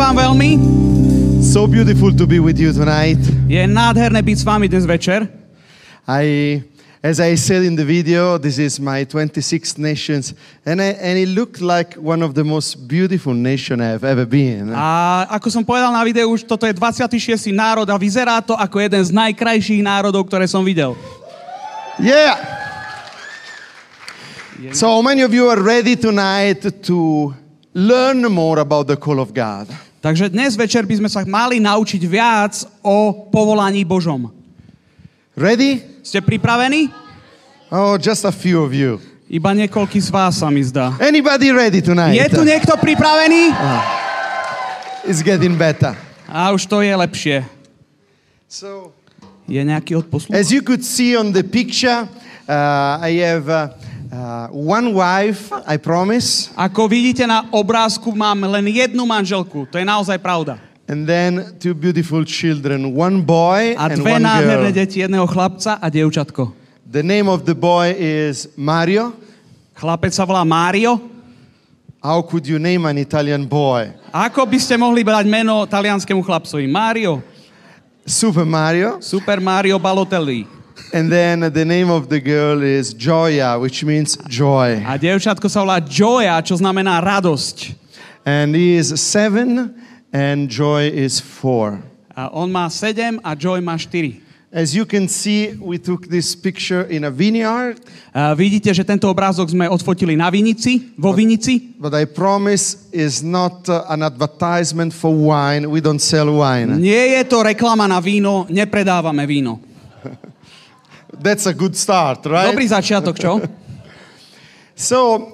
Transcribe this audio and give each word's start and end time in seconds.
much. 0.00 0.08
Ďakujem 0.08 0.16
vám 0.16 0.16
veľmi. 0.16 0.50
So 1.44 1.66
beautiful 1.68 2.12
to 2.16 2.24
be 2.24 2.40
with 2.40 2.56
you 2.56 2.72
tonight. 2.72 3.20
Je 3.48 3.60
nádherné 3.68 4.24
byť 4.24 4.36
s 4.40 4.44
vami 4.48 4.64
dnes 4.64 4.88
večer. 4.88 5.28
I, 6.08 6.60
as 7.04 7.20
I 7.20 7.36
said 7.36 7.68
in 7.68 7.76
the 7.76 7.84
video, 7.84 8.40
this 8.40 8.56
is 8.56 8.80
my 8.80 9.04
26th 9.04 9.76
nations, 9.76 10.32
and, 10.64 10.80
I, 10.80 10.96
and 10.96 11.20
it 11.20 11.28
looked 11.28 11.60
like 11.60 12.00
one 12.00 12.24
of 12.24 12.32
the 12.32 12.44
most 12.44 12.88
beautiful 12.88 13.36
nation 13.36 13.84
I've 13.84 14.04
ever 14.04 14.24
been. 14.24 14.72
A 14.72 15.28
ako 15.36 15.52
som 15.52 15.62
povedal 15.64 15.92
na 15.92 16.00
videu, 16.00 16.32
už 16.32 16.48
toto 16.48 16.64
je 16.64 16.72
26. 16.72 17.52
národ 17.52 17.84
a 17.84 17.96
vyzerá 18.00 18.40
to 18.40 18.56
ako 18.56 18.80
jeden 18.80 19.04
z 19.04 19.12
najkrajších 19.12 19.84
národov, 19.84 20.24
ktoré 20.32 20.48
som 20.48 20.64
videl. 20.64 20.96
Yeah. 22.00 22.40
So 24.72 25.00
many 25.04 25.20
of 25.24 25.32
you 25.32 25.48
are 25.48 25.60
ready 25.60 25.96
tonight 25.96 26.64
to 26.88 27.32
learn 27.72 28.24
more 28.32 28.60
about 28.60 28.88
the 28.88 28.96
call 28.96 29.20
of 29.20 29.32
God. 29.32 29.68
Takže 30.00 30.32
dnes 30.32 30.56
večer 30.56 30.88
by 30.88 30.96
sme 30.96 31.08
sa 31.12 31.20
mali 31.28 31.60
naučiť 31.60 32.02
viac 32.08 32.64
o 32.80 33.12
povolaní 33.28 33.84
Božom. 33.84 34.32
Ready? 35.36 35.84
Ste 36.00 36.24
pripravení? 36.24 36.88
Oh, 37.68 38.00
just 38.00 38.24
a 38.24 38.32
few 38.32 38.64
of 38.64 38.72
you. 38.72 38.96
Iba 39.30 39.52
niekoľký 39.54 40.00
z 40.00 40.08
vás 40.08 40.40
sa 40.40 40.48
mi 40.48 40.64
zdá. 40.64 40.96
Anybody 40.98 41.52
ready 41.52 41.84
tonight? 41.84 42.16
Je 42.16 42.26
tu 42.32 42.42
niekto 42.42 42.74
pripravený? 42.80 43.52
It's 45.04 45.20
getting 45.20 45.54
better. 45.54 45.92
A 46.26 46.50
už 46.56 46.64
to 46.64 46.80
je 46.80 46.90
lepšie. 46.96 47.36
So, 48.48 48.96
Je 49.46 49.60
nejaký 49.60 50.00
odposluch? 50.00 50.32
as 50.32 50.48
you 50.48 50.64
could 50.64 50.80
see 50.80 51.12
on 51.12 51.30
the 51.30 51.44
picture, 51.44 52.08
uh, 52.48 53.04
I 53.04 53.20
have 53.20 53.46
uh, 53.52 53.68
uh, 54.12 54.46
one 54.50 54.92
wife, 54.94 55.54
I 55.66 55.78
promise, 55.78 56.50
Ako 56.58 56.88
vidíte 56.88 57.26
na 57.26 57.46
obrázku, 57.50 58.12
mám 58.12 58.42
len 58.50 58.66
jednu 58.68 59.06
manželku. 59.06 59.66
To 59.70 59.78
je 59.78 59.84
naozaj 59.86 60.18
pravda. 60.18 60.58
and 60.90 61.06
then 61.06 61.54
two 61.62 61.70
beautiful 61.70 62.26
children, 62.26 62.90
one 62.90 63.22
boy 63.22 63.78
A 63.78 63.94
and 63.94 64.02
dve 64.02 64.18
one 64.18 64.26
nádherné 64.26 64.74
girl. 64.74 64.78
deti, 64.82 64.96
jedného 65.00 65.26
chlapca 65.30 65.78
a 65.78 65.86
dievčatko. 65.86 66.50
The 66.90 67.06
name 67.06 67.30
of 67.30 67.46
the 67.46 67.54
boy 67.54 67.94
is 67.94 68.50
Mario. 68.58 69.14
Chlapec 69.78 70.10
sa 70.10 70.26
volá 70.26 70.42
Mário. 70.42 70.98
How 72.02 72.18
could 72.26 72.42
you 72.42 72.58
name 72.58 72.82
an 72.90 72.98
Italian 72.98 73.46
boy? 73.46 73.94
Ako 74.10 74.42
by 74.42 74.58
ste 74.58 74.74
mohli 74.74 75.06
brať 75.06 75.30
meno 75.30 75.62
talianskému 75.70 76.18
chlapcovi? 76.26 76.66
Mário. 76.66 77.22
Super 78.02 78.42
Mario. 78.42 78.98
Super 78.98 79.38
Mario 79.38 79.78
Balotelli. 79.78 80.59
And 80.92 81.10
then 81.10 81.52
the 81.52 81.64
name 81.64 81.90
of 81.90 82.08
the 82.08 82.18
girl 82.20 82.62
is 82.62 82.94
Gioia, 82.94 83.60
which 83.60 83.84
means 83.84 84.18
joy. 84.28 84.82
A 84.82 84.98
dievčatko 84.98 85.46
sa 85.46 85.62
volá 85.62 85.78
Joya, 85.78 86.42
čo 86.42 86.58
znamená 86.58 86.98
radosť. 86.98 87.78
And 88.26 88.54
he 88.54 88.74
is 88.76 88.90
seven, 89.00 89.74
and 90.12 90.50
Joy 90.50 90.90
is 90.90 91.22
four. 91.22 91.78
A 92.14 92.28
on 92.34 92.50
má 92.50 92.66
7 92.68 93.22
a 93.22 93.32
Joy 93.38 93.62
má 93.62 93.78
4. 93.78 94.28
As 94.50 94.74
you 94.74 94.82
can 94.82 95.06
see, 95.06 95.54
we 95.62 95.78
took 95.78 96.10
this 96.10 96.34
picture 96.34 96.82
in 96.90 97.06
a 97.06 97.10
vineyard, 97.10 97.78
A 98.10 98.34
vidíte, 98.34 98.74
že 98.74 98.82
tento 98.82 99.06
obrázok 99.06 99.54
sme 99.54 99.70
odfotili 99.70 100.18
na 100.18 100.26
Vinici, 100.26 100.90
vo 100.98 101.14
Vinici. 101.14 101.70
but 101.78 101.94
I 101.94 102.02
promise 102.02 102.90
is 102.90 103.22
not 103.22 103.70
uh, 103.70 103.86
an 103.86 104.02
advertisement 104.02 104.90
for 104.90 105.14
wine. 105.14 105.70
We 105.70 105.78
don't 105.78 106.02
sell 106.02 106.26
wine. 106.34 106.82
Nie 106.82 107.22
je 107.22 107.30
to 107.30 107.46
reklama 107.46 107.86
na 107.86 108.02
víno, 108.02 108.50
nepredávame 108.50 109.22
víno. 109.22 109.62
That's 111.18 111.46
a 111.50 111.54
good 111.54 111.74
start, 111.74 112.22
right? 112.28 112.54
Dobrý 112.54 112.68
začiatok, 112.70 113.18
čo? 113.18 113.32
So, 114.80 115.28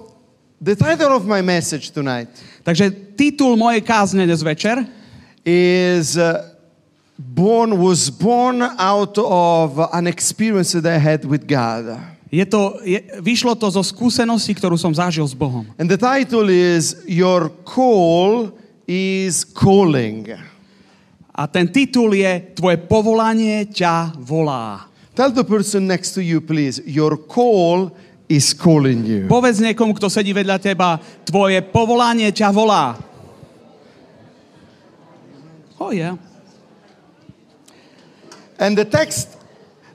the 0.58 0.74
title 0.74 1.14
of 1.14 1.22
my 1.22 1.38
message 1.38 1.94
tonight 1.94 2.26
Takže 2.66 3.14
titul 3.14 3.54
mojej 3.54 3.78
kázne 3.86 4.26
dnes 4.26 4.42
večer 4.42 4.82
is 5.46 6.18
uh, 6.18 6.42
born 7.14 7.78
was 7.78 8.10
born 8.10 8.58
out 8.74 9.14
of 9.22 9.78
an 9.94 10.10
experience 10.10 10.74
that 10.74 10.82
I 10.82 10.98
had 10.98 11.22
with 11.22 11.46
God. 11.46 11.94
je 12.26 12.42
to, 12.42 12.82
je, 12.82 12.98
vyšlo 13.22 13.54
to 13.54 13.70
zo 13.70 13.86
skúsenosti, 13.86 14.50
ktorú 14.58 14.74
som 14.74 14.90
zažil 14.90 15.22
s 15.22 15.30
Bohom. 15.30 15.62
And 15.78 15.86
the 15.86 15.94
title 15.94 16.50
is 16.50 16.98
Your 17.06 17.54
Call 17.62 18.50
is 18.90 19.46
Calling. 19.46 20.34
A 21.30 21.46
ten 21.46 21.70
titul 21.70 22.18
je 22.18 22.50
Tvoje 22.58 22.82
povolanie 22.82 23.70
ťa 23.70 24.18
volá. 24.18 24.90
Tell 25.16 25.32
the 25.32 25.48
person 25.48 25.88
next 25.88 26.12
to 26.12 26.20
you, 26.20 26.44
please, 26.44 26.76
your 26.84 27.16
call 27.16 27.88
is 28.28 28.52
calling 28.52 29.00
you. 29.08 29.24
Povedz 29.24 29.64
niekomu, 29.64 29.96
kto 29.96 30.12
sedí 30.12 30.36
vedľa 30.36 30.60
teba, 30.60 31.00
tvoje 31.24 31.56
povolanie 31.64 32.28
ťa 32.28 32.52
volá. 32.52 33.00
Oh 35.80 35.88
yeah. 35.88 36.20
And 38.60 38.76
the 38.76 38.84
text, 38.84 39.40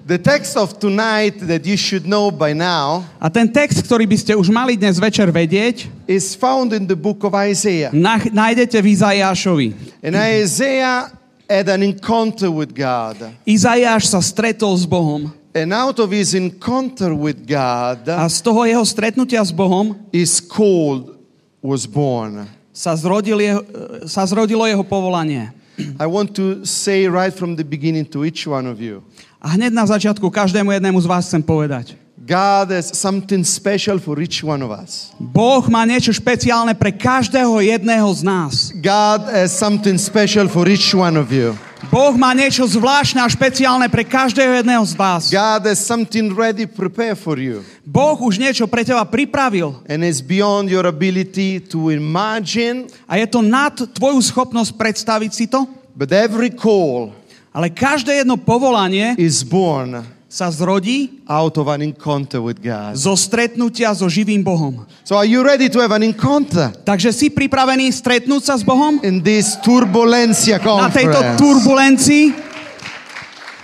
the 0.05 0.17
text 0.17 0.57
of 0.57 0.81
tonight 0.81 1.37
that 1.45 1.69
you 1.69 1.77
should 1.77 2.09
know 2.09 2.33
by 2.33 2.53
now 2.57 3.05
A 3.21 3.29
ten 3.29 3.45
text, 3.45 3.85
ktorý 3.85 4.09
by 4.09 4.17
ste 4.17 4.33
už 4.33 4.49
mali 4.49 4.73
dnes 4.73 4.97
večer 4.97 5.29
vedieť, 5.29 5.85
is 6.09 6.33
found 6.33 6.73
in 6.73 6.89
the 6.89 6.97
book 6.97 7.21
of 7.21 7.37
Isaiah. 7.37 7.93
nach, 7.93 8.25
nájdete 8.25 8.81
v 8.81 8.87
Izajášovi. 8.89 9.67
And 10.01 10.17
Isaiah 10.17 11.13
had 11.51 11.67
an 11.67 11.83
encounter 11.83 12.47
with 12.47 12.71
God. 12.71 13.19
Izajáš 13.43 14.07
sa 14.07 14.23
stretol 14.23 14.71
s 14.71 14.87
Bohom 14.87 15.35
And 15.51 15.75
out 15.75 15.99
of 15.99 16.15
his 16.15 16.31
encounter 16.31 17.11
with 17.11 17.43
God, 17.43 18.07
a 18.07 18.23
z 18.31 18.39
toho 18.39 18.63
jeho 18.63 18.85
stretnutia 18.87 19.43
s 19.43 19.51
Bohom 19.51 19.99
his 20.15 20.39
call 20.39 21.19
was 21.59 21.83
born. 21.83 22.47
sa, 22.71 22.95
zrodil 22.95 23.35
jeho, 23.43 23.61
sa 24.07 24.23
zrodilo 24.23 24.63
jeho 24.63 24.87
povolanie. 24.87 25.51
I 25.99 26.07
want 26.07 26.31
to 26.39 26.63
say 26.63 27.03
right 27.11 27.35
from 27.35 27.59
the 27.59 27.67
beginning 27.67 28.07
to 28.15 28.23
each 28.23 28.47
one 28.47 28.63
of 28.63 28.79
you 28.79 29.03
A 29.41 29.57
hneď 29.57 29.73
na 29.73 29.89
začiatku 29.89 30.29
každému 30.29 30.69
jednému 30.69 31.01
z 31.01 31.09
vás 31.09 31.25
chcem 31.25 31.41
povedať. 31.41 31.97
God 32.21 32.69
has 32.69 32.93
something 32.93 33.41
special 33.43 33.97
for 33.97 34.21
each 34.21 34.45
one 34.45 34.61
of 34.61 34.69
us. 34.69 35.09
Boh 35.17 35.65
má 35.65 35.89
niečo 35.89 36.13
špeciálne 36.13 36.77
pre 36.77 36.93
každého 36.93 37.57
jedného 37.65 38.05
z 38.13 38.21
nás. 38.21 38.69
God 38.77 39.25
has 39.25 39.49
something 39.49 39.97
special 39.97 40.45
for 40.45 40.69
each 40.69 40.93
one 40.93 41.17
of 41.17 41.33
you. 41.33 41.57
Boh 41.89 42.13
má 42.13 42.37
niečo 42.37 42.61
zvláštne 42.61 43.25
a 43.25 43.27
špeciálne 43.27 43.89
pre 43.89 44.05
každého 44.05 44.61
jedného 44.61 44.85
z 44.85 44.93
vás. 44.93 45.33
God 45.33 45.65
has 45.65 45.81
something 45.81 46.29
ready 46.29 46.69
prepared 46.69 47.17
for 47.17 47.41
you. 47.41 47.65
Boh 47.81 48.13
už 48.21 48.37
niečo 48.37 48.69
pre 48.69 48.85
teba 48.85 49.01
pripravil 49.01 49.81
And 49.89 50.05
it's 50.05 50.21
beyond 50.21 50.69
your 50.69 50.85
ability 50.85 51.57
to 51.73 51.89
imagine, 51.89 52.85
a 53.09 53.17
je 53.17 53.25
to 53.25 53.41
nad 53.41 53.73
tvoju 53.73 54.21
schopnosť 54.21 54.77
predstaviť 54.77 55.31
si 55.33 55.49
to, 55.49 55.65
but 55.97 56.13
every 56.13 56.53
call 56.53 57.17
ale 57.51 57.67
každé 57.67 58.23
jedno 58.23 58.39
povolanie 58.39 59.11
is 59.19 59.43
born 59.43 60.20
sa 60.31 60.47
zrodí 60.47 61.19
out 61.27 61.59
of 61.59 61.67
an 61.67 61.83
encounter 61.83 62.39
with 62.39 62.63
God. 62.63 62.95
zo 62.95 63.19
stretnutia 63.19 63.91
so 63.91 64.07
živým 64.07 64.39
Bohom. 64.39 64.87
So 65.03 65.19
are 65.19 65.27
you 65.27 65.43
ready 65.43 65.67
to 65.67 65.83
have 65.83 65.91
an 65.91 66.07
encounter 66.07 66.71
Takže 66.87 67.11
si 67.11 67.27
pripravený 67.27 67.91
stretnúť 67.91 68.39
sa 68.47 68.55
s 68.55 68.63
Bohom 68.63 69.03
in 69.03 69.19
this 69.19 69.59
turbulencia 69.59 70.55
na 70.63 70.87
tejto 70.87 71.19
conference? 71.19 71.35
turbulencii? 71.35 72.25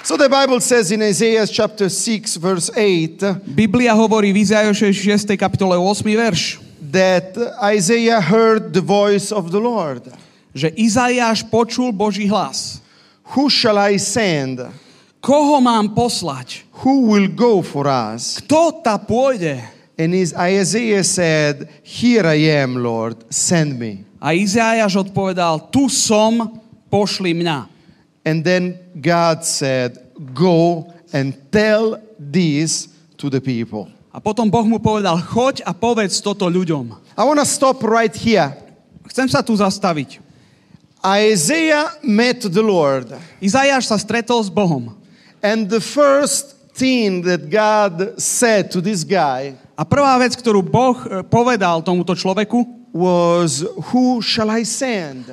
So 0.04 0.20
the 0.20 0.28
Bible 0.28 0.60
says 0.60 0.92
in 0.92 1.00
Isaiah 1.04 1.48
chapter 1.48 1.88
6 1.88 2.36
verse 2.36 2.68
8 2.76 3.48
Biblia 3.48 3.96
hovorí 3.96 4.36
v 4.36 4.44
Izajošej 4.44 4.92
6. 5.24 5.40
kapitole 5.40 5.76
8. 5.80 6.04
verš, 6.04 6.60
that 6.92 7.32
Isaiah 7.64 8.20
heard 8.20 8.76
the 8.76 8.84
voice 8.84 9.32
of 9.32 9.56
the 9.56 9.60
Lord. 9.60 10.08
že 10.52 10.72
Izajáš 10.76 11.48
počul 11.48 11.96
Boží 11.96 12.28
hlas. 12.28 12.84
Who 13.36 13.48
shall 13.48 13.80
I 13.80 14.00
send? 14.00 14.68
Koho 15.22 15.58
mám 15.60 15.98
poslať? 15.98 16.64
Who 16.86 17.10
will 17.10 17.28
go 17.28 17.66
for 17.66 17.90
us? 17.90 18.38
Kto 18.44 18.84
ta 18.86 19.02
pôjde? 19.02 19.60
And 19.98 20.14
his, 20.14 20.30
Isaiah 20.38 21.02
said, 21.02 21.70
Here 21.82 22.22
I 22.22 22.62
am, 22.62 22.78
Lord, 22.78 23.26
send 23.34 23.82
me. 23.82 24.06
A 24.22 24.38
Izajáš 24.38 25.10
odpovedal, 25.10 25.74
tu 25.74 25.90
som, 25.90 26.62
pošli 26.94 27.34
mňa. 27.34 27.66
And 28.22 28.46
then 28.46 28.78
God 28.94 29.42
said, 29.42 29.98
Go 30.38 30.94
and 31.10 31.34
tell 31.50 31.98
this 32.20 32.94
to 33.18 33.34
the 33.34 33.42
people. 33.42 33.90
A 34.14 34.22
potom 34.22 34.50
Boh 34.50 34.66
mu 34.66 34.82
povedal, 34.82 35.18
choď 35.22 35.62
a 35.62 35.78
povedz 35.78 36.22
toto 36.22 36.50
ľuďom. 36.50 36.90
I 37.18 37.22
want 37.22 37.38
to 37.38 37.46
stop 37.46 37.82
right 37.86 38.14
here. 38.14 38.54
Chcem 39.10 39.30
sa 39.30 39.46
tu 39.46 39.54
zastaviť. 39.54 40.22
Isaiah 41.06 41.94
met 42.02 42.42
the 42.50 42.62
Lord, 42.66 43.14
Izajáš 43.38 43.90
sa 43.90 43.98
stretol 44.02 44.42
s 44.42 44.50
Bohom. 44.50 44.98
And 45.42 45.70
the 45.70 45.82
first 45.82 46.74
thing 46.74 47.22
that 47.26 47.50
God 47.50 48.22
said 48.22 48.70
to 48.72 48.82
this 48.82 49.04
guy 49.04 49.58
A 49.78 49.86
prvá 49.86 50.18
vec, 50.18 50.34
ktorú 50.34 50.66
Boh 50.66 50.98
e, 51.06 51.22
povedal 51.22 51.86
tomuto 51.86 52.18
človeku, 52.18 52.66
was, 52.90 53.62
Who 53.94 54.26
shall 54.26 54.50
I 54.50 54.66
send? 54.66 55.30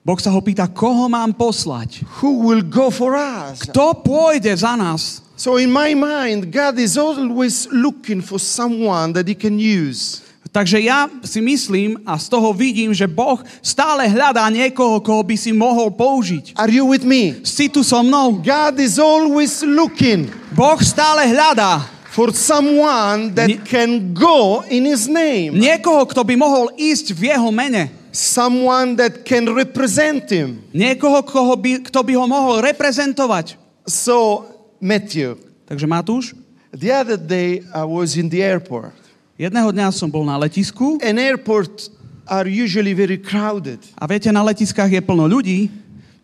Boh 0.00 0.16
sa 0.16 0.32
ho 0.32 0.40
pýta, 0.40 0.64
koho 0.64 1.04
mám 1.04 1.36
poslať? 1.36 2.00
Who 2.24 2.48
will 2.48 2.64
go 2.64 2.88
for 2.88 3.12
us? 3.12 3.60
Kto 3.68 4.00
pôjde 4.00 4.56
za 4.56 4.72
nás? 4.72 5.20
So, 5.36 5.60
in 5.60 5.68
my 5.68 5.92
mind, 5.92 6.48
God 6.48 6.80
is 6.80 6.96
always 6.96 7.68
looking 7.68 8.24
for 8.24 8.40
someone 8.40 9.12
that 9.12 9.28
He 9.28 9.36
can 9.36 9.60
use. 9.60 10.23
Takže 10.54 10.78
ja 10.78 11.10
si 11.26 11.42
myslím 11.42 11.98
a 12.06 12.14
z 12.14 12.30
toho 12.30 12.54
vidím, 12.54 12.94
že 12.94 13.10
Boh 13.10 13.42
stále 13.58 14.06
hľadá 14.06 14.46
niekoho, 14.54 15.02
koho 15.02 15.26
by 15.26 15.34
si 15.34 15.50
mohol 15.50 15.90
použiť. 15.90 16.54
Are 16.54 16.70
you 16.70 16.86
with 16.86 17.02
me? 17.02 17.42
Si 17.42 17.66
tu 17.66 17.82
so 17.82 17.98
mnou? 18.06 18.38
God 18.38 18.78
is 18.78 19.02
always 19.02 19.66
looking 19.66 20.30
Boh 20.54 20.78
stále 20.78 21.26
hľadá 21.26 21.90
for 22.14 22.30
someone 22.30 23.34
that 23.34 23.50
Nie- 23.50 23.58
can 23.66 24.14
go 24.14 24.62
in 24.70 24.86
His 24.86 25.10
name, 25.10 25.58
niekoho, 25.58 26.06
kto 26.06 26.22
by 26.22 26.38
mohol 26.38 26.70
ísť 26.78 27.10
v 27.18 27.34
jeho 27.34 27.50
mene. 27.50 27.90
someone 28.14 28.94
that 28.94 29.26
can 29.26 29.50
represent 29.50 30.30
Him. 30.30 30.62
Niekoho, 30.70 31.18
koho 31.26 31.58
by, 31.58 31.82
kto 31.82 31.98
by 32.06 32.14
ho 32.14 32.30
mohol 32.30 32.62
reprezentovať. 32.62 33.58
So, 33.90 34.46
Matthew, 34.78 35.34
Takže 35.66 35.86
Matúš, 35.90 36.24
the 36.70 36.94
other 36.94 37.18
day 37.18 37.58
I 37.74 37.82
was 37.82 38.14
in 38.14 38.30
the 38.30 38.38
airport. 38.38 38.94
Jedného 39.38 39.70
dňa 39.74 39.88
som 39.90 40.06
bol 40.10 40.22
na 40.22 40.38
letisku 40.38 40.98
An 41.02 41.18
airport 41.18 41.90
are 42.24 42.48
usually 42.48 42.94
very 42.94 43.18
crowded. 43.18 43.82
a 43.98 44.04
viete, 44.06 44.30
na 44.32 44.42
letiskách 44.42 44.90
je 44.90 45.02
plno 45.02 45.26
ľudí 45.26 45.70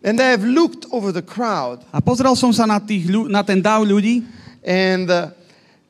And 0.01 0.17
I 0.17 0.33
have 0.33 0.41
looked 0.41 0.89
over 0.89 1.13
the 1.13 1.21
crowd, 1.21 1.85
a 1.93 2.01
pozrel 2.01 2.33
som 2.33 2.49
sa 2.49 2.65
na, 2.65 2.81
tých, 2.81 3.05
na 3.29 3.45
ten 3.45 3.61
dáv 3.61 3.85
ľudí 3.85 4.25
and 4.65 5.05
uh, 5.09 5.29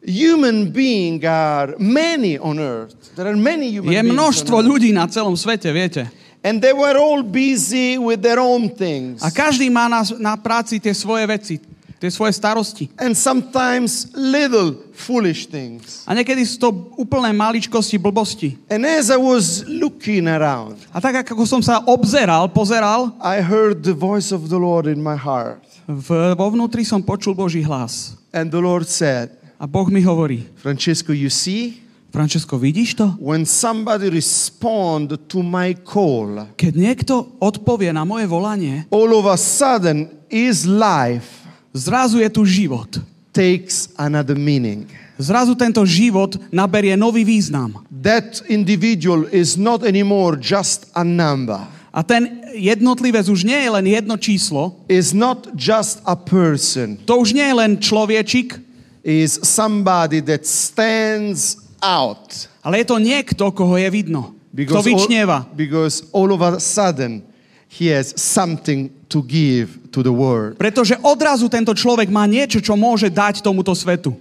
human 0.04 0.68
beings 0.68 1.24
are 1.24 1.80
many 1.80 2.36
on 2.36 2.60
earth. 2.60 3.16
There 3.16 3.28
are 3.28 3.38
many 3.40 3.72
human 3.72 3.96
Je 3.96 4.04
množstvo 4.04 4.60
ľudí 4.60 4.92
na 4.92 5.08
celom 5.08 5.40
svete, 5.40 5.72
viete. 5.72 6.12
And 6.42 6.58
they 6.58 6.74
were 6.74 6.98
all 6.98 7.22
busy 7.22 8.02
with 8.02 8.26
their 8.26 8.42
own 8.42 8.74
things. 8.74 9.22
A 9.22 9.30
každý 9.30 9.70
má 9.70 9.86
na, 9.86 10.02
na 10.18 10.34
práci 10.36 10.82
tie 10.82 10.92
svoje 10.92 11.24
veci, 11.30 11.56
tie 12.02 12.10
svoje 12.10 12.34
starosti. 12.34 12.90
And 12.98 13.14
sometimes 13.14 14.10
little 14.18 14.74
foolish 14.98 15.46
things. 15.46 16.02
A 16.10 16.18
niekedy 16.18 16.42
sú 16.42 16.58
to 16.58 16.70
úplné 16.98 17.30
maličkosti, 17.30 18.02
blbosti. 18.02 18.58
And 18.74 18.82
as 18.90 19.14
I 19.14 19.22
was 19.22 19.62
looking 19.70 20.26
around, 20.26 20.82
A 20.90 20.98
tak 20.98 21.22
ako 21.22 21.46
som 21.46 21.62
sa 21.62 21.86
obzeral, 21.86 22.50
pozeral, 22.50 23.14
I 23.22 23.46
heard 23.46 23.86
the 23.86 23.94
voice 23.94 24.34
of 24.34 24.50
the 24.50 24.58
Lord 24.58 24.90
in 24.90 24.98
my 24.98 25.14
heart. 25.14 25.62
v, 25.86 26.34
vo 26.34 26.48
vnútri 26.50 26.82
som 26.82 27.06
počul 27.06 27.38
Boží 27.38 27.62
hlas. 27.62 28.18
And 28.34 28.50
the 28.50 28.62
Lord 28.64 28.90
said, 28.90 29.38
A 29.62 29.70
Boh 29.70 29.86
mi 29.94 30.02
hovorí, 30.02 30.50
Francesco, 30.58 31.14
you 31.14 31.30
see, 31.30 31.86
Francesco, 32.12 32.58
vidíš 32.58 32.98
to? 32.98 33.06
when 33.22 33.46
somebody 33.46 34.10
respond 34.10 35.16
to 35.30 35.46
my 35.46 35.78
call, 35.86 36.50
Keď 36.58 36.74
niekto 36.76 37.38
odpovie 37.40 37.94
na 37.94 38.04
moje 38.04 38.26
volanie, 38.26 38.90
all 38.90 39.14
of 39.14 39.30
a 39.30 39.38
sudden 39.38 40.10
his 40.28 40.66
life 40.66 41.41
zrazu 41.74 42.20
je 42.20 42.30
tu 42.30 42.46
život. 42.46 43.00
takes 43.32 43.88
another 43.96 44.36
meaning. 44.36 44.88
Zrazu 45.16 45.56
tento 45.56 45.86
život 45.88 46.36
naberie 46.52 46.98
nový 47.00 47.24
význam. 47.24 47.80
That 48.04 48.44
individual 48.50 49.24
is 49.32 49.56
not 49.56 49.84
anymore 49.88 50.36
just 50.42 50.92
a 50.94 51.04
number, 51.04 51.60
A 51.94 52.04
ten 52.04 52.44
jednotlivec 52.56 53.28
už 53.30 53.44
nie 53.44 53.56
je 53.56 53.70
len 53.72 53.86
jedno 53.88 54.16
číslo, 54.20 54.76
is 54.88 55.12
not 55.16 55.48
just 55.56 56.00
a 56.08 56.16
person, 56.16 56.96
to 57.08 57.20
už 57.20 57.32
nie 57.36 57.44
je 57.44 57.56
len 57.56 57.72
človečik, 57.80 58.60
is 59.04 59.40
somebody 59.44 60.20
that 60.24 60.44
stands 60.48 61.56
out. 61.84 62.48
ale 62.64 62.78
je 62.84 62.86
to 62.92 62.98
niekto, 63.00 63.44
koho 63.52 63.76
je 63.80 63.90
vidno. 63.92 64.32
Kto 64.52 64.56
Because 64.56 64.84
all, 64.84 64.92
vyčnieva. 64.92 65.38
because 65.56 66.04
all 66.12 66.32
of 66.36 66.42
a 66.44 66.60
sudden 66.60 67.24
he 67.72 67.88
has 67.92 68.12
something 68.20 68.92
to 69.12 69.20
give 69.20 69.92
to 69.92 70.00
the 70.00 70.14
world. 70.14 70.56
Pretože 70.56 70.96
odrazu 71.04 71.52
tento 71.52 71.76
človek 71.76 72.08
má 72.08 72.24
niečo, 72.24 72.64
čo 72.64 72.80
môže 72.80 73.12
dať 73.12 73.44
tomuto 73.44 73.76
svetu. 73.76 74.16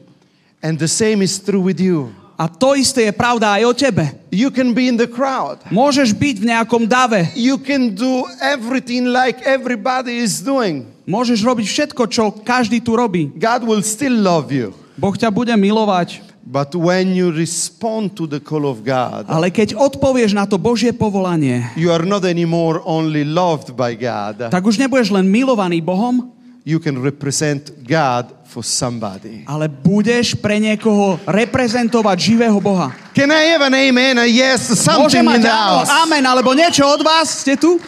And 0.58 0.76
the 0.76 0.90
same 0.90 1.22
is 1.22 1.38
true 1.38 1.62
with 1.62 1.78
you. 1.78 2.10
A 2.40 2.48
to 2.48 2.72
isté 2.72 3.04
je 3.04 3.12
pravda 3.12 3.60
aj 3.60 3.62
o 3.68 3.72
tebe. 3.76 4.04
You 4.32 4.48
can 4.48 4.72
be 4.72 4.88
in 4.88 4.96
the 4.96 5.04
crowd. 5.04 5.60
Môžeš 5.68 6.16
byť 6.16 6.36
v 6.40 6.48
nejakom 6.48 6.88
dave. 6.88 7.28
You 7.36 7.60
can 7.60 7.92
do 7.92 8.24
everything 8.40 9.12
like 9.12 9.44
everybody 9.44 10.24
is 10.24 10.40
doing. 10.40 10.88
Môžeš 11.04 11.44
robiť 11.44 11.66
všetko, 11.68 12.02
čo 12.08 12.32
každý 12.40 12.80
tu 12.80 12.96
robí. 12.96 13.28
God 13.36 13.68
will 13.68 13.84
still 13.84 14.16
love 14.16 14.48
you. 14.48 14.72
Boh 14.96 15.12
ťa 15.12 15.28
bude 15.28 15.52
milovať. 15.52 16.29
But 16.40 16.72
when 16.74 17.12
you 17.12 17.28
respond 17.30 18.16
to 18.16 18.24
the 18.26 18.40
call 18.40 18.64
of 18.64 18.80
God, 18.80 19.28
Ale 19.28 19.52
keď 19.52 19.76
odpovieš 19.76 20.32
na 20.32 20.48
to 20.48 20.56
Božie 20.56 20.90
povolanie, 20.90 21.68
you 21.76 21.92
are 21.92 22.02
not 22.02 22.24
anymore 22.24 22.80
only 22.82 23.22
loved 23.22 23.76
by 23.76 23.92
God. 23.94 24.48
tak 24.50 24.64
už 24.64 24.80
nebudeš 24.80 25.12
len 25.12 25.28
milovaný 25.28 25.84
Bohom, 25.84 26.32
You 26.60 26.76
can 26.76 27.00
represent 27.00 27.72
God 27.84 28.32
for 28.44 28.60
somebody. 28.60 29.44
ale 29.48 29.64
budeš 29.68 30.36
pre 30.36 30.60
niekoho 30.60 31.16
reprezentovať 31.24 32.16
živého 32.20 32.56
Boha. 32.60 32.92
Can 33.16 33.32
I 33.32 33.52
have 33.56 33.64
an 33.64 33.72
amen? 33.72 34.16
A 34.20 34.26
yes, 34.28 34.68
something 34.76 35.08
Môže 35.08 35.20
mať 35.24 35.40
in 35.40 35.44
the 35.44 35.52
áno, 35.52 35.84
house. 35.84 35.92
amen, 36.04 36.24
alebo 36.24 36.52
niečo 36.52 36.84
od 36.84 37.00
vás? 37.00 37.44
Ste 37.44 37.56
tu? 37.56 37.80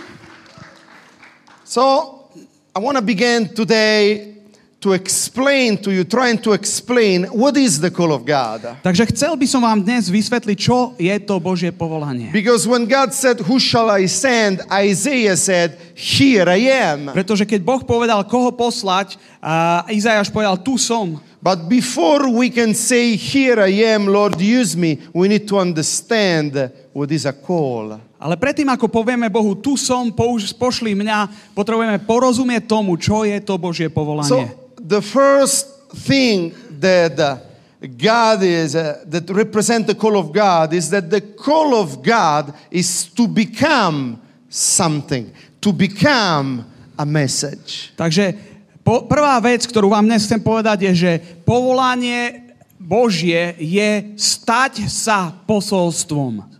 So 1.64 1.82
I 2.72 2.80
want 2.80 2.96
to 2.96 3.04
begin 3.04 3.48
today 3.48 4.32
to 4.82 4.98
explain 4.98 5.78
to 5.78 5.94
you, 5.94 6.02
trying 6.02 6.36
to 6.42 6.52
explain 6.52 7.30
what 7.30 7.56
is 7.56 7.78
the 7.78 7.90
call 7.90 8.10
of 8.10 8.26
God. 8.26 8.82
Takže 8.82 9.06
chcel 9.14 9.38
by 9.38 9.46
som 9.46 9.62
vám 9.62 9.78
dnes 9.86 10.10
vysvetliť, 10.10 10.58
čo 10.58 10.98
je 10.98 11.14
to 11.22 11.38
Božie 11.38 11.70
povolanie. 11.70 12.34
Because 12.34 12.66
when 12.66 12.90
God 12.90 13.14
said, 13.14 13.38
Who 13.46 13.62
shall 13.62 13.86
I 13.94 14.10
send? 14.10 14.66
Isaiah 14.66 15.38
said, 15.38 15.78
Here 15.94 16.50
I 16.50 16.66
am. 16.66 17.14
Pretože 17.14 17.46
keď 17.46 17.62
Boh 17.62 17.82
povedal, 17.86 18.26
koho 18.26 18.50
poslať, 18.50 19.14
a 19.38 19.86
Izajáš 19.86 20.34
povedal, 20.34 20.58
tu 20.58 20.74
som. 20.74 21.22
But 21.38 21.70
before 21.70 22.26
we 22.26 22.50
can 22.50 22.74
say, 22.74 23.14
Here 23.14 23.62
I 23.62 23.86
am, 23.86 24.10
Lord, 24.10 24.42
use 24.42 24.74
me, 24.74 24.98
we 25.14 25.30
need 25.30 25.46
to 25.46 25.62
understand 25.62 26.58
what 26.90 27.14
is 27.14 27.22
a 27.22 27.34
call. 27.34 28.02
Ale 28.22 28.38
predtým, 28.38 28.70
ako 28.70 28.86
povieme 28.86 29.26
Bohu, 29.26 29.58
tu 29.58 29.74
som, 29.74 30.14
pošli 30.54 30.94
mňa, 30.94 31.50
potrebujeme 31.58 31.98
porozumieť 32.06 32.70
tomu, 32.70 32.94
čo 32.94 33.26
je 33.26 33.34
to 33.42 33.58
Božie 33.58 33.90
So 33.90 33.98
povolanie. 33.98 34.54
the 34.78 35.02
first 35.02 35.90
thing 36.06 36.54
that 36.78 37.18
uh, 37.18 37.42
God 37.82 38.46
is, 38.46 38.78
uh, 38.78 39.02
that 39.10 39.26
represent 39.26 39.90
the 39.90 39.98
call 39.98 40.14
of 40.14 40.30
God 40.30 40.70
is 40.70 40.86
that 40.94 41.10
the 41.10 41.18
call 41.18 41.74
of 41.74 41.98
God 41.98 42.54
is 42.70 43.10
to 43.18 43.26
become 43.26 44.22
something, 44.46 45.34
to 45.58 45.74
become 45.74 46.62
a 46.94 47.02
message. 47.02 47.90
Takže 47.98 48.38
po, 48.86 49.02
prvá 49.10 49.42
vec, 49.42 49.66
ktorú 49.66 49.90
vám 49.90 50.06
dnes 50.06 50.26
chcem 50.30 50.38
povedať, 50.38 50.90
je, 50.90 50.92
že 50.94 51.12
povolanie 51.42 52.54
Božie 52.78 53.54
je 53.58 54.14
stať 54.14 54.86
sa 54.86 55.34
posolstvom. 55.46 56.51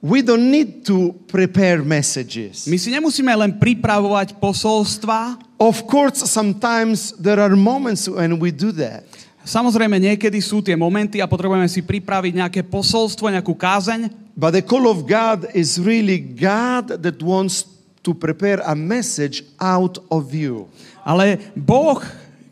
We 0.00 0.24
don't 0.24 0.48
need 0.48 0.88
to 0.88 1.12
prepare 1.28 1.84
messages. 1.84 2.64
My 2.64 2.80
si 2.80 2.88
nemusíme 2.88 3.28
len 3.36 3.52
pripravovať 3.60 4.40
posolstva. 4.40 5.36
Of 5.60 5.84
course, 5.84 6.24
sometimes 6.24 7.12
there 7.20 7.36
are 7.36 7.52
moments 7.52 8.08
when 8.08 8.40
we 8.40 8.48
do 8.48 8.72
that. 8.80 9.04
Samozrejme, 9.44 10.00
niekedy 10.00 10.40
sú 10.40 10.64
tie 10.64 10.72
momenty 10.72 11.20
a 11.20 11.28
potrebujeme 11.28 11.68
si 11.68 11.84
pripraviť 11.84 12.32
nejaké 12.32 12.60
posolstvo, 12.64 13.28
nejakú 13.28 13.52
kázeň. 13.52 14.08
But 14.32 14.56
the 14.56 14.64
call 14.64 14.88
of 14.88 15.04
God 15.04 15.52
is 15.52 15.76
really 15.76 16.16
God 16.16 16.96
that 17.04 17.20
wants 17.20 17.68
to 18.00 18.16
prepare 18.16 18.64
a 18.64 18.72
message 18.72 19.44
out 19.60 20.00
of 20.08 20.32
you. 20.32 20.64
Ale 21.04 21.36
Boh 21.52 22.00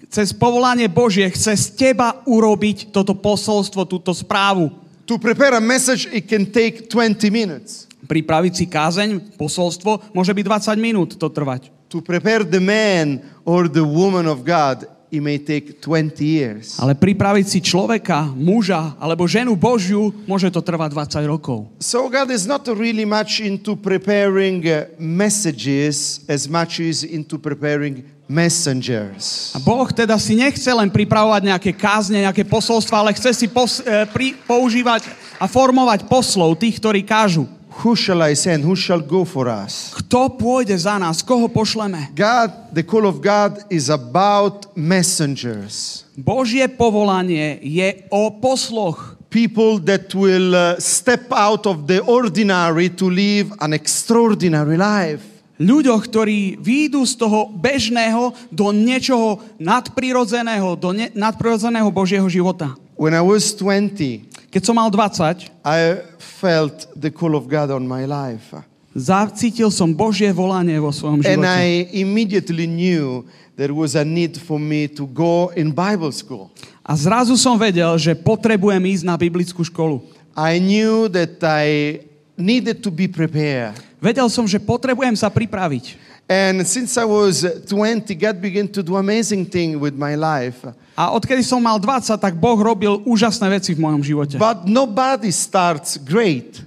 cez 0.09 0.33
povolanie 0.33 0.89
Božie 0.89 1.29
chce 1.33 1.57
z 1.57 1.67
teba 1.77 2.21
urobiť 2.25 2.93
toto 2.93 3.13
posolstvo, 3.13 3.85
túto 3.85 4.13
správu. 4.17 4.73
To 5.09 5.17
prepare 5.17 5.57
a 5.57 5.61
message, 5.61 6.05
it 6.13 6.29
can 6.29 6.45
take 6.45 6.93
20 6.93 7.33
minutes. 7.33 7.89
Pripraviť 8.05 8.53
si 8.53 8.65
kázeň, 8.69 9.41
posolstvo, 9.41 10.13
môže 10.13 10.37
byť 10.37 10.45
20 10.45 10.77
minút 10.77 11.17
to 11.17 11.33
trvať. 11.33 11.73
To 11.89 12.05
prepare 12.05 12.45
the 12.45 12.61
man 12.61 13.25
or 13.49 13.73
the 13.73 13.81
woman 13.81 14.29
of 14.29 14.45
God, 14.45 14.85
it 15.09 15.25
may 15.25 15.41
take 15.41 15.81
20 15.81 16.21
years. 16.21 16.77
Ale 16.77 16.93
pripraviť 16.93 17.47
si 17.49 17.65
človeka, 17.65 18.29
muža 18.37 19.01
alebo 19.01 19.25
ženu 19.25 19.57
Božiu, 19.57 20.13
môže 20.29 20.53
to 20.53 20.61
trvať 20.61 20.93
20 20.93 21.25
rokov. 21.25 21.73
So 21.81 22.13
God 22.13 22.29
is 22.29 22.45
not 22.45 22.69
really 22.69 23.09
much 23.09 23.41
into 23.41 23.81
preparing 23.81 24.61
uh, 24.69 24.93
messages 25.01 26.21
as 26.29 26.45
much 26.45 26.85
as 26.85 27.01
into 27.01 27.41
preparing 27.41 28.05
messengers. 28.29 29.57
A 29.57 29.59
Boh 29.59 29.89
teda 29.89 30.21
si 30.21 30.37
nechce 30.37 30.69
len 30.69 30.93
pripravovať 30.93 31.43
nejaké 31.49 31.73
kázne, 31.73 32.21
nejaké 32.23 32.45
posolstva, 32.45 33.01
ale 33.01 33.17
chce 33.17 33.33
si 33.33 33.47
pos, 33.49 33.81
e, 33.81 34.05
pri, 34.13 34.37
používať 34.45 35.09
a 35.41 35.49
formovať 35.49 36.05
poslov, 36.07 36.61
tých, 36.61 36.77
ktorí 36.77 37.03
kážu. 37.03 37.49
Who 37.79 37.95
shall 37.95 38.23
I 38.23 38.35
send? 38.35 38.67
Who 38.67 38.75
shall 38.75 38.99
go 38.99 39.23
for 39.25 39.47
us? 39.47 39.95
Kto 39.95 40.35
pôjde 40.35 40.75
za 40.75 40.99
nás? 40.99 41.23
Koho 41.23 41.47
pošleme? 41.47 42.11
God, 42.11 42.75
the 42.75 42.83
call 42.83 43.07
of 43.07 43.23
God 43.23 43.63
is 43.71 43.87
about 43.87 44.67
messengers. 44.75 46.03
Božie 46.19 46.67
povolanie 46.67 47.63
je 47.63 48.03
o 48.11 48.35
posloch. 48.35 49.15
People 49.31 49.79
that 49.87 50.11
will 50.11 50.57
uh, 50.57 50.75
step 50.83 51.31
out 51.31 51.71
of 51.71 51.87
the 51.87 52.03
ordinary 52.03 52.91
to 52.99 53.07
live 53.07 53.55
an 53.63 53.71
extraordinary 53.71 54.75
life. 54.75 55.38
Ľuďoch, 55.59 56.07
ktorí 56.07 56.55
výjdu 56.63 57.03
z 57.03 57.15
toho 57.19 57.51
bežného 57.51 58.31
do 58.55 58.71
niečoho 58.71 59.43
nadprirodzeného, 59.59 60.79
do 60.79 60.95
ne- 60.95 61.11
nadprirodzeného 61.13 61.91
Božieho 61.91 62.31
života. 62.31 62.79
When 62.95 63.15
I 63.15 63.23
was 63.23 63.51
20, 63.55 64.27
Keď 64.49 64.63
som 64.65 64.79
mal 64.79 64.89
20, 64.89 65.51
I 65.67 65.81
felt 66.19 66.87
the 66.95 67.11
call 67.11 67.35
of 67.35 67.51
God 67.51 67.75
on 67.75 67.85
my 67.85 68.07
life. 68.07 68.55
zacítil 68.99 69.71
som 69.71 69.95
Božie 69.95 70.31
volanie 70.35 70.79
vo 70.83 70.91
svojom 70.91 71.23
And 71.23 71.43
živote. 71.43 71.47
I 71.47 71.87
immediately 72.03 72.67
knew 72.67 73.23
there 73.55 73.75
was 73.75 73.95
a 73.95 74.03
need 74.03 74.39
for 74.39 74.59
me 74.59 74.87
to 74.91 75.07
go 75.07 75.51
in 75.55 75.71
Bible 75.71 76.11
school. 76.11 76.51
A 76.83 76.97
zrazu 76.97 77.37
som 77.37 77.59
vedel, 77.61 77.95
že 78.01 78.17
potrebujem 78.17 78.81
ísť 78.81 79.05
na 79.05 79.15
biblickú 79.15 79.61
školu. 79.63 80.03
I 80.35 80.59
knew 80.63 81.11
that 81.11 81.39
I 81.43 81.99
needed 82.39 82.81
to 82.83 82.91
be 82.91 83.11
prepared. 83.11 83.75
Vedel 83.99 84.31
som, 84.31 84.47
že 84.47 84.63
potrebujem 84.63 85.15
sa 85.19 85.27
pripraviť. 85.27 85.99
And 86.29 86.61
since 86.69 86.95
I 87.01 87.09
was 87.09 87.41
20, 87.43 88.13
God 88.15 88.37
began 88.39 88.69
to 88.69 88.85
do 88.85 89.01
amazing 89.01 89.49
thing 89.49 89.81
with 89.81 89.97
my 89.97 90.13
life. 90.13 90.61
A 90.93 91.09
odkedy 91.17 91.41
som 91.41 91.59
mal 91.63 91.81
20, 91.81 92.21
tak 92.21 92.37
Boh 92.37 92.59
robil 92.59 93.01
úžasné 93.09 93.49
veci 93.49 93.73
v 93.73 93.81
mojom 93.81 94.03
živote. 94.05 94.37
But 94.37 94.69
nobody 94.69 95.33
starts 95.33 95.97
great. 95.97 96.61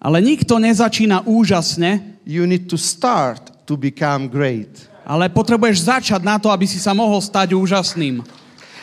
Ale 0.00 0.22
nikto 0.22 0.56
nezačína 0.56 1.26
úžasne, 1.26 2.20
You 2.24 2.46
need 2.46 2.70
to 2.70 2.78
start 2.78 3.66
to 3.66 3.74
become 3.74 4.30
great. 4.30 4.86
ale 5.02 5.26
potrebuješ 5.26 5.90
začať 5.90 6.22
na 6.22 6.38
to, 6.38 6.46
aby 6.46 6.62
si 6.68 6.78
sa 6.78 6.94
mohol 6.94 7.18
stať 7.18 7.58
úžasným. 7.58 8.22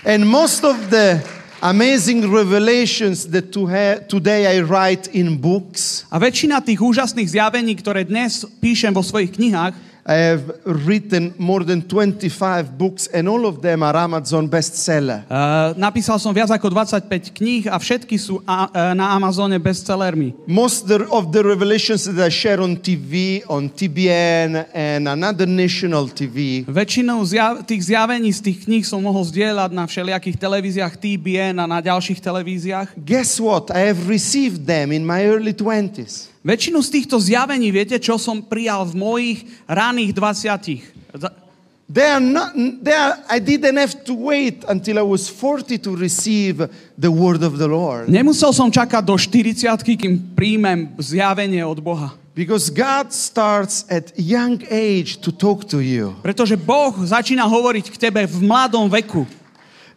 And 0.04 0.28
most 0.28 0.68
of 0.68 0.76
the 0.92 1.24
amazing 1.62 2.30
revelations 2.30 3.28
that 3.34 3.52
to 3.52 3.66
ha- 3.66 4.00
today 4.06 4.46
I 4.46 4.62
write 4.62 5.10
in 5.14 5.38
books, 5.38 6.06
A 6.14 6.22
väčšina 6.22 6.62
tých 6.62 6.78
úžasných 6.82 7.30
zjavení, 7.30 7.74
ktoré 7.78 8.06
dnes 8.06 8.46
píšem 8.62 8.94
vo 8.94 9.02
svojich 9.02 9.34
knihách, 9.34 9.87
I 10.08 10.16
have 10.32 10.44
written 10.64 11.36
more 11.36 11.68
than 11.68 11.84
25 11.84 12.80
books, 12.80 13.12
and 13.12 13.28
all 13.28 13.44
of 13.44 13.60
them 13.60 13.84
are 13.84 13.92
Amazon 14.00 14.48
bestseller. 14.48 15.28
uh, 15.28 15.76
napísal 15.76 16.16
som 16.16 16.32
viac 16.32 16.48
ako 16.48 16.72
25 16.72 17.36
kníh 17.36 17.68
a 17.68 17.76
všetky 17.76 18.16
sú 18.16 18.40
a, 18.48 18.72
uh, 18.72 18.96
na 18.96 19.12
Amazone 19.12 19.60
bestsellermi. 19.60 20.32
Most 20.48 20.88
of 21.12 21.36
the 21.36 21.44
revelations 21.44 22.08
that 22.08 22.16
I 22.24 22.32
share 22.32 22.64
on 22.64 22.80
TV, 22.80 23.44
on 23.52 23.68
TBN, 23.68 24.72
and 24.72 25.12
another 25.12 25.44
national 25.44 26.08
TV, 26.08 26.64
Väčšinou 26.64 27.28
zjav, 27.28 27.68
tých 27.68 27.92
zjavení 27.92 28.32
z 28.32 28.40
tých 28.48 28.64
kníh 28.64 28.88
som 28.88 29.04
mohol 29.04 29.28
zdieľať 29.28 29.76
na 29.76 29.84
všelijakých 29.84 30.40
televíziách 30.40 30.94
TBN 30.96 31.60
a 31.60 31.66
na 31.68 31.84
ďalších 31.84 32.24
televíziách. 32.24 32.96
guess 33.04 33.44
what? 33.44 33.76
I 33.76 33.92
have 33.92 34.08
received 34.08 34.64
them 34.64 34.96
in 34.96 35.04
my 35.04 35.28
early 35.28 35.52
20s. 35.52 36.32
Väčšinu 36.46 36.79
z 36.86 36.89
týchto 36.89 37.17
zjavení, 37.17 37.74
viete, 37.74 37.98
čo 37.98 38.22
som 38.22 38.46
prijal 38.46 38.86
v 38.86 38.94
mojich 38.96 39.39
raných 39.65 40.12
20 40.13 41.17
Za- 41.17 41.48
They 41.88 42.03
are 42.03 42.20
not, 42.20 42.51
they 42.84 42.91
are, 42.91 43.15
I 43.32 43.39
didn't 43.39 43.79
have 43.79 44.03
to 44.03 44.13
wait 44.13 44.67
until 44.67 45.00
I 45.00 45.06
was 45.08 45.32
40 45.32 45.77
to 45.88 45.96
receive 45.96 46.67
the 47.00 47.08
word 47.08 47.44
of 47.44 47.56
the 47.56 47.67
Lord. 47.67 48.12
Nemusel 48.12 48.51
som 48.51 48.67
čakať 48.67 49.08
do 49.08 49.15
40 49.15 49.79
kým 49.96 50.36
príjmem 50.36 50.91
zjavenie 51.00 51.63
od 51.63 51.79
Boha. 51.79 52.12
Because 52.36 52.70
God 52.70 53.15
starts 53.15 53.88
at 53.89 54.12
young 54.20 54.62
age 54.67 55.24
to 55.24 55.32
talk 55.32 55.63
to 55.72 55.79
you. 55.79 56.12
Pretože 56.20 56.60
Boh 56.60 56.91
začína 56.91 57.48
hovoriť 57.48 57.88
k 57.89 57.98
tebe 57.98 58.27
v 58.27 58.38
mladom 58.44 58.91
veku. 58.91 59.24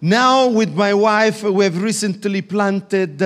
Now, 0.00 0.48
with 0.48 0.72
my 0.72 0.94
wife, 0.94 1.44
we 1.44 1.66
have 1.66 1.76
recently 1.76 2.40
planted 2.40 3.18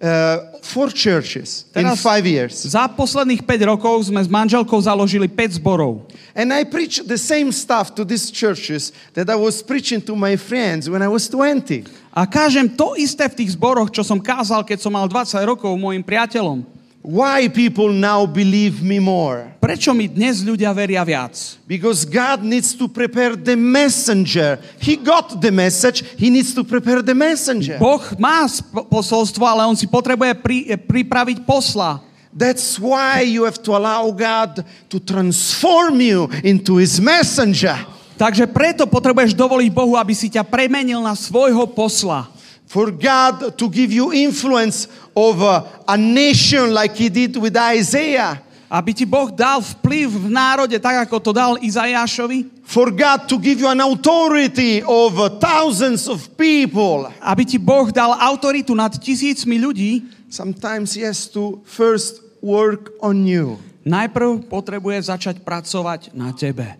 uh, 0.00 0.56
four 0.64 0.88
churches 0.90 1.68
in 1.76 1.84
Teraz- 1.84 2.00
five 2.00 2.24
years. 2.26 2.56
Za 2.64 2.88
posledných 2.88 3.44
5 3.44 3.70
rokov 3.70 4.08
sme 4.08 4.20
s 4.20 4.28
manželkou 4.28 4.80
založili 4.80 5.28
5 5.28 5.60
zborov. 5.60 6.08
And 6.32 6.52
I 6.52 6.64
preach 6.64 7.04
the 7.04 7.18
same 7.20 7.52
stuff 7.52 7.92
to 7.98 8.02
these 8.06 8.32
churches 8.32 8.92
that 9.12 9.28
I 9.28 9.36
was 9.36 9.60
preaching 9.60 10.00
to 10.08 10.16
my 10.16 10.40
friends 10.40 10.88
when 10.88 11.04
I 11.04 11.10
was 11.10 11.28
20. 11.28 11.90
A 12.10 12.26
kážem 12.26 12.66
to 12.66 12.96
isté 12.98 13.28
v 13.28 13.44
tých 13.44 13.54
zboroch, 13.54 13.92
čo 13.92 14.02
som 14.02 14.18
kázal, 14.18 14.64
keď 14.64 14.78
som 14.82 14.90
mal 14.90 15.06
20 15.06 15.36
rokov 15.46 15.70
mojim 15.76 16.02
priateľom. 16.02 16.79
Why 17.00 17.48
people 17.48 17.88
now 17.88 18.28
believe 18.28 18.84
me 18.84 19.00
more? 19.00 19.56
Prečo 19.56 19.96
mi 19.96 20.04
dnes 20.04 20.44
ľudia 20.44 20.68
veria 20.76 21.00
viac? 21.00 21.32
Because 21.64 22.04
God 22.04 22.44
needs 22.44 22.76
to 22.76 22.92
prepare 22.92 23.40
the 23.40 23.56
messenger. 23.56 24.60
He 24.76 25.00
got 25.00 25.40
the 25.40 25.48
message, 25.48 26.04
He 26.20 26.28
needs 26.28 26.52
to 26.52 26.60
prepare 26.60 27.00
the 27.00 27.16
messenger. 27.16 27.80
Boh 27.80 28.04
má 28.20 28.44
posolstvo, 28.92 29.40
ale 29.48 29.64
on 29.64 29.80
si 29.80 29.88
potrebuje 29.88 30.44
pri, 30.44 30.76
pripraviť 30.76 31.48
posla. 31.48 32.04
That's 32.36 32.76
why 32.76 33.24
you 33.24 33.48
have 33.48 33.64
to 33.64 33.72
allow 33.72 34.12
God 34.12 34.60
to 34.92 35.00
transform 35.00 36.04
you 36.04 36.28
into 36.44 36.76
His 36.76 37.00
messenger. 37.00 37.80
Takže 38.20 38.44
preto 38.44 38.84
potrebuješ 38.84 39.32
dovoliť 39.32 39.72
Bohu, 39.72 39.96
aby 39.96 40.12
si 40.12 40.28
ťa 40.28 40.44
premenil 40.44 41.00
na 41.00 41.16
svojho 41.16 41.64
posla. 41.72 42.28
For 42.70 42.94
God 42.94 43.58
to 43.58 43.66
give 43.66 43.90
you 43.90 44.14
influence 44.14 44.86
over 45.10 45.66
a 45.90 45.98
nation 45.98 46.70
like 46.70 46.94
He 46.94 47.10
did 47.10 47.34
with 47.34 47.58
Isaiah. 47.58 48.38
Aby 48.70 48.94
ti 48.94 49.02
Boh 49.02 49.26
dal 49.26 49.58
vplyv 49.58 50.06
v 50.06 50.26
národe, 50.30 50.78
tak 50.78 51.10
ako 51.10 51.18
to 51.18 51.30
dal 51.34 51.58
Izajášovi. 51.58 52.62
For 52.62 52.94
God 52.94 53.26
to 53.26 53.42
give 53.42 53.58
you 53.58 53.66
an 53.66 53.82
authority 53.82 54.86
over 54.86 55.26
thousands 55.42 56.06
of 56.06 56.22
people. 56.38 57.10
Aby 57.18 57.42
ti 57.42 57.58
Boh 57.58 57.90
dal 57.90 58.14
autoritu 58.14 58.70
nad 58.78 58.94
tisícmi 58.94 59.58
ľudí. 59.58 60.06
Sometimes 60.30 60.94
He 60.94 61.02
has 61.02 61.26
to 61.34 61.58
first 61.66 62.22
work 62.38 62.94
on 63.02 63.26
you. 63.26 63.58
Najprv 63.82 64.46
potrebuje 64.46 65.10
začať 65.10 65.42
pracovať 65.42 66.14
na 66.14 66.30
tebe. 66.30 66.78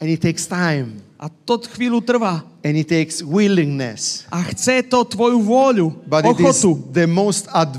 And 0.00 0.08
it 0.08 0.20
takes 0.20 0.48
time. 0.48 1.04
A 1.20 1.28
to 1.28 1.60
chvíľu 1.60 2.00
trvá. 2.00 2.40
And 2.64 2.76
it 2.76 2.88
takes 2.88 3.20
willingness. 3.20 4.24
A 4.32 4.40
chce 4.48 4.80
to 4.88 5.04
tvoju 5.04 5.36
vôľu, 5.44 5.86
But 6.08 6.24
it 6.24 6.40
is 6.40 6.64
ochotu. 6.64 6.80
the 6.92 7.04
most 7.04 7.44
ad- 7.52 7.76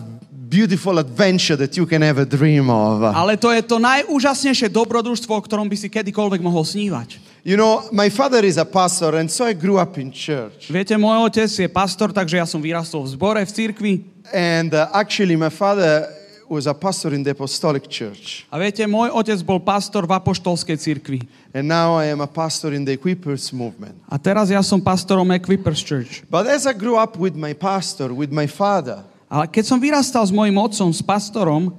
beautiful 0.51 0.99
adventure 0.99 1.55
that 1.55 1.73
you 1.79 1.87
can 1.87 2.03
ever 2.03 2.21
dream 2.27 2.69
of. 2.69 3.01
Ale 3.15 3.39
to 3.39 3.49
je 3.55 3.63
to 3.65 3.79
najúžasnejšie 3.81 4.67
dobrodružstvo, 4.69 5.31
o 5.33 5.41
ktorom 5.41 5.65
by 5.65 5.79
si 5.79 5.87
kedykoľvek 5.89 6.43
mohol 6.43 6.61
snívať. 6.61 7.17
You 7.41 7.57
know, 7.57 7.89
my 7.89 8.11
father 8.13 8.45
is 8.45 8.61
a 8.61 8.67
pastor, 8.67 9.17
and 9.17 9.25
so 9.25 9.47
I 9.49 9.57
grew 9.57 9.81
up 9.81 9.97
in 9.97 10.13
church. 10.13 10.69
Viete, 10.69 10.93
môj 10.93 11.25
otec 11.25 11.49
je 11.49 11.65
pastor, 11.65 12.13
takže 12.13 12.37
ja 12.37 12.45
som 12.45 12.61
vyrastol 12.61 13.01
v 13.01 13.17
zbore, 13.17 13.41
v 13.41 13.49
cirkvi. 13.49 13.93
And 14.29 14.69
uh, 14.77 14.93
actually, 14.93 15.33
my 15.33 15.49
father 15.49 16.05
was 16.51 16.67
a 16.67 16.75
pastor 16.75 17.15
in 17.15 17.23
the 17.23 17.31
apostolic 17.31 17.87
church. 17.87 18.43
A 18.51 18.59
viete, 18.59 18.83
môj 18.83 19.07
otec 19.15 19.39
bol 19.47 19.63
pastor 19.63 20.03
v 20.03 20.11
apoštolskej 20.19 20.75
cirkvi. 20.75 21.23
And 21.55 21.63
now 21.63 21.95
I 21.95 22.11
am 22.11 22.19
a 22.19 22.27
pastor 22.27 22.75
in 22.75 22.83
the 22.83 22.91
Equippers 22.91 23.55
movement. 23.55 23.95
A 24.11 24.19
teraz 24.19 24.51
ja 24.51 24.59
som 24.59 24.83
pastorom 24.83 25.31
Equippers 25.31 25.79
Church. 25.79 26.27
But 26.27 26.51
as 26.51 26.67
I 26.67 26.75
grew 26.75 26.99
up 26.99 27.15
with 27.15 27.39
my 27.39 27.55
pastor, 27.55 28.11
with 28.11 28.35
my 28.35 28.51
father, 28.51 29.07
Ale 29.31 29.47
keď 29.47 29.63
som 29.63 29.79
vyrastal 29.79 30.27
s 30.27 30.35
mojim 30.35 30.59
otcom, 30.59 30.91
s 30.91 30.99
pastorom, 30.99 31.71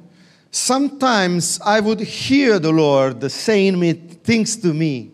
sometimes 0.49 1.61
I 1.61 1.85
would 1.85 2.01
hear 2.01 2.57
the 2.57 2.73
Lord 2.73 3.21
saying 3.29 3.77
me 3.77 3.93
things 4.25 4.57
to 4.65 4.73
me 4.73 5.13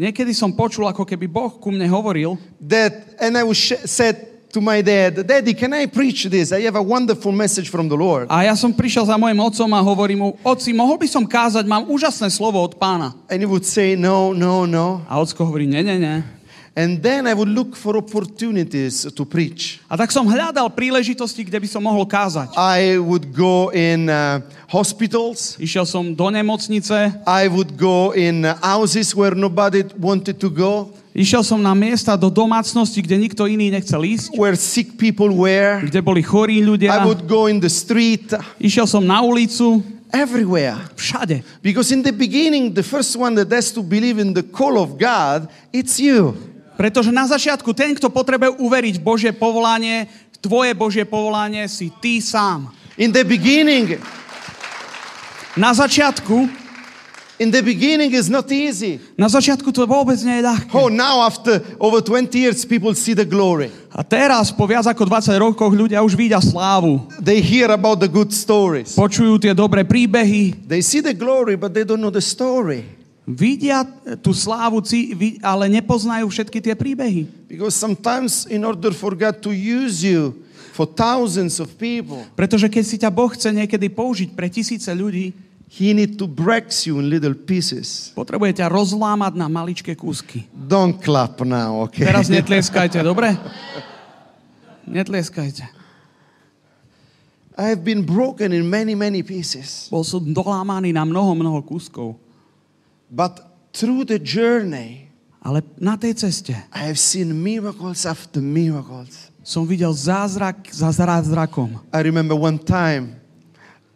niekedy 0.00 0.32
som 0.32 0.54
počul, 0.54 0.86
ako 0.88 1.04
keby 1.04 1.26
Boh 1.28 1.50
ku 1.60 1.68
mne 1.68 1.84
hovoril 1.90 2.38
that, 2.62 3.18
and 3.20 3.36
I 3.36 3.44
was 3.44 3.58
said 3.84 4.29
to 4.52 4.60
my 4.60 4.82
dad, 4.82 5.22
Daddy, 5.26 5.54
can 5.54 5.72
I 5.72 5.86
preach 5.86 6.26
this? 6.26 6.52
I 6.52 6.62
have 6.62 6.76
a 6.76 6.82
wonderful 6.82 7.32
message 7.32 7.70
from 7.70 7.88
the 7.88 7.96
Lord. 7.96 8.26
a 8.26 8.42
ja 8.42 8.54
som 8.58 8.74
prišiel 8.74 9.06
za 9.06 9.14
mojim 9.14 9.38
otcom 9.38 9.70
a 9.70 9.80
hovorím 9.80 10.18
mu, 10.18 10.28
oci, 10.42 10.74
mohol 10.74 10.98
by 10.98 11.06
som 11.06 11.22
kázať, 11.22 11.64
mám 11.66 11.86
úžasné 11.86 12.26
slovo 12.34 12.58
od 12.58 12.74
pána. 12.74 13.14
And 13.30 13.38
he 13.38 13.46
would 13.46 13.64
say, 13.64 13.94
No, 13.94 14.34
no, 14.34 14.66
no. 14.66 15.06
A 15.06 15.22
ocko 15.22 15.46
hovorí, 15.46 15.70
ne, 15.70 15.82
ne, 15.86 15.96
ne. 15.98 16.16
And 16.76 17.02
then 17.02 17.26
I 17.26 17.34
would 17.34 17.50
look 17.50 17.74
for 17.74 17.98
opportunities 17.98 19.02
to 19.02 19.26
preach. 19.26 19.82
A 19.90 19.98
tak 19.98 20.14
som 20.14 20.22
hľadal 20.22 20.70
príležitosti, 20.70 21.42
kde 21.42 21.58
by 21.58 21.68
som 21.68 21.82
mohol 21.82 22.06
kázať. 22.06 22.54
I 22.54 22.94
would 22.94 23.34
go 23.34 23.74
in 23.74 24.06
uh, 24.06 24.38
hospitals. 24.70 25.58
Išiel 25.58 25.82
som 25.82 26.14
do 26.14 26.30
nemocnice, 26.30 27.10
I 27.26 27.50
would 27.50 27.74
go 27.74 28.14
in 28.14 28.46
uh, 28.46 28.54
houses 28.62 29.10
where 29.18 29.34
nobody 29.34 29.82
wanted 29.98 30.38
to 30.38 30.46
go, 30.46 30.94
išiel 31.10 31.42
som 31.42 31.58
na 31.58 31.74
miesta 31.74 32.14
do 32.14 32.30
domácnosti, 32.30 33.02
kde 33.02 33.18
nikto 33.18 33.46
iný 33.46 33.70
nechcel 33.70 34.00
ísť, 34.00 34.34
where 34.38 34.54
sick 34.54 34.94
people 34.94 35.30
were. 35.30 35.82
kde 35.82 36.00
boli 36.00 36.22
chorí 36.22 36.58
I 36.58 36.66
ľudia. 36.66 37.02
would 37.04 37.26
go 37.26 37.46
in 37.50 37.58
the 37.58 37.70
street, 37.70 38.30
Išiel 38.58 38.86
som 38.86 39.02
na 39.02 39.18
ulicu, 39.20 39.82
everywhere. 40.14 40.78
všade. 40.94 41.42
Because 41.62 41.90
in 41.90 42.02
the 42.02 42.14
beginning, 42.14 42.74
the 42.74 42.82
first 42.82 43.14
one 43.14 43.34
that 43.34 43.50
has 43.50 43.70
to 43.70 43.82
believe 43.82 44.18
in 44.18 44.34
the 44.34 44.42
call 44.42 44.78
of 44.78 44.98
God, 44.98 45.46
it's 45.74 45.98
you. 45.98 46.34
Pretože 46.74 47.12
na 47.12 47.28
začiatku 47.28 47.76
ten, 47.76 47.92
kto 47.92 48.08
potrebuje 48.08 48.56
uveriť 48.56 48.94
Božie 49.04 49.30
povolanie, 49.36 50.08
tvoje 50.40 50.72
Božie 50.72 51.04
povolanie, 51.04 51.68
si 51.68 51.92
ty 52.00 52.24
sám. 52.24 52.72
In 52.96 53.12
the 53.12 53.20
beginning, 53.20 54.00
Na 55.58 55.74
začiatku, 55.74 56.46
in 57.40 57.48
the 57.48 57.64
beginning 57.64 58.12
is 58.12 58.28
not 58.28 58.44
easy. 58.52 59.00
na 59.16 59.24
začiatku 59.24 59.72
to 59.72 59.88
vôbec 59.88 60.20
nie 60.20 60.38
je 60.38 60.42
ľahké. 60.44 60.76
Oh, 60.76 60.92
now 60.92 61.24
after 61.24 61.64
over 61.80 62.04
20 62.04 62.36
years, 62.36 62.68
people 62.68 62.92
see 62.92 63.16
the 63.16 63.24
glory. 63.24 63.72
A 63.88 64.04
teraz, 64.04 64.52
po 64.52 64.68
viac 64.68 64.84
ako 64.84 65.08
20 65.08 65.40
rokoch, 65.40 65.72
ľudia 65.72 66.04
už 66.04 66.12
vidia 66.12 66.38
slávu. 66.38 67.08
They 67.16 67.40
hear 67.40 67.72
about 67.72 68.04
the 68.04 68.12
good 68.12 68.28
stories. 68.36 68.92
Počujú 68.92 69.40
tie 69.40 69.56
dobré 69.56 69.88
príbehy, 69.88 70.68
They 70.68 70.84
see 70.84 71.00
the 71.00 71.16
glory, 71.16 71.56
but 71.56 71.72
they 71.72 71.88
don't 71.88 72.04
know 72.04 72.12
the 72.12 72.22
story. 72.22 72.84
vidia 73.24 73.88
tú 74.20 74.36
slávu, 74.36 74.84
ale 75.40 75.64
nepoznajú 75.72 76.28
všetky 76.28 76.58
tie 76.60 76.74
príbehy. 76.76 77.48
Because 77.48 77.72
sometimes, 77.72 78.44
in 78.52 78.68
order 78.68 78.92
for 78.92 79.16
God 79.16 79.40
to 79.40 79.54
use 79.54 80.04
you 80.04 80.44
for 80.76 80.84
thousands 80.84 81.56
of 81.56 81.72
people. 81.80 82.20
Pretože 82.36 82.68
keď 82.68 82.84
si 82.84 82.96
ťa 83.00 83.08
Boh 83.08 83.32
chce 83.32 83.48
niekedy 83.54 83.88
použiť 83.88 84.28
pre 84.36 84.52
tisíce 84.52 84.90
ľudí, 84.92 85.49
He 85.70 85.94
need 85.94 86.18
to 86.18 86.26
break 86.26 86.74
you 86.82 86.98
in 86.98 87.06
little 87.06 87.34
pieces. 87.34 88.10
potrebuje 88.18 88.58
ťa 88.58 88.66
rozlámať 88.66 89.38
na 89.38 89.46
maličké 89.46 89.94
kúsky. 89.94 90.50
Don't 90.50 90.98
clap 90.98 91.38
now, 91.46 91.86
okay? 91.86 92.02
Teraz 92.10 92.26
netlieskajte, 92.34 92.98
dobre? 93.06 93.38
Netlieskajte. 94.90 95.62
I 97.54 97.64
have 97.70 97.84
been 97.84 98.02
broken 98.02 98.50
in 98.50 98.66
many, 98.66 98.98
many 98.98 99.22
pieces. 99.22 99.86
Bol 99.92 100.02
som 100.02 100.18
dolámaný 100.18 100.90
na 100.96 101.04
mnoho, 101.06 101.36
mnoho 101.38 101.60
kúskov. 101.62 102.16
But 103.06 103.38
through 103.70 104.10
the 104.10 104.18
journey, 104.18 105.06
Ale 105.40 105.64
na 105.80 105.96
tej 105.96 106.20
ceste 106.20 106.52
I 106.52 106.92
have 106.92 107.00
seen 107.00 107.32
miracles 107.32 108.04
after 108.04 108.44
miracles. 108.44 109.32
som 109.40 109.64
videl 109.64 109.94
zázrak 109.94 110.68
za 110.68 110.92
zázrakom. 110.92 111.80
I 111.94 112.00
remember 112.04 112.36
one 112.36 112.60
time 112.60 113.16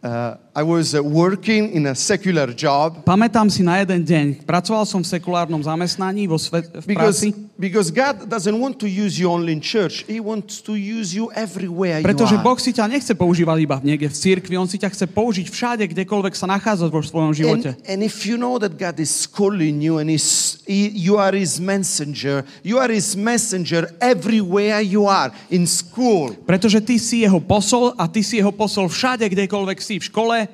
uh, 0.01 0.39
I 0.55 0.63
was 0.63 0.95
uh, 0.95 1.03
working 1.03 1.75
in 1.75 1.83
a 1.87 1.95
secular 1.95 2.55
job 2.55 3.03
Pamätám 3.03 3.51
si 3.51 3.59
na 3.59 3.83
jeden 3.83 4.07
deň, 4.07 4.47
pracoval 4.47 4.87
som 4.87 5.03
v 5.03 5.07
sekulárnom 5.11 5.59
zamestnaní 5.59 6.31
vo 6.31 6.39
svet, 6.39 6.71
v 6.71 6.95
because, 6.95 7.19
práci, 7.19 7.27
because 7.59 7.91
God 7.91 8.23
doesn't 8.31 8.55
want 8.55 8.79
to 8.79 8.87
use 8.87 9.19
you 9.19 9.27
only 9.27 9.51
in 9.51 9.59
church. 9.59 10.07
He 10.07 10.23
wants 10.23 10.63
to 10.63 10.79
use 10.79 11.11
you 11.11 11.27
everywhere 11.35 11.99
pretože 11.99 12.39
you 12.39 12.39
are. 12.39 12.47
Boh 12.47 12.55
si 12.55 12.71
ťa 12.71 12.87
nechce 12.87 13.11
používať 13.11 13.57
iba 13.67 13.83
niekde 13.83 14.07
v 14.07 14.15
cirkvi, 14.15 14.55
On 14.55 14.63
si 14.63 14.79
ťa 14.79 14.95
chce 14.95 15.11
použiť 15.11 15.51
všade, 15.51 15.83
kdekoľvek 15.91 16.33
sa 16.39 16.47
nachádzaš 16.47 16.87
vo 16.87 17.03
svojom 17.03 17.35
živote. 17.35 17.75
And, 17.75 17.91
and 17.91 17.99
if 18.07 18.23
you 18.23 18.39
know 18.39 18.55
that 18.55 18.79
God 18.79 18.95
is 19.03 19.27
calling 19.27 19.83
you 19.83 19.99
and 19.99 20.07
is, 20.07 20.63
he, 20.63 20.87
you 20.87 21.19
are 21.19 21.35
His 21.35 21.59
messenger, 21.59 22.47
you 22.63 22.79
are 22.79 22.87
His 22.87 23.11
messenger 23.19 23.91
everywhere 23.99 24.79
you 24.79 25.03
are, 25.03 25.35
in 25.51 25.67
school, 25.67 26.31
Pretože 26.47 26.79
ty 26.79 26.95
si 26.95 27.27
jeho 27.27 27.43
posol 27.43 27.91
a 27.99 28.07
ty 28.07 28.23
si 28.23 28.39
jeho 28.39 28.55
posol 28.55 28.87
všade, 28.87 29.27
kdekoľvek 29.27 29.83
si, 29.83 29.99
v 29.99 30.07
škole, 30.07 30.44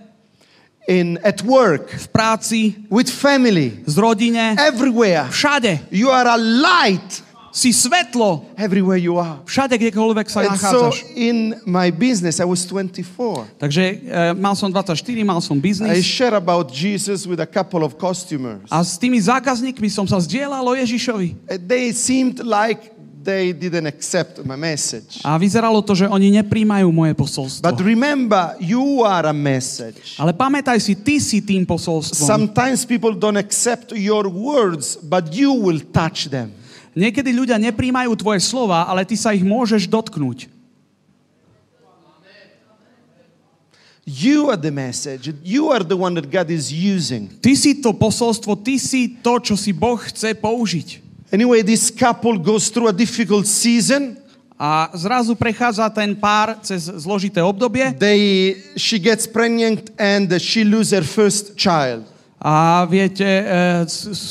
in, 0.88 1.20
at 1.24 1.42
work, 1.44 1.90
v 1.90 2.08
práci, 2.10 2.62
with 2.90 3.10
family, 3.10 3.84
z 3.86 3.98
rodine, 3.98 4.56
everywhere. 4.58 5.30
všade. 5.30 5.80
You 5.92 6.10
are 6.10 6.28
a 6.30 6.38
light 6.38 7.24
Si 7.52 7.76
svetlo 7.76 8.48
everywhere 8.56 8.96
you 8.96 9.20
are. 9.20 9.44
všade, 9.44 9.76
kdekoľvek 9.76 10.28
sa 10.32 10.40
And 10.48 10.56
so 10.56 10.88
nachádzaš. 10.88 11.04
in 11.20 11.60
my 11.68 11.92
business, 11.92 12.40
I 12.40 12.48
was 12.48 12.64
24. 12.64 13.44
Takže 13.60 13.84
e, 14.08 14.32
mal 14.40 14.56
som 14.56 14.72
24, 14.72 15.04
mal 15.28 15.44
som 15.44 15.60
I 15.60 15.60
biznis 15.60 16.00
share 16.00 16.32
about 16.40 16.72
Jesus 16.72 17.28
with 17.28 17.44
a 17.44 17.50
couple 17.50 17.84
of 17.84 18.00
costumers. 18.00 18.64
a 18.72 18.80
s 18.80 18.96
tými 18.96 19.20
zákazníkmi 19.20 19.92
som 19.92 20.08
sa 20.08 20.16
zdieľal 20.24 20.64
o 20.64 20.74
Ježišovi. 20.80 21.36
Uh, 21.52 21.60
They 21.60 21.92
seemed 21.92 22.40
like 22.40 22.96
they 23.24 23.54
didn't 23.54 23.86
accept 23.86 24.42
my 24.42 24.58
message. 24.58 25.22
A 25.22 25.38
vyzeralo 25.38 25.80
to, 25.86 25.94
že 25.94 26.10
oni 26.10 26.34
nepríjmajú 26.42 26.90
moje 26.90 27.14
posolstvo. 27.14 27.62
But 27.62 27.78
remember, 27.80 28.58
you 28.58 29.06
are 29.06 29.30
a 29.30 29.36
message. 29.36 30.18
Ale 30.18 30.34
pamätaj 30.34 30.82
si, 30.82 30.98
ty 30.98 31.22
si 31.22 31.40
tým 31.40 31.64
posolstvom. 31.64 32.26
Sometimes 32.26 32.84
people 32.84 33.14
don't 33.14 33.38
accept 33.38 33.94
your 33.94 34.26
words, 34.26 34.98
but 34.98 35.30
you 35.30 35.54
will 35.54 35.80
touch 35.94 36.28
them. 36.34 36.52
Niekedy 36.92 37.32
ľudia 37.32 37.56
nepríjmajú 37.56 38.12
tvoje 38.20 38.44
slova, 38.44 38.84
ale 38.84 39.08
ty 39.08 39.16
sa 39.16 39.32
ich 39.32 39.46
môžeš 39.46 39.88
dotknúť. 39.88 40.52
You 44.04 44.50
are 44.50 44.58
the 44.58 44.74
message. 44.74 45.30
You 45.46 45.70
are 45.70 45.86
the 45.86 45.96
one 45.96 46.18
that 46.20 46.28
God 46.28 46.50
is 46.50 46.74
using. 46.74 47.30
Ty 47.40 47.54
si 47.56 47.80
to 47.80 47.94
posolstvo, 47.94 48.58
ty 48.60 48.76
si 48.82 49.16
to, 49.22 49.40
čo 49.40 49.56
si 49.56 49.72
Boh 49.72 49.96
chce 49.96 50.36
použiť. 50.36 51.11
Anyway, 51.32 51.64
this 51.64 51.90
couple 51.92 52.38
goes 52.38 52.70
through 52.70 52.90
a 52.90 52.94
difficult 52.96 53.48
season. 53.48 54.18
A 54.62 54.94
zrazu 54.94 55.34
prechádza 55.34 55.90
ten 55.90 56.14
pár 56.14 56.54
cez 56.62 56.86
zložité 56.86 57.42
obdobie 57.42 57.98
They, 57.98 58.56
she 58.78 59.00
gets 59.02 59.26
pregnant 59.26 59.90
and 59.98 60.30
she 60.38 60.62
loses 60.62 60.94
her 60.94 61.02
first 61.04 61.58
child. 61.58 62.06
a 62.42 62.86
viete, 62.90 63.26
e, 63.26 63.86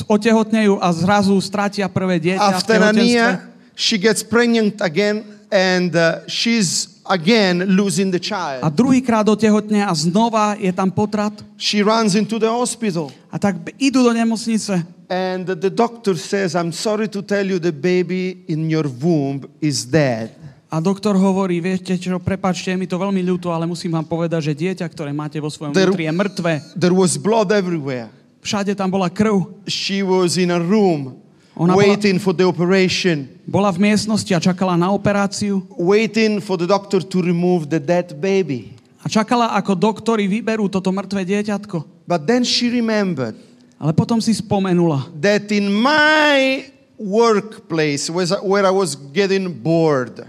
otehotnejú 0.06 0.78
a 0.82 0.90
zrazu 0.94 1.34
stratia 1.42 1.86
prvé 1.90 2.18
dieťa 2.18 2.42
v 2.42 2.54
After 2.54 2.74
a 2.74 2.90
tehotenstve. 2.90 3.06
year, 3.10 3.30
she 3.74 3.96
gets 3.98 4.22
pregnant 4.22 4.78
again 4.82 5.22
and 5.50 5.94
uh, 5.94 6.22
she's 6.30 7.02
again 7.06 7.66
losing 7.66 8.10
the 8.14 8.18
A 8.18 8.26
child. 8.30 8.62
druhýkrát 8.70 9.26
otehotne 9.26 9.82
a 9.82 9.94
znova 9.94 10.54
je 10.58 10.70
tam 10.70 10.90
potrat. 10.94 11.34
She 11.58 11.82
runs 11.82 12.14
into 12.14 12.38
the 12.38 12.50
hospital 12.50 13.10
A 13.30 13.38
tak 13.38 13.58
idú 13.82 14.02
do 14.06 14.14
nemocnice. 14.14 14.82
And 15.10 15.42
the 15.44 15.68
doctor 15.70 16.14
says, 16.14 16.54
I'm 16.54 16.70
sorry 16.70 17.08
to 17.10 17.20
tell 17.20 17.42
you 17.44 17.58
the 17.58 17.74
baby 17.74 18.44
in 18.46 18.70
your 18.70 18.86
womb 18.86 19.50
is 19.60 19.82
dead. 19.84 20.30
A 20.70 20.78
doktor 20.78 21.18
hovorí, 21.18 21.58
viete 21.58 21.98
čo, 21.98 22.22
prepačte, 22.22 22.70
je 22.70 22.78
mi 22.78 22.86
to 22.86 22.94
veľmi 22.94 23.18
ľúto, 23.26 23.50
ale 23.50 23.66
musím 23.66 23.90
vám 23.90 24.06
povedať, 24.06 24.54
že 24.54 24.54
dieťa, 24.54 24.86
ktoré 24.86 25.10
máte 25.10 25.42
vo 25.42 25.50
svojom 25.50 25.74
There- 25.74 25.90
vnútri, 25.90 26.06
je 26.06 26.14
mŕtve. 26.14 26.52
There 26.78 26.94
was 26.94 27.18
blood 27.18 27.50
everywhere. 27.50 28.06
Všade 28.38 28.78
tam 28.78 28.86
bola 28.86 29.10
krv. 29.10 29.66
She 29.66 30.06
was 30.06 30.38
in 30.38 30.54
a 30.54 30.62
room 30.62 31.18
Ona 31.58 31.74
bola- 31.74 31.82
waiting 31.90 32.22
for 32.22 32.30
the 32.30 32.46
operation, 32.46 33.26
Bola 33.50 33.74
v 33.74 33.82
miestnosti 33.82 34.30
a 34.30 34.38
čakala 34.38 34.78
na 34.78 34.94
operáciu. 34.94 35.66
waiting 35.74 36.38
for 36.38 36.54
the 36.54 36.70
doctor 36.70 37.02
to 37.02 37.18
remove 37.18 37.66
the 37.66 37.82
dead 37.82 38.14
baby. 38.22 38.78
A 39.02 39.10
čakala, 39.10 39.50
ako 39.58 39.74
doktori 39.74 40.30
vyberú 40.30 40.70
toto 40.70 40.94
mŕtve 40.94 41.26
dieťatko. 41.26 42.06
But 42.06 42.30
then 42.30 42.46
she 42.46 42.70
remembered 42.70 43.34
Ale 43.80 43.96
potom 43.96 44.20
si 44.20 44.36
spomenula, 44.36 45.08
that 45.16 45.48
in 45.48 45.72
my 45.72 46.68
workplace 47.00 48.12
where 48.12 48.68
I 48.68 48.68
was 48.68 48.92
getting 48.92 49.48
bored, 49.48 50.20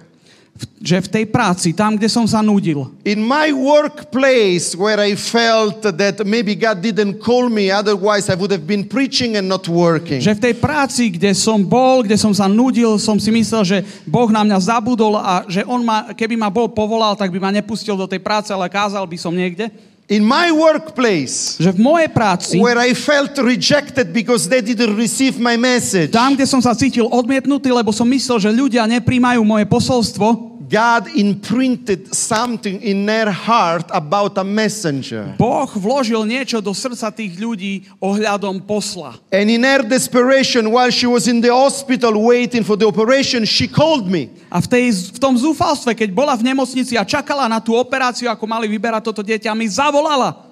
že 0.77 1.01
v 1.01 1.07
tej 1.09 1.25
práci, 1.27 1.73
tam, 1.73 1.97
kde 1.97 2.07
som 2.07 2.23
sa 2.29 2.39
nudil, 2.39 2.87
in 3.03 3.19
my 3.19 3.51
workplace 3.51 4.71
where 4.77 5.03
I 5.03 5.17
felt 5.19 5.83
that 5.83 6.21
maybe 6.23 6.55
God 6.55 6.79
didn't 6.79 7.19
call 7.19 7.51
me, 7.51 7.73
otherwise 7.73 8.29
I 8.31 8.37
would 8.37 8.53
have 8.55 8.63
been 8.63 8.85
preaching 8.85 9.35
and 9.35 9.51
not 9.51 9.67
working. 9.67 10.23
že 10.23 10.31
v 10.31 10.41
tej 10.47 10.55
práci, 10.55 11.11
kde 11.11 11.35
som 11.35 11.59
bol, 11.59 12.05
kde 12.05 12.15
som 12.15 12.31
sa 12.31 12.47
nudil, 12.47 12.95
som 13.01 13.19
si 13.19 13.33
myslel, 13.35 13.67
že 13.67 13.77
Boh 14.05 14.29
na 14.31 14.47
mňa 14.47 14.57
zabudol 14.63 15.17
a 15.19 15.43
že 15.49 15.65
on 15.67 15.83
ma, 15.83 16.13
keby 16.15 16.39
ma 16.39 16.47
bol 16.47 16.69
povolal, 16.71 17.19
tak 17.19 17.33
by 17.33 17.39
ma 17.41 17.51
nepustil 17.51 17.99
do 17.99 18.07
tej 18.07 18.23
práce, 18.23 18.53
ale 18.53 18.71
kázal 18.71 19.03
by 19.03 19.17
som 19.19 19.35
niekde. 19.35 19.90
In 20.09 20.27
my 20.27 20.51
workplace 20.51 21.55
Že 21.61 21.77
v 21.77 21.79
mojej 21.79 22.09
práci, 22.11 22.59
where 22.59 22.81
I 22.81 22.91
felt 22.91 23.37
rejected 23.39 24.11
because 24.11 24.49
they 24.49 24.59
didn't 24.59 24.97
receive 24.99 25.39
my 25.39 25.55
message, 25.55 26.11
tam, 26.11 26.35
kde 26.35 26.43
som 26.43 26.59
sa 26.59 26.75
cítil 26.75 27.07
odmietnutý, 27.07 27.71
lebo 27.71 27.95
som 27.95 28.03
myslel, 28.09 28.37
že 28.43 28.51
ľudia 28.51 28.83
nepríjmajú 28.91 29.39
moje 29.47 29.63
posolstvo, 29.71 30.50
God 30.71 31.11
imprinted 31.19 32.15
something 32.15 32.79
in 32.79 33.03
their 33.03 33.27
heart 33.27 33.91
about 33.91 34.39
a 34.39 34.45
messenger. 34.47 35.35
Boh 35.35 35.67
vložil 35.67 36.23
niečo 36.23 36.63
do 36.63 36.71
srdca 36.71 37.11
tých 37.11 37.35
ľudí 37.35 37.91
ohľadom 37.99 38.63
posla. 38.63 39.19
And 39.35 39.51
in 39.51 39.67
her 39.67 39.83
desperation, 39.83 40.71
while 40.71 40.87
she 40.87 41.11
was 41.11 41.27
in 41.27 41.43
the 41.43 41.51
hospital 41.51 42.15
waiting 42.15 42.63
for 42.63 42.79
the 42.79 42.87
operation, 42.87 43.43
she 43.43 43.67
called 43.67 44.07
me. 44.07 44.31
A 44.47 44.63
v, 44.63 44.67
tej, 44.71 45.11
v 45.11 45.19
tom 45.19 45.35
zúfalstve, 45.35 45.91
keď 45.91 46.09
bola 46.15 46.39
v 46.39 46.47
nemocnici 46.47 46.95
a 46.95 47.03
čakala 47.03 47.51
na 47.51 47.59
tú 47.59 47.75
operáciu, 47.75 48.31
ako 48.31 48.47
mali 48.47 48.71
vyberať 48.71 49.03
toto 49.11 49.19
dieťa, 49.19 49.51
mi 49.51 49.67
zavolala. 49.67 50.50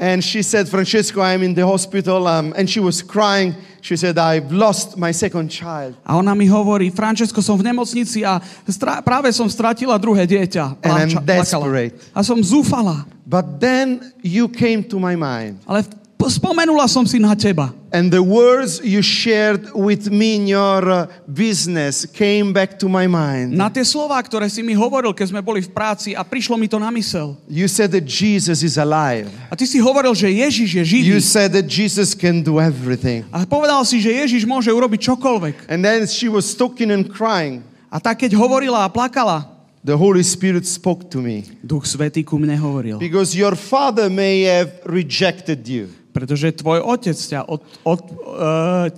And 0.00 0.24
she 0.24 0.40
said, 0.42 0.64
Francesco, 0.66 1.20
I'm 1.20 1.42
in 1.44 1.52
the 1.52 1.60
hospital. 1.66 2.24
Um, 2.26 2.54
and 2.56 2.64
she 2.64 2.80
was 2.80 3.02
crying. 3.04 3.52
She 3.84 3.96
said, 4.00 4.16
I've 4.16 4.48
lost 4.50 4.96
my 4.96 5.12
second 5.12 5.50
child. 5.52 5.92
A 6.08 6.16
ona 6.16 6.32
mi 6.34 6.48
hovorí, 6.48 6.88
Francesco, 6.88 7.42
som 7.44 7.60
v 7.60 7.68
nemocnici 7.68 8.24
a 8.24 8.40
stra- 8.64 9.04
práve 9.04 9.28
som 9.36 9.44
stratila 9.44 10.00
druhé 10.00 10.24
dieťa. 10.24 10.80
And 10.80 10.92
I'm 10.96 11.12
desperate. 11.20 12.00
A 12.16 12.24
som 12.24 12.40
zúfala. 12.40 13.04
But 13.28 13.60
then 13.60 14.00
you 14.24 14.48
came 14.48 14.80
to 14.88 14.96
my 14.96 15.12
mind. 15.20 15.60
Ale 15.68 15.84
v- 15.84 15.99
spomenula 16.28 16.84
som 16.90 17.08
si 17.08 17.16
na 17.16 17.32
teba. 17.32 17.72
And 17.94 18.12
the 18.12 18.22
words 18.22 18.78
you 18.84 19.02
shared 19.02 19.72
with 19.72 20.12
me 20.12 20.36
in 20.36 20.44
your 20.46 20.82
uh, 20.86 21.06
business 21.26 22.04
came 22.06 22.52
back 22.52 22.78
to 22.78 22.86
my 22.86 23.08
mind. 23.08 23.56
Na 23.56 23.72
tie 23.72 23.82
slová, 23.86 24.20
ktoré 24.20 24.46
si 24.52 24.60
mi 24.60 24.76
hovoril, 24.76 25.16
keď 25.16 25.32
sme 25.32 25.40
boli 25.40 25.64
v 25.64 25.70
práci 25.72 26.12
a 26.12 26.22
prišlo 26.22 26.60
mi 26.60 26.68
to 26.68 26.78
na 26.78 26.92
mysel. 26.94 27.34
You 27.48 27.66
said 27.66 27.90
that 27.96 28.04
Jesus 28.04 28.60
is 28.60 28.76
alive. 28.76 29.32
A 29.50 29.56
ty 29.56 29.64
si 29.64 29.80
hovoril, 29.80 30.12
že 30.12 30.28
Ježiš 30.28 30.68
je 30.76 30.84
živý. 30.84 31.16
You 31.16 31.22
said 31.24 31.56
that 31.56 31.66
Jesus 31.70 32.12
can 32.12 32.44
do 32.44 32.60
everything. 32.60 33.26
A 33.32 33.48
povedal 33.48 33.82
si, 33.88 33.98
že 33.98 34.12
Ježiš 34.12 34.46
môže 34.46 34.70
urobiť 34.70 35.10
čokoľvek. 35.10 35.72
And 35.72 35.82
then 35.82 36.04
she 36.10 36.28
was 36.28 36.52
talking 36.54 36.92
and 36.92 37.08
crying. 37.08 37.64
A 37.90 37.98
tak 37.98 38.22
keď 38.22 38.38
hovorila 38.38 38.86
a 38.86 38.90
plakala, 38.90 39.50
The 39.80 39.96
Holy 39.96 40.22
Spirit 40.22 40.68
spoke 40.68 41.08
to 41.10 41.24
me. 41.24 41.48
Duch 41.64 41.88
Svetý 41.88 42.20
ku 42.20 42.36
mne 42.36 42.54
hovoril. 42.60 43.00
Because 43.00 43.32
your 43.32 43.56
father 43.56 44.12
may 44.12 44.44
have 44.44 44.76
rejected 44.84 45.64
you. 45.64 45.88
Pretože 46.10 46.50
tvoj 46.58 46.82
otec 46.82 47.14
ťa, 47.14 47.46
od, 47.46 47.62
od, 47.86 48.00
uh, 48.26 48.90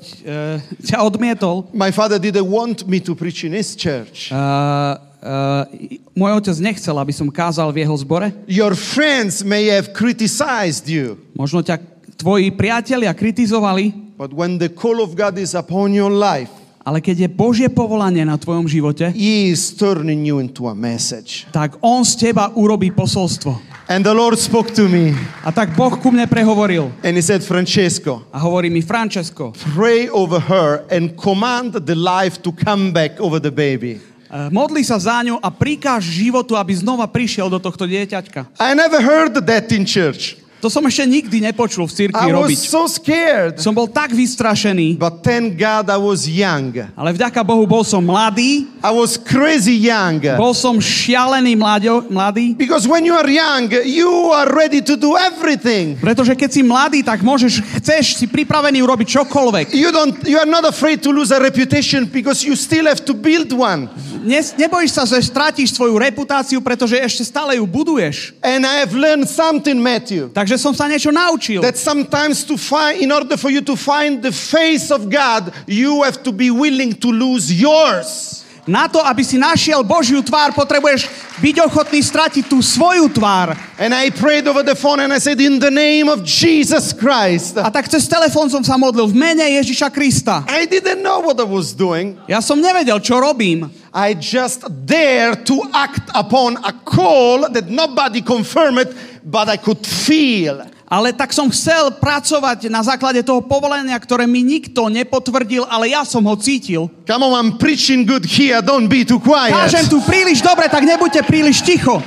ťa 0.80 0.98
odmietol. 1.04 1.68
My 1.76 1.92
father 1.92 2.16
didn't 2.16 2.48
want 2.48 2.88
me 2.88 3.04
to 3.04 3.12
preach 3.12 3.44
in 3.44 3.52
his 3.52 3.76
church. 3.76 4.32
Uh, 4.32 4.96
uh, 5.20 5.68
môj 6.16 6.40
otec 6.40 6.56
nechcel, 6.64 6.96
aby 6.96 7.12
som 7.12 7.28
kázal 7.28 7.68
v 7.70 7.84
jeho 7.84 7.94
zbore. 8.00 8.32
Your 8.48 8.72
friends 8.72 9.44
may 9.44 9.68
have 9.68 9.92
criticized 9.92 10.88
you. 10.88 11.20
Možno 11.36 11.60
ťa 11.60 11.78
tvoji 12.16 12.48
priatelia 12.52 13.12
kritizovali, 13.12 14.16
But 14.16 14.30
when 14.30 14.56
the 14.56 14.70
call 14.70 15.02
of 15.02 15.18
God 15.18 15.34
is 15.36 15.52
upon 15.52 15.92
your 15.92 16.12
life, 16.12 16.52
Ale 16.82 16.98
keď 16.98 17.26
je 17.26 17.28
Božie 17.30 17.70
povolanie 17.70 18.26
na 18.26 18.34
tvojom 18.34 18.66
živote, 18.66 19.14
He 19.14 19.54
is 19.54 19.70
turning 19.70 20.26
you 20.26 20.42
into 20.42 20.66
a 20.66 20.74
message. 20.74 21.46
tak 21.54 21.78
On 21.78 22.02
z 22.02 22.18
teba 22.18 22.50
urobí 22.58 22.90
posolstvo. 22.90 23.71
And 23.92 24.00
the 24.06 24.14
Lord 24.16 24.38
spoke 24.40 24.72
to 24.72 24.88
me 24.88 25.12
A 25.44 25.52
tak 25.52 25.76
Boh 25.76 25.92
ku 26.00 26.08
mne 26.08 26.24
prehovoril 26.24 26.88
and 27.04 27.12
He 27.12 27.20
said, 27.20 27.44
Francesco, 27.44 28.24
a 28.32 28.40
hovorí 28.40 28.72
mi, 28.72 28.80
Francesco, 28.80 29.52
pray 29.76 30.08
over 30.08 30.40
her 30.40 30.88
and 30.88 31.12
command 31.12 31.76
the 31.76 31.92
life 31.92 32.40
to 32.40 32.56
come 32.56 32.88
back 32.88 33.20
over 33.20 33.36
the 33.36 33.52
baby. 33.52 34.00
eh, 34.32 34.48
modli 34.48 34.80
sa 34.80 34.96
za 34.96 35.20
ňu 35.20 35.36
a 35.36 35.52
prikáž 35.52 36.08
životu, 36.08 36.56
aby 36.56 36.72
znova 36.72 37.04
prišiel 37.04 37.52
do 37.52 37.60
tohto 37.60 37.84
dieťaťka. 37.84 38.56
I 38.56 38.72
never 38.72 38.96
heard 39.04 39.36
that 39.36 39.68
in 39.76 39.84
church. 39.84 40.40
To 40.62 40.70
som 40.70 40.86
ešte 40.86 41.02
nikdy 41.02 41.42
nepočul 41.42 41.90
v 41.90 41.92
cirkvi 41.92 42.22
I 42.22 42.30
was 42.30 42.38
robiť. 42.46 42.58
so 42.62 42.86
scared. 42.86 43.58
Som 43.58 43.74
bol 43.74 43.90
tak 43.90 44.14
vystrašený, 44.14 44.94
But 44.94 45.26
thank 45.26 45.58
God 45.58 45.90
I 45.90 45.98
was 45.98 46.22
young. 46.30 46.70
ale 46.94 47.10
vďaka 47.10 47.42
Bohu 47.42 47.66
bol 47.66 47.82
som 47.82 47.98
mladý, 47.98 48.70
I 48.78 48.90
was 48.94 49.18
crazy 49.18 49.74
young. 49.74 50.22
bol 50.38 50.54
som 50.54 50.78
šialený 50.78 51.58
mladio, 51.58 52.06
mladý, 52.06 52.54
Because 52.54 52.86
when 52.86 53.02
you 53.02 53.10
are 53.10 53.26
young, 53.26 53.66
you 53.82 54.30
are 54.30 54.46
ready 54.54 54.78
to 54.78 54.94
do 54.94 55.18
everything. 55.18 55.98
pretože 55.98 56.38
keď 56.38 56.50
si 56.54 56.62
mladý, 56.62 57.02
tak 57.02 57.26
môžeš, 57.26 57.58
chceš, 57.82 58.22
si 58.22 58.30
pripravený 58.30 58.86
urobiť 58.86 59.18
čokoľvek. 59.18 59.74
You 59.74 59.90
don't 59.90 60.14
you 60.22 60.38
are 60.38 60.46
not 60.46 60.62
afraid 60.62 61.02
to 61.02 61.10
lose 61.10 61.34
a 61.34 61.42
reputation 61.42 62.06
because 62.06 62.46
you 62.46 62.54
still 62.54 62.86
have 62.86 63.02
to 63.02 63.18
build 63.18 63.50
one. 63.50 63.90
Ne, 64.22 64.38
nebojíš 64.38 64.90
sa, 64.94 65.02
že 65.02 65.18
stratíš 65.18 65.74
svoju 65.74 65.98
reputáciu, 65.98 66.62
pretože 66.62 66.94
ešte 66.98 67.26
stále 67.26 67.58
ju 67.58 67.66
buduješ. 67.66 68.32
And 68.40 68.62
I 68.62 68.86
have 68.86 68.94
learned 68.94 69.26
something, 69.26 69.76
Matthew. 69.82 70.30
Takže 70.30 70.56
som 70.56 70.72
sa 70.72 70.86
niečo 70.86 71.10
naučil. 71.10 71.60
That 71.60 71.78
sometimes 71.78 72.46
to 72.46 72.54
find 72.54 73.02
in 73.02 73.10
order 73.10 73.34
for 73.34 73.50
you 73.50 73.60
to 73.66 73.74
find 73.74 74.22
the 74.22 74.32
face 74.32 74.94
of 74.94 75.10
God, 75.10 75.50
you 75.66 76.06
have 76.06 76.22
to 76.22 76.30
be 76.30 76.48
willing 76.48 76.94
to 76.94 77.10
lose 77.10 77.50
yours. 77.50 78.42
Na 78.62 78.86
to, 78.86 79.02
aby 79.02 79.26
si 79.26 79.42
našiel 79.42 79.82
Božiu 79.82 80.22
tvár, 80.22 80.54
potrebuješ 80.54 81.10
byť 81.42 81.56
ochotný 81.66 81.98
stratiť 81.98 82.46
tú 82.46 82.62
svoju 82.62 83.10
tvár. 83.10 83.58
And 83.74 83.90
I 83.90 84.14
prayed 84.14 84.46
over 84.46 84.62
the 84.62 84.78
phone 84.78 85.02
and 85.02 85.10
I 85.10 85.18
said, 85.18 85.42
In 85.42 85.58
the 85.58 85.74
name 85.74 86.06
of 86.06 86.22
Jesus 86.22 86.94
Christ. 86.94 87.58
A 87.58 87.74
tak 87.74 87.90
cez 87.90 88.06
telefón 88.06 88.46
som 88.54 88.62
sa 88.62 88.78
modlil 88.78 89.10
v 89.10 89.18
mene 89.18 89.42
Ježiša 89.58 89.90
Krista. 89.90 90.46
I 90.46 90.70
didn't 90.70 91.02
know 91.02 91.18
what 91.26 91.42
I 91.42 91.46
was 91.48 91.74
doing. 91.74 92.14
Ja 92.30 92.38
som 92.38 92.62
nevedel, 92.62 93.02
čo 93.02 93.18
robím. 93.18 93.66
I 93.92 94.16
just 94.16 94.64
dare 94.88 95.36
to 95.36 95.68
act 95.76 96.08
upon 96.16 96.56
a 96.64 96.72
call 96.72 97.44
that 97.52 97.68
nobody 97.68 98.24
confirmed, 98.24 98.88
but 99.20 99.52
I 99.52 99.60
could 99.60 99.84
feel. 99.84 100.64
Ale 100.88 101.12
tak 101.12 101.32
som 101.32 101.48
chcel 101.48 101.92
pracovať 102.00 102.68
na 102.72 102.84
základe 102.84 103.20
toho 103.24 103.40
povolenia, 103.44 103.96
ktoré 103.96 104.28
mi 104.28 104.44
nikto 104.44 104.92
nepotvrdil, 104.92 105.64
ale 105.68 105.92
ja 105.92 106.04
som 106.04 106.24
ho 106.24 106.36
cítil. 106.36 106.88
Come 107.08 107.24
on, 107.24 107.32
I'm 107.32 107.52
preaching 107.56 108.04
good 108.04 108.24
here. 108.24 108.60
Don't 108.60 108.88
be 108.88 109.04
too 109.04 109.20
quiet. 109.20 109.56
Kážem 109.56 109.88
tu 109.88 110.00
príliš 110.04 110.40
dobre, 110.44 110.68
tak 110.72 110.84
nebuďte 110.84 111.24
príliš 111.28 111.60
ticho. 111.64 112.00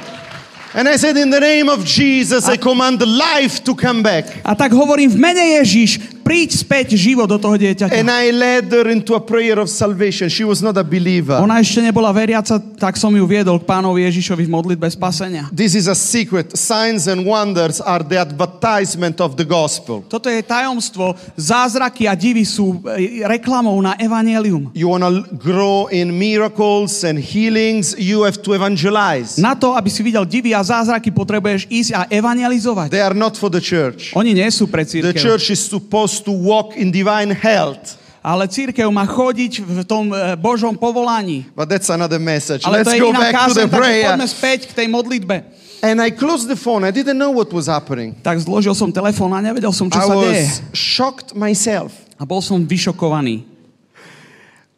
And 0.73 0.89
I 0.89 0.97
said, 0.97 1.17
In 1.17 1.29
the 1.29 1.39
name 1.39 1.69
of 1.69 1.85
Jesus, 1.85 2.49
I 2.49 2.57
command 2.57 3.01
life 3.01 3.61
to 3.65 3.77
come 3.77 4.01
back. 4.01 4.29
A 4.41 4.57
tak 4.57 4.73
hovorím 4.73 5.13
v 5.13 5.17
mene 5.17 5.61
Ježiš, 5.61 6.14
príď 6.25 6.57
späť 6.57 6.97
život 6.97 7.29
do 7.29 7.37
toho 7.37 7.53
dieťaťa. 7.53 7.93
And 7.93 8.09
I 8.09 8.33
led 8.33 8.73
her 8.73 8.89
into 8.89 9.13
a 9.13 9.21
prayer 9.21 9.61
of 9.61 9.69
salvation. 9.69 10.25
She 10.25 10.41
was 10.41 10.65
not 10.65 10.73
a 10.73 10.81
believer. 10.81 11.37
Ona 11.37 11.61
ešte 11.61 11.85
nebola 11.85 12.09
veriaca, 12.09 12.57
tak 12.57 12.97
som 12.97 13.13
ju 13.13 13.21
viedol 13.29 13.61
k 13.61 13.69
pánovi 13.69 14.09
Ježišovi 14.09 14.49
v 14.49 14.51
modlitbe 14.51 14.89
spasenia. 14.89 15.45
This 15.53 15.77
is 15.77 15.85
a 15.85 15.93
secret. 15.93 16.57
Signs 16.57 17.05
and 17.05 17.29
wonders 17.29 17.77
are 17.77 18.01
the 18.01 18.17
advertisement 18.17 19.21
of 19.21 19.37
the 19.37 19.45
gospel. 19.45 20.01
Toto 20.09 20.25
je 20.25 20.41
tajomstvo. 20.41 21.13
Zázraky 21.37 22.09
a 22.09 22.17
divy 22.17 22.41
sú 22.41 22.81
e, 22.97 23.21
reklamou 23.21 23.77
na 23.85 23.93
evanelium. 24.01 24.73
You 24.73 24.89
want 24.89 25.05
to 25.05 25.29
grow 25.37 25.93
in 25.93 26.09
miracles 26.09 27.05
and 27.05 27.21
healings, 27.21 27.93
you 28.01 28.25
have 28.25 28.41
to 28.41 28.57
evangelize. 28.57 29.37
Na 29.37 29.53
to, 29.53 29.77
aby 29.77 29.93
si 29.93 30.01
videl 30.01 30.25
divy 30.25 30.57
a 30.57 30.65
zázraky, 30.65 31.13
potrebuješ 31.13 31.69
ísť 31.69 31.91
a 31.93 32.01
evangelizovať. 32.09 32.89
They 32.89 33.03
are 33.03 33.13
not 33.13 33.37
for 33.37 33.53
the 33.53 33.61
church. 33.61 34.09
Oni 34.17 34.33
nie 34.33 34.49
sú 34.49 34.65
pre 34.65 34.81
The 34.87 35.13
církev. 35.13 35.21
church 35.21 35.53
is 35.53 35.61
supposed 35.61 36.14
to 36.23 36.31
walk 36.31 36.75
in 36.77 36.91
divine 36.91 37.31
health. 37.33 37.97
Ale 38.25 38.49
církev 38.49 38.89
má 38.89 39.05
chodiť 39.05 39.61
v 39.61 39.79
tom 39.85 40.09
e, 40.09 40.33
Božom 40.33 40.73
povolaní. 40.73 41.45
But 41.53 41.69
that's 41.69 41.93
another 41.93 42.17
message. 42.17 42.65
Ale 42.65 42.81
Let's 42.81 42.89
to 42.89 42.97
je 42.97 43.01
go 43.05 43.13
iná 43.13 43.19
back 43.21 43.33
to 43.33 43.37
kázeň, 43.37 43.53
the 43.53 43.69
takže 43.69 43.77
prayer. 43.77 44.05
poďme 44.09 44.27
späť 44.27 44.59
k 44.65 44.71
tej 44.73 44.87
modlitbe. 44.89 45.35
And 45.85 46.01
I 46.01 46.09
closed 46.09 46.49
the 46.49 46.57
phone. 46.57 46.81
I 46.81 46.89
didn't 46.89 47.21
know 47.21 47.29
what 47.29 47.53
was 47.53 47.69
happening. 47.69 48.17
Tak 48.25 48.41
zložil 48.41 48.73
som 48.73 48.89
telefón 48.89 49.29
a 49.37 49.45
nevedel 49.45 49.69
som, 49.69 49.85
čo 49.85 50.01
I 50.01 50.09
sa 50.09 50.15
deje. 50.17 50.41
was 50.41 50.49
shocked 50.73 51.37
myself. 51.37 51.93
A 52.17 52.25
bol 52.25 52.41
som 52.41 52.57
vyšokovaný. 52.65 53.45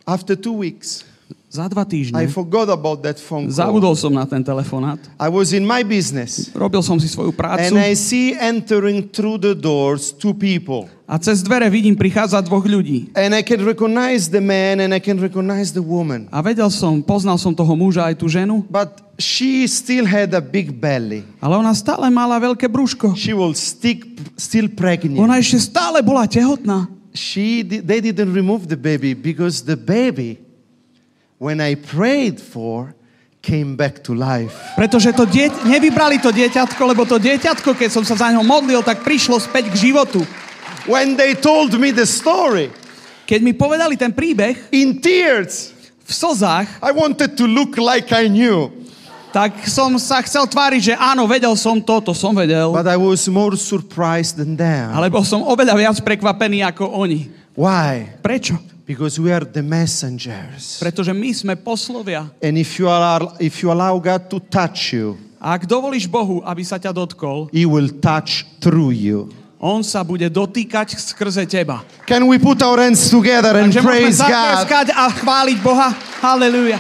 After 0.04 0.36
two 0.36 0.56
weeks, 0.60 1.08
Za 1.48 1.64
dva 1.72 1.88
I 1.88 1.88
týždne 1.88 2.28
forgot 2.28 2.68
about 2.68 3.00
that 3.08 3.16
phone 3.16 3.48
call. 3.48 3.56
zabudol 3.56 3.96
som 3.96 4.12
na 4.12 4.28
ten 4.28 4.44
telefonát. 4.44 5.00
I 5.16 5.32
was 5.32 5.56
in 5.56 5.64
my 5.64 5.80
business. 5.80 6.52
Robil 6.52 6.84
som 6.84 7.00
si 7.00 7.08
svoju 7.08 7.32
And 7.32 7.40
prácu 7.40 7.74
I 7.80 7.96
see 7.96 8.36
entering 8.36 9.08
through 9.08 9.40
the 9.40 9.56
doors 9.56 10.12
two 10.12 10.36
people. 10.36 10.92
a 11.08 11.16
cez 11.16 11.40
dvere 11.40 11.72
vidím 11.72 11.96
prichádzať 11.96 12.52
dvoch 12.52 12.68
ľudí. 12.68 13.16
And 13.16 13.32
I 13.32 13.48
can 13.48 13.64
recognize 13.64 14.28
the 14.28 14.44
man 14.44 14.84
and 14.84 14.92
I 14.92 15.00
can 15.00 15.16
recognize 15.24 15.72
the 15.72 15.80
woman. 15.80 16.28
A 16.36 16.44
vedel 16.44 16.68
som, 16.68 17.00
poznal 17.00 17.40
som 17.40 17.56
toho 17.56 17.72
muža 17.80 18.12
aj 18.12 18.20
tú 18.20 18.28
ženu, 18.28 18.68
But 18.68 19.00
she 19.16 19.64
still 19.72 20.04
had 20.04 20.36
a 20.36 20.44
big 20.44 20.76
belly. 20.76 21.24
ale 21.40 21.56
ona 21.56 21.72
stále 21.72 22.12
mala 22.12 22.36
veľké 22.44 22.68
brúško. 22.68 23.16
She 23.16 23.32
was 23.32 23.56
stick, 23.56 24.04
still 24.36 24.68
pregnant. 24.68 25.16
Ona 25.24 25.40
ešte 25.40 25.64
stále 25.64 26.04
bola 26.04 26.28
tehotná. 26.28 26.92
She, 27.16 27.64
they 27.64 28.04
didn't 28.04 28.36
remove 28.36 28.68
the 28.68 28.76
baby 28.78 29.16
because 29.16 29.64
the 29.64 29.80
baby, 29.80 30.44
when 31.38 31.62
I 31.62 31.78
prayed 31.78 32.42
for, 32.42 32.94
came 33.42 33.78
back 33.80 34.04
to 34.04 34.12
life. 34.12 34.54
Pretože 34.76 35.16
to 35.16 35.24
dieť, 35.24 35.64
nevybrali 35.64 36.20
to 36.20 36.34
dieťatko, 36.34 36.82
lebo 36.84 37.08
to 37.08 37.16
dieťatko, 37.22 37.78
keď 37.78 37.90
som 37.94 38.04
sa 38.04 38.18
za 38.20 38.28
ňo 38.36 38.44
modlil, 38.44 38.84
tak 38.84 39.08
prišlo 39.08 39.40
späť 39.40 39.72
k 39.72 39.90
životu. 39.90 40.26
When 40.88 41.16
they 41.16 41.36
told 41.36 41.76
me 41.80 41.96
the 41.96 42.08
story, 42.08 42.72
Keď 43.28 43.44
mi 43.44 43.52
povedali 43.52 44.00
ten 44.00 44.16
príbeh 44.16 44.72
in 44.72 45.04
tears, 45.04 45.76
v 46.08 46.12
slzách, 46.16 46.80
I 46.80 46.92
wanted 46.96 47.36
to 47.36 47.44
look 47.44 47.76
like 47.76 48.08
I 48.16 48.32
knew. 48.32 48.72
tak 49.36 49.68
som 49.68 49.92
sa 50.00 50.24
chcel 50.24 50.48
tváriť, 50.48 50.82
že 50.82 50.94
áno, 50.96 51.28
vedel 51.28 51.52
som 51.60 51.78
to, 51.84 52.00
to 52.00 52.16
som 52.16 52.32
vedel. 52.32 52.72
But 52.72 52.88
I 52.88 52.96
was 52.96 53.28
more 53.28 53.60
surprised 53.60 54.40
than 54.40 54.56
them. 54.56 54.96
Ale 54.96 55.12
bol 55.12 55.28
som 55.28 55.44
oveľa 55.44 55.76
viac 55.76 56.00
prekvapený 56.00 56.64
ako 56.64 56.88
oni. 56.88 57.28
Why? 57.54 58.18
Prečo? 58.24 58.56
Because 58.88 59.20
we 59.20 59.36
are 59.36 59.44
the 59.44 59.60
messengers. 59.60 60.80
Pretože 60.80 61.12
my 61.12 61.36
sme 61.36 61.54
poslovia. 61.60 62.32
And 62.40 62.56
if 62.56 62.80
you, 62.80 62.88
allow, 62.88 63.36
if 63.36 63.60
you 63.60 63.68
allow 63.68 64.00
God 64.00 64.32
to 64.32 64.40
touch 64.40 64.96
you, 64.96 65.20
A 65.38 65.54
ak 65.54 65.70
dovolíš 65.70 66.10
Bohu, 66.10 66.42
aby 66.42 66.66
sa 66.66 66.82
ťa 66.82 66.90
dotkol, 66.90 67.52
He 67.54 67.68
will 67.68 67.92
touch 68.02 68.48
through 68.58 68.96
you. 68.96 69.30
On 69.60 69.82
sa 69.82 70.06
bude 70.08 70.26
dotýkať 70.30 70.98
skrze 70.98 71.46
teba. 71.50 71.82
Can 72.08 72.26
we 72.30 72.38
put 72.40 72.62
our 72.62 72.78
hands 72.78 73.10
together 73.10 73.58
and 73.58 73.74
Takže 73.74 73.82
praise 73.84 74.18
God? 74.22 74.88
a 74.94 75.06
chváliť 75.14 75.58
Boha. 75.62 75.94
Halleluja. 76.22 76.78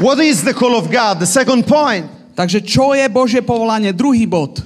What 0.00 0.16
is 0.24 0.40
the 0.40 0.56
call 0.56 0.74
of 0.78 0.88
God? 0.88 1.20
The 1.20 1.28
second 1.28 1.68
point. 1.68 2.08
Takže 2.32 2.64
čo 2.64 2.96
je 2.96 3.04
Božie 3.12 3.44
povolanie? 3.44 3.92
Druhý 3.92 4.24
bod. 4.24 4.64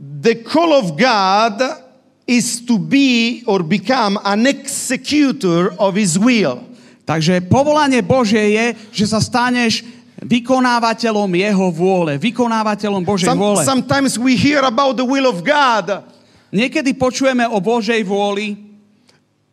The 0.00 0.42
call 0.42 0.74
of 0.74 0.98
God 0.98 1.83
is 2.24 2.64
to 2.64 2.80
be 2.80 3.44
or 3.44 3.60
become 3.60 4.16
an 4.24 4.48
executor 4.48 5.72
of 5.76 5.96
His 5.96 6.16
will. 6.16 6.64
Takže 7.04 7.44
povolanie 7.52 8.00
Božie 8.00 8.56
je, 8.56 8.66
že 9.04 9.04
sa 9.12 9.20
staneš 9.20 9.84
vykonávateľom 10.24 11.28
Jeho 11.36 11.68
vôle. 11.68 12.16
Vykonávateľom 12.16 13.04
Božej 13.04 13.28
Some- 13.28 13.40
vôle. 13.40 13.60
sometimes 13.60 14.16
we 14.16 14.32
hear 14.40 14.64
about 14.64 14.96
the 14.96 15.04
will 15.04 15.28
of 15.28 15.44
God. 15.44 16.00
Niekedy 16.48 16.96
počujeme 16.96 17.44
o 17.44 17.60
Božej 17.60 18.00
vôli 18.04 18.56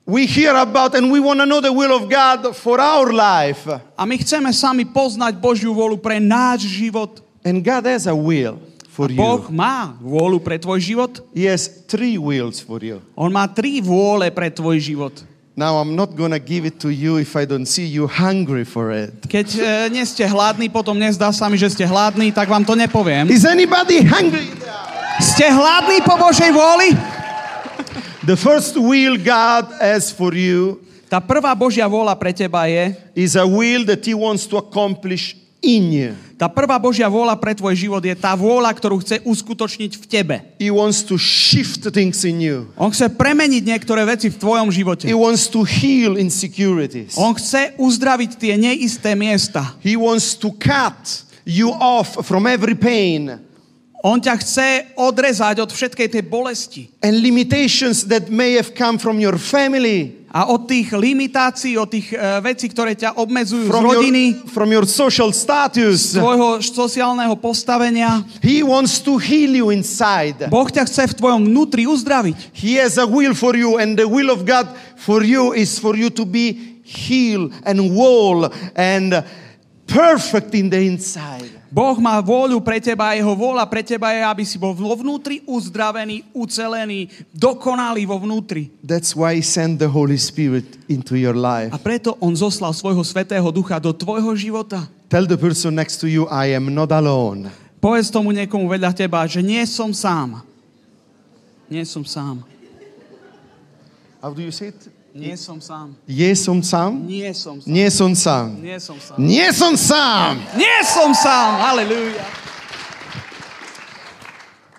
We 0.02 0.26
hear 0.26 0.58
about 0.58 0.98
and 0.98 1.14
we 1.14 1.22
want 1.22 1.40
to 1.40 1.46
know 1.46 1.62
the 1.62 1.72
will 1.72 1.94
of 1.94 2.10
God 2.10 2.58
for 2.58 2.82
our 2.82 3.14
life. 3.14 3.70
a 3.70 4.04
my 4.04 4.18
chceme 4.18 4.50
sami 4.50 4.84
poznať 4.84 5.38
Božiu 5.38 5.78
vôľu 5.78 6.02
pre 6.02 6.18
náš 6.18 6.66
život. 6.66 7.22
And 7.46 7.62
God 7.62 7.86
has 7.86 8.10
a 8.10 8.16
will 8.16 8.58
for 8.92 9.08
Boh 9.08 9.48
you. 9.48 9.56
má 9.56 9.96
vôľu 10.04 10.44
pre 10.44 10.60
tvoj 10.60 10.80
život. 10.84 11.12
He 11.32 11.48
has 11.48 11.88
three 11.88 12.20
wills 12.20 12.60
for 12.60 12.84
you. 12.84 13.00
On 13.16 13.32
má 13.32 13.48
tri 13.48 13.80
vôle 13.80 14.28
pre 14.36 14.52
tvoj 14.52 14.78
život. 14.84 15.16
Now, 15.52 15.84
I'm 15.84 15.96
not 16.00 16.16
to 16.16 16.40
give 16.40 16.64
it 16.64 16.80
to 16.80 16.90
you 16.90 17.20
if 17.20 17.36
I 17.36 17.44
don't 17.44 17.68
see 17.68 17.84
you 17.84 18.08
hungry 18.08 18.64
for 18.64 18.92
it. 18.92 19.12
Keď 19.28 19.48
e, 19.60 19.62
nie 19.92 20.04
ste 20.08 20.24
hladní, 20.24 20.72
potom 20.72 20.96
nezdá 20.96 21.28
sa 21.36 21.52
mi, 21.52 21.60
že 21.60 21.76
ste 21.76 21.84
hladní, 21.84 22.32
tak 22.32 22.48
vám 22.48 22.64
to 22.64 22.72
nepoviem. 22.72 23.28
Is 23.28 23.44
anybody 23.44 24.00
hungry? 24.00 24.48
Ste 25.20 25.52
hladní 25.52 26.02
po 26.08 26.16
Božej 26.16 26.56
vôli? 26.56 26.96
The 28.24 28.40
first 28.40 28.80
will 28.80 29.20
God 29.20 29.76
has 29.84 30.08
for 30.08 30.32
you 30.32 30.80
Tá 31.12 31.20
prvá 31.20 31.52
Božia 31.52 31.84
vôľa 31.92 32.16
pre 32.16 32.32
teba 32.32 32.72
je, 32.72 32.96
is 33.20 33.36
a 33.36 33.44
will 33.44 33.84
that 33.84 34.00
He 34.08 34.16
wants 34.16 34.48
to 34.48 34.56
accomplish 34.56 35.36
in 35.62 35.94
you. 35.94 36.12
Tá 36.42 36.50
prvá 36.50 36.82
Božia 36.82 37.06
vôľa 37.06 37.38
pre 37.38 37.54
tvoj 37.54 37.78
život 37.78 38.02
je 38.02 38.18
tá 38.18 38.34
vôľa, 38.34 38.74
ktorú 38.74 38.98
chce 39.06 39.22
uskutočniť 39.22 39.92
v 39.94 40.06
tebe. 40.10 40.36
He 40.58 40.74
wants 40.74 41.06
to 41.06 41.16
shift 41.22 41.86
things 41.94 42.26
in 42.26 42.42
you. 42.42 42.58
On 42.74 42.90
chce 42.90 43.14
premeniť 43.14 43.62
niektoré 43.62 44.02
veci 44.04 44.34
v 44.34 44.42
tvojom 44.42 44.74
živote. 44.74 45.06
He 45.06 45.14
wants 45.14 45.46
to 45.54 45.62
heal 45.62 46.18
insecurities. 46.18 47.14
On 47.14 47.38
chce 47.38 47.78
uzdraviť 47.78 48.42
tie 48.42 48.58
neisté 48.58 49.14
miesta. 49.14 49.78
He 49.86 49.94
wants 49.94 50.34
to 50.42 50.50
cut 50.58 50.98
you 51.46 51.70
off 51.78 52.26
from 52.26 52.50
every 52.50 52.74
pain 52.74 53.52
On 54.02 54.18
ťa 54.18 54.34
chce 54.42 54.98
odrezať 54.98 55.62
od 55.62 55.70
všetkej 55.70 56.08
tej 56.10 56.24
bolesti. 56.26 56.90
and 57.06 57.22
limitations 57.22 58.10
that 58.10 58.34
may 58.34 58.58
have 58.58 58.74
come 58.74 58.98
from 58.98 59.22
your 59.22 59.38
family, 59.38 60.21
A 60.32 60.48
od 60.48 60.64
tých 60.64 60.96
limitácií, 60.96 61.76
od 61.76 61.92
tých 61.92 62.16
uh, 62.16 62.40
vecí, 62.40 62.72
ktoré 62.72 62.96
ťa 62.96 63.20
obmedzujú 63.20 63.68
z 63.68 63.72
from 63.72 63.84
rodiny, 63.84 64.26
your, 64.32 64.48
from 64.48 64.70
your 64.72 64.88
social 64.88 65.36
z 65.36 65.44
status. 65.44 66.16
tvojho 66.16 66.64
sociálneho 66.64 67.36
postavenia. 67.36 68.24
He 68.40 68.64
wants 68.64 69.04
to 69.04 69.20
heal 69.20 69.52
you 69.52 69.76
inside. 69.76 70.48
Boh 70.48 70.72
ťa 70.72 70.88
chce 70.88 71.12
v 71.12 71.14
tvojom 71.20 71.52
vnútri 71.52 71.84
uzdraviť. 71.84 72.56
He 72.56 72.80
has 72.80 72.96
a 72.96 73.04
will 73.04 73.36
for 73.36 73.60
you, 73.60 73.76
and 73.76 74.00
the 74.00 74.08
will 74.08 74.32
of 74.32 74.48
God 74.48 74.72
for 74.96 75.20
you 75.20 75.52
is 75.52 75.76
for 75.76 76.00
you 76.00 76.08
to 76.08 76.24
be 76.24 76.80
healed 76.88 77.52
and 77.68 77.84
whole 77.92 78.48
and 78.80 79.20
perfect 79.84 80.56
in 80.56 80.72
the 80.72 80.80
inside. 80.80 81.61
Boh 81.72 81.96
má 82.04 82.20
vôľu 82.20 82.60
pre 82.60 82.84
teba 82.84 83.16
a 83.16 83.16
jeho 83.16 83.32
vôľa 83.32 83.64
pre 83.72 83.80
teba 83.80 84.12
je, 84.12 84.20
aby 84.28 84.44
si 84.44 84.60
bol 84.60 84.76
vo 84.76 84.92
vnútri 84.92 85.40
uzdravený, 85.48 86.28
ucelený, 86.36 87.08
dokonalý 87.32 88.04
vo 88.04 88.20
vnútri. 88.20 88.68
That's 88.84 89.16
why 89.16 89.40
He 89.40 89.44
sent 89.44 89.80
the 89.80 89.88
Holy 89.88 90.20
Spirit 90.20 90.68
into 90.92 91.16
your 91.16 91.32
life. 91.32 91.72
A 91.72 91.80
preto 91.80 92.20
on 92.20 92.36
zoslal 92.36 92.76
svojho 92.76 93.00
svetého 93.08 93.48
ducha 93.56 93.80
do 93.80 93.96
tvojho 93.96 94.36
života. 94.36 94.84
Tell 95.08 95.24
the 95.24 95.40
person 95.40 95.72
next 95.72 96.04
to 96.04 96.12
you, 96.12 96.28
I 96.28 96.52
am 96.52 96.68
not 96.76 96.92
alone. 96.92 97.48
Povedz 97.80 98.12
tomu 98.12 98.36
niekomu 98.36 98.68
vedľa 98.68 98.92
teba, 98.92 99.24
že 99.24 99.40
nie 99.40 99.64
som 99.64 99.96
sám. 99.96 100.44
Nie 101.72 101.88
som 101.88 102.04
sám. 102.04 102.44
How 104.20 104.36
do 104.36 104.44
you 104.44 104.52
say 104.52 104.76
it? 104.76 105.01
Nie 105.12 105.36
som 105.36 105.60
sám. 105.60 105.92
Nie 106.08 106.32
som 106.40 106.64
sám? 106.64 107.04
Nie 107.04 107.36
som 107.36 107.52
sám. 107.60 107.68
Nie 107.68 107.90
som 107.92 108.16
sám. 108.16 108.48
Nie 108.64 108.78
som 108.80 108.96
sám. 108.96 109.20
Nie 109.28 109.50
som 109.52 109.74
sám. 109.76 110.34
Nie 110.56 110.78
som 110.88 111.10
sám. 111.12 111.50
Halelúja. 111.68 112.24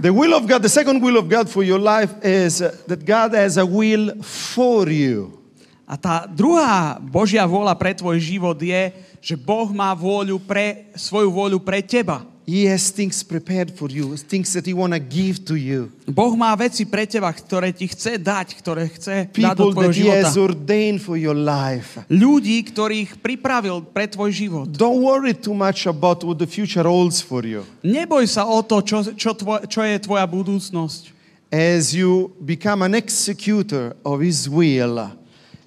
The 0.00 0.08
will 0.08 0.32
of 0.32 0.48
God, 0.48 0.64
the 0.64 0.72
second 0.72 1.04
will 1.04 1.20
of 1.20 1.28
God 1.28 1.52
for 1.52 1.60
your 1.60 1.78
life 1.78 2.10
is 2.24 2.64
uh, 2.64 2.72
that 2.88 3.04
God 3.04 3.36
has 3.36 3.60
a 3.60 3.66
will 3.68 4.24
for 4.24 4.88
you. 4.88 5.36
A 5.84 6.00
tá 6.00 6.24
druhá 6.24 6.96
Božia 6.96 7.44
vôľa 7.44 7.76
pre 7.76 7.92
tvoj 7.92 8.16
život 8.16 8.56
je, 8.56 8.88
že 9.20 9.36
Boh 9.36 9.68
má 9.68 9.92
vôľu 9.92 10.40
pre, 10.40 10.88
svoju 10.96 11.28
vôľu 11.28 11.60
pre 11.60 11.84
teba. 11.84 12.24
He 12.42 12.66
has 12.66 12.90
things 12.90 13.22
prepared 13.22 13.70
for 13.70 13.86
you, 13.86 14.18
things 14.18 14.50
that 14.58 14.66
He 14.66 14.74
want 14.74 14.92
to 14.92 14.98
give 14.98 15.46
to 15.46 15.54
you. 15.54 15.94
Boh 16.10 16.34
má 16.34 16.50
veci 16.58 16.82
pre 16.82 17.06
teba, 17.06 17.30
ktoré 17.30 17.70
ti 17.70 17.86
chce 17.86 18.18
dať, 18.18 18.58
ktoré 18.58 18.90
chce 18.90 19.30
dať 19.30 19.54
do 19.54 19.70
tvojho 19.70 19.94
života. 19.94 20.26
has 20.26 20.34
ordained 20.34 20.98
for 20.98 21.14
your 21.14 21.38
life. 21.38 22.02
Ľudí, 22.10 22.58
ktorých 22.74 23.22
pripravil 23.22 23.86
pre 23.86 24.10
tvoj 24.10 24.34
život. 24.34 24.66
Don't 24.74 24.98
worry 24.98 25.38
too 25.38 25.54
much 25.54 25.86
about 25.86 26.26
what 26.26 26.42
the 26.42 26.50
future 26.50 26.82
holds 26.82 27.22
for 27.22 27.46
you. 27.46 27.62
Neboj 27.86 28.26
sa 28.26 28.42
o 28.42 28.58
to, 28.66 28.82
čo, 28.82 29.06
čo, 29.14 29.38
tvoj, 29.38 29.70
čo 29.70 29.86
je 29.86 30.02
tvoja 30.02 30.26
budúcnosť. 30.26 31.14
As 31.52 31.94
you 31.94 32.34
become 32.42 32.82
an 32.82 32.98
executor 32.98 33.94
of 34.02 34.18
His 34.18 34.50
will, 34.50 35.14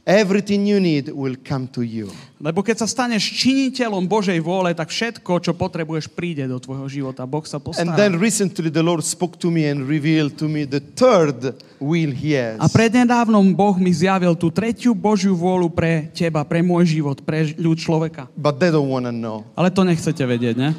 everything 0.06 0.70
you 0.70 0.78
need 0.78 1.10
will 1.10 1.34
come 1.42 1.66
to 1.74 1.82
you. 1.82 2.14
Lebo 2.38 2.62
keď 2.62 2.86
sa 2.86 2.88
staneš 2.88 3.26
činiteľom 3.42 4.06
Božej 4.06 4.38
vôle, 4.38 4.70
tak 4.78 4.94
všetko, 4.94 5.42
čo 5.42 5.58
potrebuješ, 5.58 6.14
príde 6.14 6.46
do 6.46 6.62
tvojho 6.62 6.86
života. 6.86 7.26
Boh 7.26 7.42
sa 7.42 7.58
And 7.58 7.66
postará. 7.66 7.98
then 7.98 8.22
recently 8.22 8.70
the 8.70 8.86
Lord 8.86 9.02
spoke 9.02 9.42
to 9.42 9.50
me 9.50 9.66
and 9.66 9.82
revealed 9.82 10.38
to 10.38 10.46
me 10.46 10.70
the 10.70 10.78
third 10.78 11.58
will 11.82 12.14
He 12.14 12.38
has. 12.38 12.62
A 12.62 12.70
prednedávnom 12.70 13.42
Boh 13.58 13.74
mi 13.82 13.90
zjavil 13.90 14.38
tú 14.38 14.54
tretiu 14.54 14.94
Božiu 14.94 15.34
vôľu 15.34 15.74
pre 15.74 16.14
teba, 16.14 16.46
pre 16.46 16.62
môj 16.62 17.02
život, 17.02 17.18
pre 17.26 17.58
ľud 17.58 17.82
človeka. 17.82 18.30
But 18.38 18.62
they 18.62 18.70
don't 18.70 18.94
want 18.94 19.10
to 19.10 19.16
know. 19.16 19.42
Ale 19.58 19.74
to 19.74 19.82
nechcete 19.82 20.22
vedieť, 20.22 20.54
ne? 20.54 20.70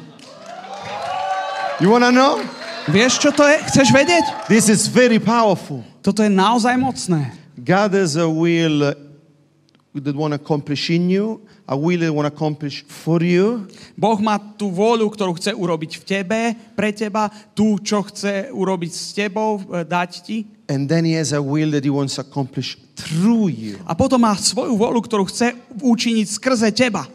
You 1.83 1.91
want 1.91 2.07
to 2.07 2.15
know? 2.15 2.39
Vieš, 2.87 3.19
čo 3.19 3.35
to 3.35 3.43
je? 3.43 3.59
Chceš 3.67 3.91
vedieť? 3.91 4.47
This 4.47 4.71
is 4.71 4.87
very 4.87 5.19
powerful. 5.19 5.83
Toto 5.99 6.23
je 6.23 6.31
naozaj 6.31 6.79
mocné. 6.79 7.35
God 7.59 7.91
has 7.91 8.15
a 8.15 8.23
will 8.23 8.95
that 10.01 10.15
want 10.15 10.33
to 10.33 10.39
accomplish 10.39 10.89
in 10.89 11.09
you, 11.09 11.41
a 11.67 11.75
will 11.75 11.99
that 11.99 12.13
want 12.13 12.27
to 12.27 12.33
accomplish 12.33 12.83
for 12.87 13.23
you. 13.23 13.67
Boh 13.97 14.17
má 14.21 14.37
tú 14.37 14.71
vôľu, 14.71 15.09
ktorú 15.11 15.35
chce 15.35 15.51
urobiť 15.53 15.91
v 15.99 16.03
tebe, 16.03 16.39
pre 16.77 16.93
teba, 16.93 17.29
tú, 17.57 17.77
čo 17.81 18.03
chce 18.05 18.53
urobiť 18.53 18.91
s 18.93 19.13
tebou, 19.13 19.59
e, 19.59 19.83
dať 19.83 20.11
ti. 20.23 20.37
And 20.67 20.87
then 20.87 21.03
He 21.03 21.15
has 21.15 21.31
a 21.33 21.41
will 21.41 21.71
that 21.75 21.83
He 21.83 21.91
wants 21.91 22.15
to 22.15 22.27
accomplish 22.27 22.77
through 22.95 23.51
you. 23.51 23.79
A 23.83 23.95
potom 23.95 24.23
má 24.23 24.35
svoju 24.35 24.75
vôľu, 24.75 25.03
ktorú 25.03 25.27
chce 25.27 25.55
učiniť 25.79 26.27
skrze 26.27 26.69
teba. 26.71 27.07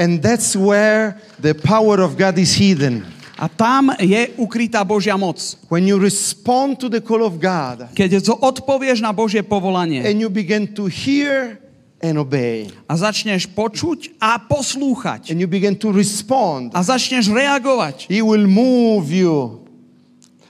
And 0.00 0.24
that's 0.24 0.56
where 0.56 1.20
the 1.36 1.52
power 1.52 2.00
of 2.00 2.16
God 2.16 2.40
is 2.40 2.56
hidden. 2.56 3.04
A 3.40 3.48
tam 3.48 3.92
je 3.96 4.36
ukrytá 4.36 4.84
Božia 4.84 5.16
moc. 5.16 5.40
When 5.68 5.88
you 5.88 5.96
respond 5.96 6.80
to 6.80 6.92
the 6.92 7.00
call 7.00 7.24
of 7.24 7.40
God 7.40 7.88
Keď 7.96 8.20
odpovieš 8.36 9.00
na 9.00 9.16
Božie 9.16 9.40
povolanie 9.40 10.04
and 10.04 10.20
you 10.20 10.28
begin 10.28 10.68
to 10.76 10.88
hear 10.88 11.59
and 12.00 12.16
obey, 12.16 12.72
a 12.88 12.96
začneš 12.96 13.46
počuť 13.52 14.16
a 14.16 14.40
poslúchať 14.40 15.30
and 15.30 15.38
you 15.40 15.48
begin 15.48 15.76
to 15.76 15.92
respond, 15.92 16.72
a 16.72 16.80
začneš 16.80 17.28
reagovať, 17.28 18.08
He 18.08 18.24
will 18.24 18.48
move 18.48 19.12
you 19.12 19.64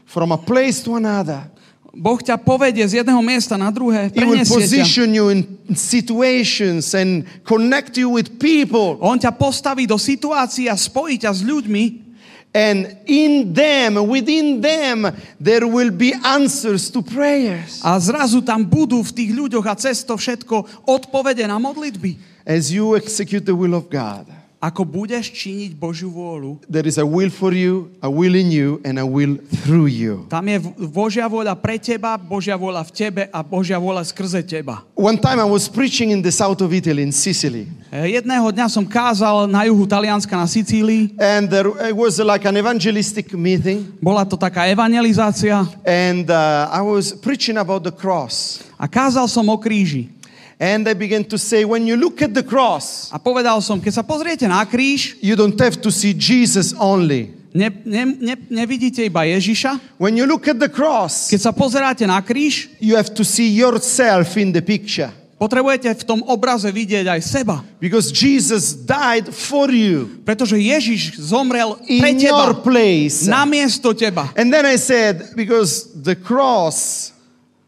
from 0.06 0.30
a 0.34 0.38
place 0.38 0.82
to 0.82 0.94
another. 0.94 1.50
Boh 1.90 2.22
ťa 2.22 2.38
povedie 2.38 2.86
z 2.86 3.02
jedného 3.02 3.18
miesta 3.18 3.58
na 3.58 3.66
druhé, 3.74 4.14
preniesie 4.14 4.62
ťa. 4.62 5.10
you 5.10 5.26
in 5.34 5.42
situations 5.74 6.94
and 6.94 7.26
connect 7.42 7.98
you 7.98 8.14
with 8.14 8.38
people. 8.38 8.94
On 9.02 9.18
ťa 9.18 9.34
postaví 9.34 9.90
do 9.90 9.98
situácií 9.98 10.70
a 10.70 10.78
spojí 10.78 11.18
ťa 11.18 11.34
s 11.34 11.42
ľuďmi 11.42 12.09
And 12.50 12.98
in 13.06 13.54
them, 13.54 13.94
within 14.10 14.58
them, 14.58 15.06
there 15.38 15.70
will 15.70 15.94
be 15.94 16.10
answers 16.26 16.90
to 16.90 16.98
prayers. 16.98 17.78
a 17.78 17.94
zrazu 18.02 18.42
tam 18.42 18.66
budú 18.66 19.06
v 19.06 19.14
tých 19.14 19.30
ľuďoch 19.30 19.66
a 19.70 19.78
cez 19.78 20.02
to 20.02 20.18
všetko 20.18 20.82
odpovede 20.82 21.46
na 21.46 21.62
modlitby. 21.62 22.18
As 22.42 22.74
you 22.74 22.98
execute 22.98 23.46
the 23.46 23.54
will 23.54 23.78
of 23.78 23.86
God, 23.86 24.26
Ako 24.60 24.84
budeš 24.84 25.32
činiť 25.32 25.72
Božiu 25.72 26.12
vôľu, 26.12 26.60
there 26.68 26.84
is 26.84 27.00
a 27.00 27.06
will 27.08 27.32
for 27.32 27.56
you, 27.56 27.88
a 28.04 28.12
will 28.12 28.36
in 28.36 28.52
you, 28.52 28.76
and 28.84 29.00
a 29.00 29.06
will 29.08 29.40
through 29.64 29.88
you. 29.88 30.28
tam 30.28 30.44
je 30.44 30.60
Božia 30.84 31.24
vôľa 31.24 31.56
pre 31.56 31.80
teba, 31.80 32.20
Božia 32.20 32.60
vôľa 32.60 32.84
v 32.84 32.92
tebe 32.92 33.22
a 33.32 33.40
Božia 33.40 33.80
vôľa 33.80 34.04
skrze 34.04 34.44
teba. 34.44 34.84
One 34.92 35.16
time 35.16 35.40
I 35.40 35.48
was 35.48 35.64
preaching 35.64 36.12
in 36.12 36.20
the 36.20 36.28
south 36.28 36.60
of 36.60 36.76
Italy, 36.76 37.00
in 37.00 37.08
Sicily, 37.08 37.72
E, 37.90 38.20
Jedného 38.20 38.52
dňa 38.52 38.68
som 38.68 38.84
kázal 38.86 39.48
na 39.48 39.64
juhu 39.66 39.82
Talianska 39.88 40.36
na 40.36 40.44
Sicílii. 40.44 41.16
and 41.16 41.48
there 41.48 41.72
it 41.88 41.96
was 41.96 42.20
like 42.20 42.44
an 42.44 42.54
evangelistic 42.60 43.32
meeting, 43.32 43.96
Bola 43.96 44.28
to 44.28 44.36
taká 44.36 44.68
evangelizácia 44.68 45.64
and 45.88 46.28
uh, 46.28 46.68
I 46.68 46.84
was 46.84 47.16
preaching 47.16 47.56
about 47.56 47.80
the 47.80 47.90
cross. 47.96 48.60
a 48.76 48.84
kázal 48.84 49.24
som 49.24 49.48
o 49.48 49.56
kríži. 49.56 50.19
And 50.60 50.84
I 50.84 50.92
began 50.92 51.24
to 51.24 51.38
say, 51.40 51.64
when 51.64 51.88
you 51.88 51.96
look 51.96 52.20
at 52.20 52.36
the 52.36 52.44
cross, 52.44 53.08
A 53.08 53.16
povedal 53.16 53.64
som, 53.64 53.80
keď 53.80 53.92
sa 53.96 54.04
pozriete 54.04 54.44
na 54.44 54.60
kríž, 54.68 55.16
you 55.24 55.32
don't 55.32 55.56
have 55.56 55.80
to 55.80 55.88
see 55.88 56.12
Jesus 56.12 56.76
only. 56.76 57.32
ne, 57.56 57.72
ne, 57.88 58.04
ne, 58.20 58.34
nevidíte 58.52 59.00
iba 59.02 59.24
Ježiša. 59.24 59.80
When 59.96 60.20
you 60.20 60.28
look 60.28 60.46
at 60.52 60.60
the 60.60 60.68
cross, 60.68 61.32
Keď 61.32 61.40
sa 61.40 61.52
pozeráte 61.56 62.04
na 62.04 62.20
kríž, 62.20 62.68
you 62.76 62.92
have 62.92 63.08
to 63.16 63.24
see 63.24 63.48
yourself 63.56 64.36
in 64.36 64.52
the 64.52 64.60
picture. 64.60 65.08
potrebujete 65.40 65.88
v 65.96 66.04
tom 66.04 66.20
obraze 66.28 66.68
vidieť 66.68 67.08
aj 67.08 67.20
seba. 67.24 67.64
Because 67.80 68.12
Jesus 68.12 68.76
died 68.76 69.32
for 69.32 69.72
you 69.72 70.20
Pretože 70.28 70.60
Ježiš 70.60 71.16
zomrel 71.16 71.80
pre 71.80 72.12
in 72.12 72.20
teba, 72.20 72.52
your 72.52 72.60
place. 72.60 73.24
namiesto 73.24 73.96
teba. 73.96 74.28
And 74.36 74.52
then 74.52 74.68
I 74.68 74.76
said, 74.76 75.32
because 75.32 75.88
the 75.96 76.12
cross 76.12 77.10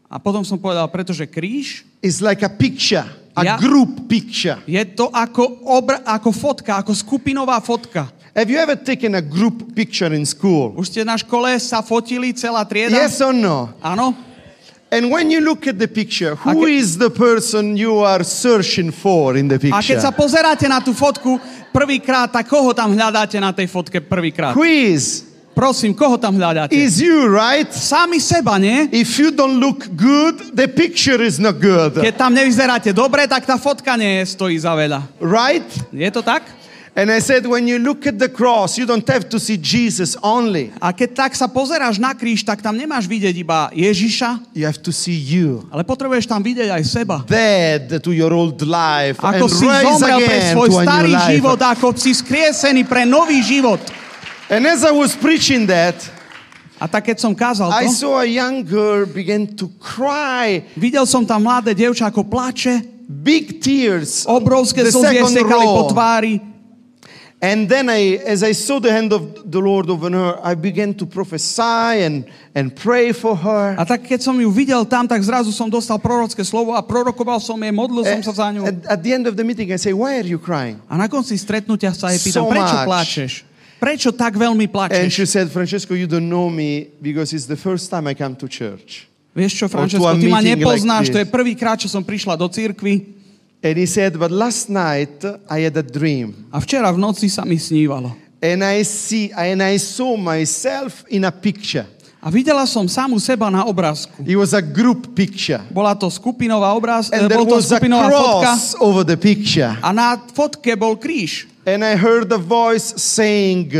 A 0.05 0.21
potom 0.21 0.45
som 0.45 0.61
povedal, 0.61 0.85
pretože 0.93 1.25
kríž 1.25 1.81
is 2.03 2.19
like 2.19 2.43
a 2.43 2.51
picture, 2.51 3.07
a 3.33 3.41
Ja- 3.41 3.57
group 3.57 4.05
picture. 4.05 4.59
je 4.67 4.83
to 4.93 5.07
ako, 5.07 5.63
obra, 5.65 6.03
ako 6.03 6.29
fotka, 6.29 6.77
ako 6.77 6.91
skupinová 6.91 7.57
fotka. 7.63 8.11
Have 8.35 8.49
you 8.49 8.57
ever 8.57 8.75
taken 8.75 9.15
a 9.15 9.21
group 9.21 9.73
picture 9.73 10.09
in 10.11 10.25
school? 10.25 10.73
Už 10.75 10.89
ste 10.89 11.01
na 11.01 11.15
škole 11.15 11.53
sa 11.57 11.79
fotili 11.79 12.33
celá 12.33 12.65
trieda? 12.65 12.97
Yes 12.97 13.21
or 13.21 13.31
no? 13.31 13.69
Áno? 13.79 14.13
And 14.89 15.09
when 15.09 15.29
you 15.29 15.41
look 15.41 15.65
at 15.65 15.77
the 15.81 15.87
picture, 15.87 16.35
who 16.35 16.65
ke- 16.65 16.77
is 16.77 16.97
the 16.97 17.09
person 17.09 17.73
you 17.73 18.01
are 18.01 18.21
searching 18.21 18.93
for 18.93 19.33
in 19.33 19.49
the 19.49 19.57
A 19.73 19.81
keď 19.81 19.97
sa 19.97 20.09
picture? 20.09 20.17
pozeráte 20.17 20.65
na 20.69 20.81
tú 20.81 20.93
fotku 20.93 21.37
prvýkrát, 21.73 22.29
tak 22.29 22.45
koho 22.45 22.73
tam 22.73 22.93
hľadáte 22.93 23.37
na 23.41 23.49
tej 23.49 23.65
fotke 23.65 23.97
prvýkrát? 24.01 24.53
Who 24.53 24.65
is? 24.65 25.32
Prosím, 25.53 25.93
koho 25.93 26.17
tam 26.17 26.33
hľadáte? 26.33 26.73
Is 26.73 26.97
you, 26.97 27.29
right? 27.29 27.69
Sami 27.69 28.17
seba, 28.17 28.57
nie? 28.57 28.89
If 28.89 29.21
you 29.21 29.29
don't 29.29 29.61
look 29.61 29.85
good, 29.93 30.57
the 30.57 30.65
picture 30.65 31.21
is 31.21 31.37
not 31.37 31.61
good. 31.61 32.01
Keď 32.01 32.15
tam 32.17 32.33
nevyzeráte 32.33 32.89
dobre, 32.89 33.29
tak 33.29 33.45
tá 33.45 33.55
fotka 33.61 33.93
nie 33.93 34.21
je, 34.21 34.33
stojí 34.33 34.57
za 34.57 34.73
veľa. 34.73 35.05
Right? 35.21 35.65
Je 35.93 36.09
to 36.09 36.25
tak? 36.25 36.41
And 36.95 37.09
I 37.09 37.25
said, 37.25 37.45
when 37.49 37.65
you 37.65 37.81
look 37.81 38.05
at 38.05 38.19
the 38.21 38.29
cross, 38.29 38.77
you 38.77 38.85
don't 38.85 39.07
have 39.09 39.25
to 39.29 39.41
see 39.41 39.57
Jesus 39.57 40.13
only. 40.21 40.69
A 40.77 40.93
keď 40.93 41.25
tak 41.25 41.31
sa 41.33 41.49
pozeráš 41.49 41.97
na 41.97 42.13
kríž, 42.13 42.45
tak 42.45 42.61
tam 42.61 42.77
nemáš 42.77 43.09
vidieť 43.09 43.33
iba 43.33 43.73
Ježiša, 43.73 44.53
You 44.53 44.69
have 44.69 44.77
to 44.77 44.93
see 44.93 45.17
you. 45.17 45.65
ale 45.73 45.81
potrebuješ 45.81 46.29
tam 46.29 46.45
vidieť 46.45 46.69
aj 46.69 46.83
seba. 46.85 47.25
Dead 47.25 47.97
to 47.97 48.13
your 48.13 48.29
old 48.29 48.61
life 48.61 49.17
Ako 49.17 49.49
and 49.49 49.57
si 49.57 49.65
zomrel 49.65 50.19
pre 50.21 50.39
svoj 50.53 50.69
starý 50.85 51.13
život, 51.33 51.57
ako 51.57 51.97
si 51.97 52.13
skriesený 52.13 52.85
pre 52.85 53.09
nový 53.09 53.41
život. 53.41 53.81
And 54.49 54.67
as 54.67 54.83
I 54.83 54.91
was 54.91 55.15
preaching 55.15 55.67
that, 55.67 55.95
A 56.83 56.87
tak 56.89 57.07
keď 57.07 57.17
som 57.21 57.31
kázal 57.31 57.71
I 57.71 57.87
to, 57.87 57.95
saw 57.95 58.13
a 58.19 58.27
young 58.27 58.59
girl 58.59 59.07
begin 59.07 59.47
to 59.55 59.71
cry, 59.79 60.67
videl 60.75 61.07
som 61.07 61.23
tam 61.23 61.47
mladé 61.47 61.71
dievča, 61.71 62.11
ako 62.11 62.27
plače, 62.27 62.83
big 63.07 63.63
tears. 63.63 64.27
obrovské 64.27 64.83
slzy 64.83 65.23
stekali 65.23 65.63
po 65.63 65.87
tvári. 65.87 66.43
And 67.43 67.67
then 67.67 67.91
I, 67.91 68.19
as 68.23 68.39
I 68.39 68.55
saw 68.55 68.79
the 68.79 68.91
hand 68.91 69.11
of 69.11 69.51
the 69.51 69.59
Lord 69.59 69.91
over 69.91 70.07
her, 70.11 70.39
I 70.43 70.55
began 70.55 70.95
to 70.95 71.03
prophesy 71.03 71.99
and, 72.03 72.23
and 72.55 72.71
pray 72.71 73.11
for 73.11 73.35
her. 73.35 73.75
A 73.79 73.83
tak 73.83 74.07
keď 74.07 74.23
som 74.23 74.35
ju 74.39 74.47
videl 74.47 74.83
tam, 74.87 75.07
tak 75.07 75.19
zrazu 75.23 75.51
som 75.51 75.67
dostal 75.67 75.99
prorocké 75.99 76.43
slovo 76.43 76.71
a 76.71 76.79
prorokoval 76.79 77.39
som 77.43 77.59
jej, 77.59 77.71
modlil 77.71 78.07
som 78.07 78.23
sa 78.23 78.31
za 78.43 78.47
ňu. 78.51 78.63
At, 78.63 78.75
at 78.95 78.99
the 79.03 79.11
end 79.11 79.27
of 79.27 79.35
the 79.35 79.43
meeting, 79.43 79.71
I 79.71 79.79
say, 79.79 79.91
Why 79.91 80.19
are 80.19 80.27
you 80.27 80.39
crying? 80.39 80.79
A 80.87 80.95
na 80.95 81.11
konci 81.11 81.35
stretnutia 81.35 81.91
sa 81.91 82.15
jej 82.15 82.19
So 82.19 82.47
pýtam, 82.47 82.51
prečo 82.51 82.75
much. 82.87 83.52
Prečo 83.83 84.15
tak 84.15 84.39
veľmi 84.39 84.63
And 84.63 84.73
plačeš? 84.73 85.11
she 85.11 85.27
said, 85.27 85.51
Francesco, 85.51 85.91
you 85.91 86.07
don't 86.07 86.31
know 86.31 86.47
me 86.47 86.87
because 87.03 87.35
it's 87.35 87.51
the 87.51 87.59
first 87.59 87.91
time 87.91 88.07
I 88.07 88.15
come 88.15 88.39
to 88.39 88.47
church. 88.47 89.11
Vieš 89.35 89.51
čo, 89.59 89.65
Francesco, 89.67 90.07
ty 90.15 90.31
ma 90.31 90.39
meeting 90.39 90.61
like 90.61 90.61
nepoznáš, 90.63 91.11
to 91.11 91.19
je 91.19 91.27
prvýkrát, 91.27 91.75
čo 91.75 91.91
som 91.91 92.05
prišla 92.05 92.39
do 92.39 92.47
cirkvi 92.47 93.23
And 93.63 93.79
he 93.79 93.87
said, 93.87 94.19
But 94.19 94.29
last 94.31 94.67
night 94.67 95.23
I 95.49 95.63
had 95.63 95.79
a 95.79 95.83
dream. 95.83 96.51
a 96.51 96.59
včera 96.59 96.91
v 96.91 96.99
noci 96.99 97.31
sa 97.31 97.47
mi 97.47 97.55
snívalo. 97.55 98.11
And 98.43 98.59
I 98.59 98.83
see 98.83 99.31
and 99.31 99.63
I 99.63 99.79
saw 99.79 100.19
myself 100.19 101.07
in 101.07 101.23
a 101.23 101.31
picture. 101.31 101.87
A 102.19 102.27
videla 102.27 102.67
som 102.67 102.87
samu 102.87 103.19
seba 103.23 103.47
na 103.47 103.63
obrázku. 103.63 104.19
It 104.27 104.35
was 104.35 104.51
a 104.51 104.59
group 104.59 105.15
picture. 105.15 105.63
Bola 105.71 105.95
to 105.95 106.11
skupinová 106.11 106.75
obráz, 106.75 107.07
And 107.07 107.23
e, 107.23 107.27
there 107.31 107.39
bol 107.39 107.47
to 107.47 107.63
skupinová 107.63 108.11
fotka 108.11 108.51
over 108.83 109.03
the 109.07 109.15
picture. 109.15 109.71
a 109.79 109.89
na 109.95 110.19
fotke 110.35 110.75
bol 110.75 110.99
kríž. 110.99 111.47
And 111.65 111.79
I 111.79 111.95
heard 111.95 112.27
a 112.33 112.37
voice 112.37 112.91
saying, 112.99 113.71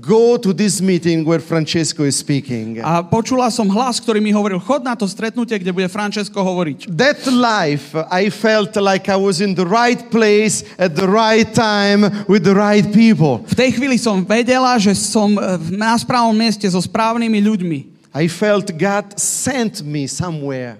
Go 0.00 0.36
to 0.36 0.52
this 0.52 0.82
meeting 0.84 1.24
where 1.24 1.40
Francesco 1.40 2.04
is 2.04 2.16
speaking. 2.20 2.84
A 2.84 3.00
počula 3.00 3.48
som 3.48 3.64
hlas, 3.72 3.96
ktorý 3.96 4.20
mi 4.20 4.28
hovoril, 4.28 4.60
chod 4.60 4.84
na 4.84 4.92
to 4.92 5.08
stretnutie, 5.08 5.56
kde 5.56 5.72
bude 5.72 5.88
Francesco 5.88 6.36
hovoriť. 6.36 6.92
That 6.92 7.24
life, 7.32 7.96
I 8.12 8.28
felt 8.28 8.76
like 8.76 9.08
I 9.08 9.16
was 9.16 9.40
in 9.40 9.56
the 9.56 9.64
right 9.64 9.96
place 10.12 10.68
at 10.76 10.92
the 10.92 11.08
right 11.08 11.48
time 11.48 12.04
with 12.28 12.44
the 12.44 12.52
right 12.52 12.84
people. 12.92 13.40
V 13.48 13.56
tej 13.56 13.80
chvíli 13.80 13.96
som 13.96 14.20
vedela, 14.20 14.76
že 14.76 14.92
som 14.92 15.32
e, 15.32 15.40
v- 15.56 15.80
na 15.80 15.96
správnom 15.96 16.36
mieste 16.36 16.68
so 16.68 16.76
správnymi 16.76 17.40
ľuďmi. 17.40 17.78
I 18.12 18.28
felt 18.28 18.68
God 18.76 19.16
sent 19.16 19.80
me 19.80 20.04
somewhere. 20.04 20.76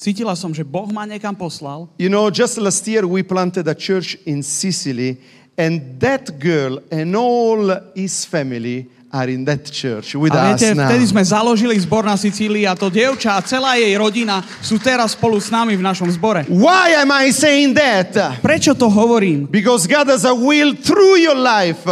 Cítila 0.00 0.32
som, 0.32 0.48
že 0.54 0.64
Boh 0.64 0.88
ma 0.88 1.04
niekam 1.04 1.36
poslal. 1.36 1.84
You 2.00 2.08
know, 2.08 2.32
just 2.32 2.56
last 2.56 2.86
year 2.88 3.04
we 3.04 3.20
planted 3.20 3.68
a 3.68 3.76
church 3.76 4.16
in 4.24 4.40
Sicily, 4.40 5.20
and 5.56 5.98
that 6.00 6.38
girl 6.38 6.78
and 6.90 7.14
all 7.16 7.70
his 7.94 8.24
family 8.24 8.86
are 9.10 9.26
in 9.26 9.42
that 9.42 9.66
church 9.66 10.14
with 10.14 10.30
A 10.30 10.54
us 10.54 10.62
viete, 10.62 10.78
now. 10.78 10.86
vtedy 10.86 11.02
sme 11.02 11.18
založili 11.26 11.74
zbor 11.82 12.06
na 12.06 12.14
Sicílii 12.14 12.62
a 12.62 12.78
to 12.78 12.86
dievča 12.86 13.34
a 13.34 13.42
celá 13.42 13.74
jej 13.74 13.90
rodina 13.98 14.38
sú 14.62 14.78
teraz 14.78 15.18
spolu 15.18 15.42
s 15.42 15.50
nami 15.50 15.74
v 15.74 15.82
našom 15.82 16.06
zbore. 16.14 16.46
Why 16.46 16.94
am 16.94 17.10
I 17.10 17.34
saying 17.34 17.74
that? 17.74 18.38
Prečo 18.38 18.70
to 18.78 18.86
hovorím? 18.86 19.50
Because 19.50 19.90
God 19.90 20.06
has 20.14 20.22
a 20.22 20.30
will 20.30 20.78
through 20.78 21.18
your 21.18 21.34
life. 21.34 21.82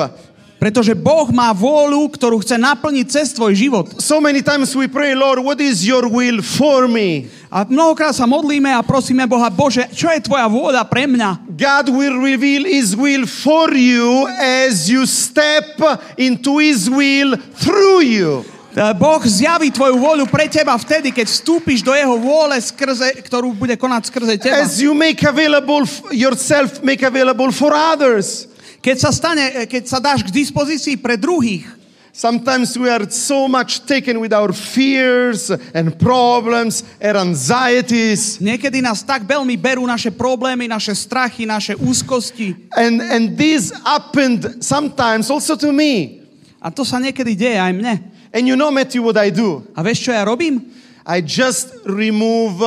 Pretože 0.58 0.90
Boh 0.98 1.30
má 1.30 1.54
vôľu, 1.54 2.10
ktorú 2.10 2.42
chce 2.42 2.58
naplniť 2.58 3.06
cez 3.06 3.30
tvoj 3.30 3.54
život. 3.54 3.86
So 4.02 4.18
many 4.18 4.42
times 4.42 4.74
we 4.74 4.90
pray, 4.90 5.14
Lord, 5.14 5.38
what 5.38 5.62
is 5.62 5.86
your 5.86 6.10
will 6.10 6.42
for 6.42 6.90
me? 6.90 7.30
A 7.46 7.62
mnohokrát 7.62 8.10
sa 8.10 8.26
modlíme 8.26 8.66
a 8.74 8.82
prosíme 8.82 9.22
Boha, 9.30 9.48
Bože, 9.54 9.86
čo 9.94 10.10
je 10.10 10.18
tvoja 10.18 10.50
vôľa 10.50 10.82
pre 10.90 11.06
mňa? 11.06 11.46
God 11.54 11.94
will 11.94 12.18
reveal 12.18 12.66
His 12.66 12.98
will 12.98 13.24
for 13.30 13.70
you 13.70 14.26
as 14.42 14.90
you 14.90 15.06
step 15.06 15.78
into 16.18 16.58
His 16.58 16.90
will 16.90 17.38
through 17.62 18.02
you. 18.02 18.42
E, 18.74 18.82
Boh 18.98 19.22
zjaví 19.22 19.70
tvoju 19.70 19.94
vôľu 19.94 20.26
pre 20.26 20.50
teba 20.50 20.74
vtedy, 20.74 21.14
keď 21.14 21.30
vstúpiš 21.30 21.86
do 21.86 21.94
jeho 21.94 22.18
vôle, 22.18 22.58
skrze, 22.58 23.14
ktorú 23.30 23.54
bude 23.54 23.78
konať 23.78 24.10
skrze 24.10 24.34
teba. 24.42 24.58
As 24.58 24.82
you 24.82 24.90
make 24.90 25.22
available 25.22 25.86
yourself, 26.10 26.82
make 26.82 27.06
available 27.06 27.54
for 27.54 27.70
others. 27.70 28.50
Keď 28.78 28.96
sa, 28.96 29.10
stane, 29.10 29.44
e, 29.52 29.66
keď 29.66 29.82
sa 29.90 29.98
dáš 29.98 30.22
k 30.22 30.30
dispozícii 30.30 30.98
pre 30.98 31.18
druhých, 31.18 31.78
Sometimes 32.18 32.74
we 32.74 32.90
are 32.90 33.08
so 33.08 33.46
much 33.46 33.86
taken 33.86 34.18
with 34.18 34.34
our 34.34 34.50
fears 34.50 35.54
and 35.70 35.94
problems 36.02 36.82
and 36.98 37.14
anxieties. 37.14 38.42
niekedy 38.42 38.82
nás 38.82 39.06
tak 39.06 39.22
veľmi 39.22 39.54
berú 39.54 39.86
naše 39.86 40.10
problémy, 40.10 40.66
naše 40.66 40.98
strachy, 40.98 41.46
naše 41.46 41.78
úzkosti. 41.78 42.74
And, 42.74 42.98
and 42.98 43.38
this 43.38 43.70
happened 43.86 44.58
sometimes 44.58 45.30
also 45.30 45.54
to 45.54 45.70
me. 45.70 46.26
A 46.58 46.74
to 46.74 46.82
sa 46.82 46.98
niekedy 46.98 47.38
deje 47.38 47.54
aj 47.54 47.70
mne. 47.70 47.94
And 48.34 48.50
you 48.50 48.58
know, 48.58 48.74
Matthew, 48.74 49.06
what 49.06 49.14
I 49.14 49.30
do? 49.30 49.62
A 49.78 49.86
vieš, 49.86 50.10
čo 50.10 50.10
ja 50.10 50.26
robím? 50.26 50.74
I 51.06 51.22
just 51.22 51.70
remove, 51.86 52.66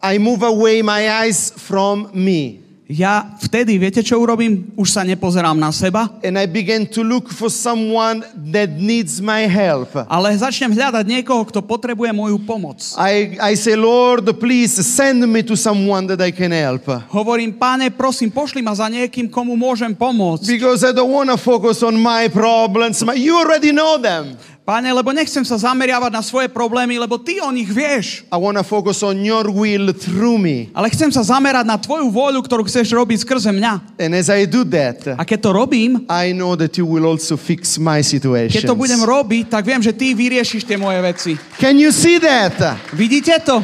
I 0.00 0.16
move 0.16 0.40
away 0.40 0.80
my 0.80 1.04
eyes 1.20 1.52
from 1.52 2.16
me. 2.16 2.63
Ja 2.84 3.32
vtedy, 3.40 3.80
viete, 3.80 4.04
čo 4.04 4.20
urobím? 4.20 4.68
Už 4.76 4.92
sa 4.92 5.00
nepozerám 5.08 5.56
na 5.56 5.72
seba, 5.72 6.04
And 6.20 6.36
I 6.36 6.44
begin 6.44 6.84
to 6.92 7.00
look 7.00 7.32
for 7.32 7.48
someone 7.48 8.20
that 8.52 8.76
needs 8.76 9.24
my 9.24 9.48
help. 9.48 9.88
ale 10.04 10.36
začnem 10.36 10.68
hľadať 10.68 11.00
niekoho, 11.08 11.48
kto 11.48 11.64
potrebuje 11.64 12.12
moju 12.12 12.44
pomoc. 12.44 12.76
I, 13.00 13.40
I 13.40 13.56
say, 13.56 13.72
Lord, 13.72 14.28
please 14.36 14.76
send 14.84 15.24
me 15.24 15.40
to 15.48 15.56
someone 15.56 16.04
that 16.12 16.20
I 16.20 16.28
can 16.28 16.52
help. 16.52 16.84
Hovorím, 17.08 17.56
páne, 17.56 17.88
prosím, 17.88 18.28
pošli 18.28 18.60
ma 18.60 18.76
za 18.76 18.84
niekým, 18.92 19.32
komu 19.32 19.56
môžem 19.56 19.96
pomôcť. 19.96 20.44
Because 20.44 20.84
I 20.84 20.92
don't 20.92 21.08
want 21.08 21.32
to 21.32 21.40
focus 21.40 21.80
on 21.80 21.96
my 21.96 22.28
problems. 22.28 23.00
You 23.16 23.40
already 23.40 23.72
know 23.72 23.96
them. 23.96 24.36
Páne, 24.64 24.88
lebo 24.96 25.12
nechcem 25.12 25.44
sa 25.44 25.60
zameriavať 25.60 26.08
na 26.08 26.24
svoje 26.24 26.48
problémy, 26.48 26.96
lebo 26.96 27.20
ty 27.20 27.36
o 27.36 27.52
nich 27.52 27.68
vieš. 27.68 28.24
I 28.32 28.40
want 28.40 28.56
to 28.56 28.64
focus 28.64 29.04
on 29.04 29.20
your 29.20 29.52
will 29.52 29.92
through 29.92 30.40
me. 30.40 30.72
Ale 30.72 30.88
chcem 30.88 31.12
sa 31.12 31.20
zamerať 31.20 31.68
na 31.68 31.76
tvoju 31.76 32.08
voľu, 32.08 32.40
ktorú 32.40 32.64
chceš 32.64 32.96
robiť 32.96 33.28
skrze 33.28 33.52
mňa. 33.52 34.00
And 34.00 34.16
as 34.16 34.32
I 34.32 34.48
do 34.48 34.64
that, 34.72 35.20
A 35.20 35.24
keď 35.28 35.38
to 35.44 35.50
robím, 35.52 36.08
I 36.08 36.32
know 36.32 36.56
that 36.56 36.80
you 36.80 36.88
will 36.88 37.04
also 37.04 37.36
fix 37.36 37.76
my 37.76 38.00
situation. 38.00 38.56
keď 38.56 38.72
to 38.72 38.80
budem 38.80 39.04
robiť, 39.04 39.52
tak 39.52 39.68
viem, 39.68 39.84
že 39.84 39.92
ty 39.92 40.16
vyriešiš 40.16 40.64
tie 40.64 40.80
moje 40.80 40.96
veci. 41.04 41.32
Can 41.60 41.76
you 41.76 41.92
see 41.92 42.16
that? 42.16 42.56
Vidíte 42.96 43.36
to? 43.44 43.60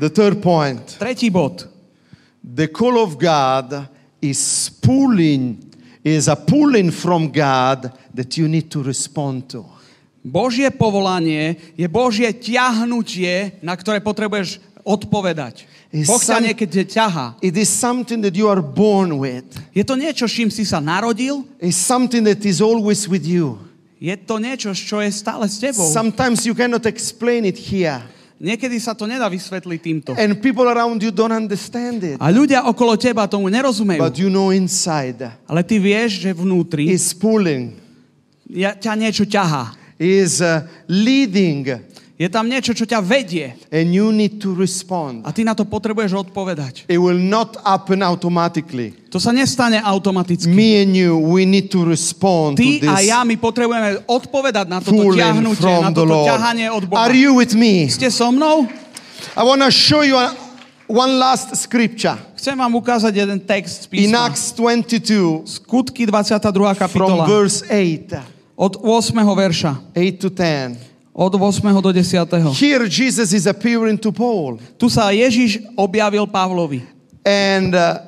The 0.00 0.08
third 0.08 0.40
point. 0.40 0.96
Tretí 0.96 1.28
bod. 1.28 1.68
The 2.40 2.72
call 2.72 2.96
of 2.96 3.20
God 3.20 3.84
is 4.24 4.72
pulling, 4.80 5.60
is 6.06 6.30
a 6.30 6.38
pulling 6.38 6.94
from 6.94 7.34
God 7.34 7.90
that 8.14 8.38
you 8.38 8.46
need 8.46 8.70
to 8.70 8.78
respond 8.86 9.50
to. 9.50 9.66
Božie 10.22 10.70
povolanie 10.70 11.58
je 11.74 11.86
Božie 11.90 12.30
ťahnutie, 12.30 13.58
na 13.58 13.74
ktoré 13.74 13.98
potrebuješ 13.98 14.62
odpovedať. 14.86 15.66
Boh 16.06 16.22
ťa 16.22 16.38
niekedy 16.42 16.86
ťahá. 16.86 17.34
It 17.42 17.58
is 17.58 17.66
something 17.66 18.22
that 18.22 18.38
you 18.38 18.46
are 18.46 18.62
born 18.62 19.18
with. 19.18 19.46
Je 19.74 19.82
to 19.82 19.98
niečo, 19.98 20.30
s 20.30 20.34
čím 20.34 20.50
si 20.50 20.62
sa 20.62 20.78
narodil? 20.78 21.42
It's 21.58 21.78
something 21.78 22.22
that 22.22 22.42
is 22.46 22.62
always 22.62 23.10
with 23.10 23.26
you. 23.26 23.58
Je 23.98 24.14
to 24.14 24.38
niečo, 24.38 24.70
čo 24.74 25.02
je 25.02 25.10
stále 25.10 25.50
s 25.50 25.58
tebou? 25.58 25.90
Sometimes 25.90 26.46
you 26.46 26.54
cannot 26.54 26.86
explain 26.86 27.42
it 27.46 27.58
here. 27.58 28.02
Niekedy 28.36 28.76
sa 28.76 28.92
to 28.92 29.08
nedá 29.08 29.32
vysvetliť 29.32 29.80
týmto. 29.80 30.10
And 30.12 30.36
people 30.44 30.68
around 30.68 31.00
you 31.00 31.08
don't 31.08 31.32
understand 31.32 32.04
it. 32.04 32.16
A 32.20 32.28
ľudia 32.28 32.68
okolo 32.68 32.92
teba 33.00 33.24
tomu 33.24 33.48
nerozumejú. 33.48 33.96
But 33.96 34.20
you 34.20 34.28
know 34.28 34.52
inside 34.52 35.24
Ale 35.48 35.64
ty 35.64 35.80
vieš, 35.80 36.20
že 36.20 36.36
vnútri 36.36 36.92
is 36.92 37.16
pulling, 37.16 37.72
ja, 38.52 38.76
ťa 38.76 38.92
niečo 38.92 39.24
ťahá. 39.24 39.72
is 39.96 40.44
uh, 40.44 40.68
leading, 40.84 41.64
Je 42.16 42.32
tam 42.32 42.48
niečo, 42.48 42.72
čo 42.72 42.88
ťa 42.88 43.04
vedie. 43.04 43.52
and 43.68 43.92
you 43.92 44.08
need 44.08 44.40
to 44.40 44.56
respond. 44.56 45.20
A 45.28 45.36
ty 45.36 45.44
na 45.44 45.52
to 45.52 45.68
potrebuješ 45.68 46.16
odpovedať. 46.16 46.88
It 46.88 46.96
will 46.96 47.20
not 47.20 47.60
happen 47.60 48.00
automatically. 48.00 48.96
To 49.12 49.20
sa 49.20 49.36
nestane 49.36 49.76
automaticky. 49.84 50.48
Me 50.48 50.80
and 50.80 50.96
you, 50.96 51.12
we 51.20 51.44
need 51.44 51.68
to 51.68 51.84
respond 51.84 52.56
Ty 52.56 52.64
to 52.64 52.88
a 52.88 52.96
this 53.04 53.12
ja, 53.12 53.20
my 53.20 53.36
potrebujeme 53.36 54.00
odpovedať 54.08 54.64
na 54.64 54.80
toto 54.80 55.12
ťahnutie, 55.12 55.68
na 55.68 55.92
from 55.92 55.92
toto 55.92 56.24
ťahanie 56.24 56.66
od 56.72 56.88
Boha. 56.88 57.04
Are 57.04 57.12
you 57.12 57.36
with 57.36 57.52
me? 57.52 57.84
Ste 57.92 58.08
so 58.08 58.32
mnou? 58.32 58.64
I 59.36 59.42
want 59.44 59.60
to 59.60 59.68
show 59.68 60.00
you 60.00 60.16
a- 60.16 60.32
one 60.88 61.20
last 61.20 61.52
scripture 61.60 62.16
Chcem 62.36 62.56
vám 62.56 62.72
ukázať 62.78 63.12
jeden 63.12 63.40
text 63.44 63.84
z 63.84 63.86
in 63.92 64.08
písma. 64.08 64.30
Acts 64.30 64.56
22 64.56 65.44
Skutky 65.44 66.06
22. 66.08 66.48
from 66.48 66.76
kapitola. 66.80 67.24
verse 67.28 67.60
8, 67.68 68.08
Od 68.56 68.72
8. 68.80 69.12
verša. 69.36 69.72
8 69.92 70.16
to 70.16 70.28
10. 70.32 70.95
Od 71.16 71.32
8. 71.32 71.64
do 71.80 71.92
10. 71.92 72.28
Here 72.60 72.84
Jesus 72.84 73.32
is 73.32 73.48
appearing 73.48 73.96
to 73.96 74.12
Paul. 74.12 74.60
Tu 74.76 74.92
sa 74.92 75.08
Ježiš 75.08 75.64
objavil 75.72 76.28
Pavlovi. 76.28 76.84
And, 77.24 77.72
uh, 77.72 78.04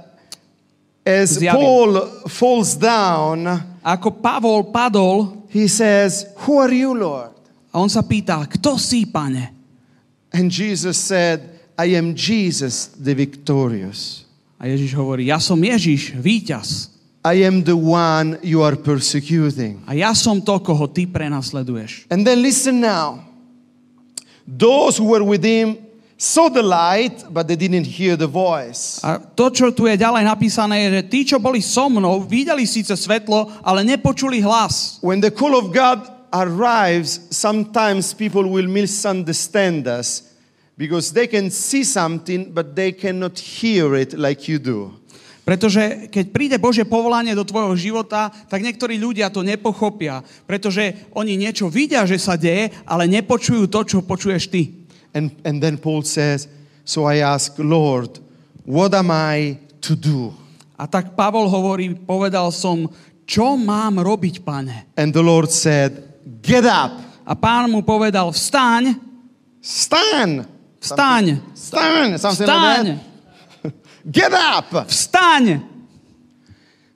as 1.09 1.41
zjavil. 1.41 1.57
Paul 1.57 1.91
falls 2.29 2.77
down, 2.77 3.49
ako 3.81 4.21
Pavol 4.21 4.69
padol 4.69 5.49
he 5.49 5.65
says, 5.65 6.29
Who 6.45 6.61
are 6.61 6.69
you, 6.69 6.93
Lord? 6.93 7.39
a 7.73 7.77
on 7.81 7.91
sa 7.93 8.01
pýta, 8.01 8.41
kto 8.49 8.81
si, 8.81 9.05
pane? 9.05 9.53
And 10.33 10.51
Jesus 10.53 10.97
said, 10.97 11.61
I 11.79 11.95
am 11.97 12.17
Jesus 12.17 12.91
the 12.97 13.15
victorious. 13.15 14.27
A 14.59 14.67
Ježiš 14.67 14.99
hovorí, 14.99 15.31
ja 15.31 15.39
som 15.39 15.57
Ježiš, 15.57 16.19
víťaz. 16.19 16.91
I 17.25 17.45
am 17.45 17.65
the 17.65 17.77
one 17.77 18.39
you 18.43 18.63
are 18.63 18.77
persecuting. 18.77 19.83
A 19.87 19.95
ja 19.95 20.15
som 20.15 20.41
to, 20.41 20.59
koho 20.63 20.87
ty 20.87 21.07
prenasleduješ. 21.07 22.07
And 22.11 22.27
then 22.27 22.43
listen 22.43 22.81
now. 22.81 23.25
Those 24.47 24.97
who 24.97 25.13
were 25.13 25.25
with 25.25 25.45
him 25.45 25.77
saw 26.17 26.49
the 26.49 26.63
light, 26.63 27.25
but 27.31 27.47
they 27.47 27.57
didn't 27.57 27.87
hear 27.87 28.17
the 28.17 28.27
voice. 28.27 28.99
A 29.03 29.19
to, 29.19 29.51
čo 29.51 29.71
tu 29.71 29.87
je 29.87 29.95
ďalej 29.95 30.27
napísané, 30.27 30.89
je, 30.89 30.89
že 30.91 31.03
tí, 31.07 31.21
čo 31.23 31.39
boli 31.39 31.63
so 31.63 31.87
mnou, 31.87 32.27
videli 32.27 32.67
síce 32.67 32.91
svetlo, 32.99 33.51
ale 33.63 33.87
nepočuli 33.87 34.43
hlas. 34.43 34.99
When 35.03 35.23
the 35.23 35.31
call 35.31 35.55
of 35.55 35.71
God 35.71 36.11
arrives, 36.35 37.23
sometimes 37.31 38.11
people 38.15 38.51
will 38.51 38.67
misunderstand 38.67 39.87
us 39.87 40.35
because 40.75 41.15
they 41.15 41.31
can 41.31 41.51
see 41.51 41.87
something, 41.87 42.51
but 42.51 42.75
they 42.75 42.91
cannot 42.91 43.39
hear 43.39 43.95
it 43.95 44.19
like 44.19 44.51
you 44.51 44.59
do. 44.59 44.98
Pretože 45.49 46.13
keď 46.13 46.25
príde 46.29 46.57
Božie 46.61 46.85
povolanie 46.85 47.33
do 47.33 47.41
tvojho 47.41 47.73
života, 47.73 48.29
tak 48.53 48.61
niektorí 48.61 49.01
ľudia 49.01 49.33
to 49.33 49.41
nepochopia. 49.41 50.21
Pretože 50.45 51.09
oni 51.17 51.41
niečo 51.41 51.73
vidia, 51.73 52.05
že 52.05 52.21
sa 52.21 52.37
deje, 52.37 52.69
ale 52.85 53.09
nepočujú 53.09 53.65
to, 53.73 53.81
čo 53.81 54.05
počuješ 54.05 54.53
ty. 54.53 54.77
And, 55.17 55.33
and 55.49 55.65
then 55.65 55.81
Paul 55.81 56.05
says, 56.05 56.53
So 56.85 57.09
I 57.09 57.25
ask, 57.25 57.57
Lord, 57.57 58.21
what 58.69 58.93
am 58.93 59.09
I 59.09 59.57
to 59.89 59.97
do? 59.97 60.37
A 60.77 60.85
tak 60.85 61.17
Pavol 61.17 61.49
hovorí, 61.49 61.97
povedal 61.97 62.53
som, 62.53 62.85
čo 63.25 63.57
mám 63.57 64.05
robiť, 64.05 64.45
pane? 64.45 64.93
And 65.01 65.17
the 65.17 65.25
Lord 65.25 65.49
said, 65.49 65.97
Get 66.45 66.69
up, 66.69 67.09
A 67.29 67.37
pán 67.37 67.69
mu 67.69 67.85
povedal, 67.85 68.33
vstaň, 68.33 68.97
vstaň, 69.61 70.49
stand, 70.81 72.17
something 72.17 72.49
vstaň, 72.49 72.85
like 72.85 72.97
that. 72.97 73.08
Get 74.05 74.33
up, 74.33 74.71
vstaň, 74.87 75.63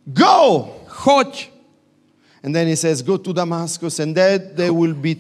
go. 0.06 0.82
choď. 1.02 1.48
And 2.42 2.54
then 2.54 2.66
he 2.66 2.76
says, 2.76 3.02
Go 3.02 3.16
to 3.16 3.32
Damascus, 3.32 3.98
and 3.98 4.14
there 4.14 4.38
they 4.38 4.70
will 4.70 4.94
be 4.94 5.18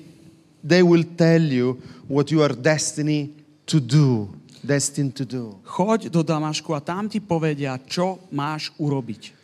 they 0.62 0.82
will 0.82 1.02
tell 1.16 1.42
you 1.42 1.82
what 2.06 2.30
you 2.30 2.42
are 2.42 2.54
destined 2.54 3.34
to 3.66 3.80
do. 3.80 4.28
Destined 4.64 5.16
to 5.16 5.24
do. 5.24 5.58
Choď 5.66 6.06
do 6.06 6.22
Damašku 6.22 6.70
a 6.70 6.78
tam 6.78 7.10
ti 7.10 7.18
povedia, 7.18 7.74
čo 7.82 8.22
máš 8.30 8.70
urobiť. 8.78 9.42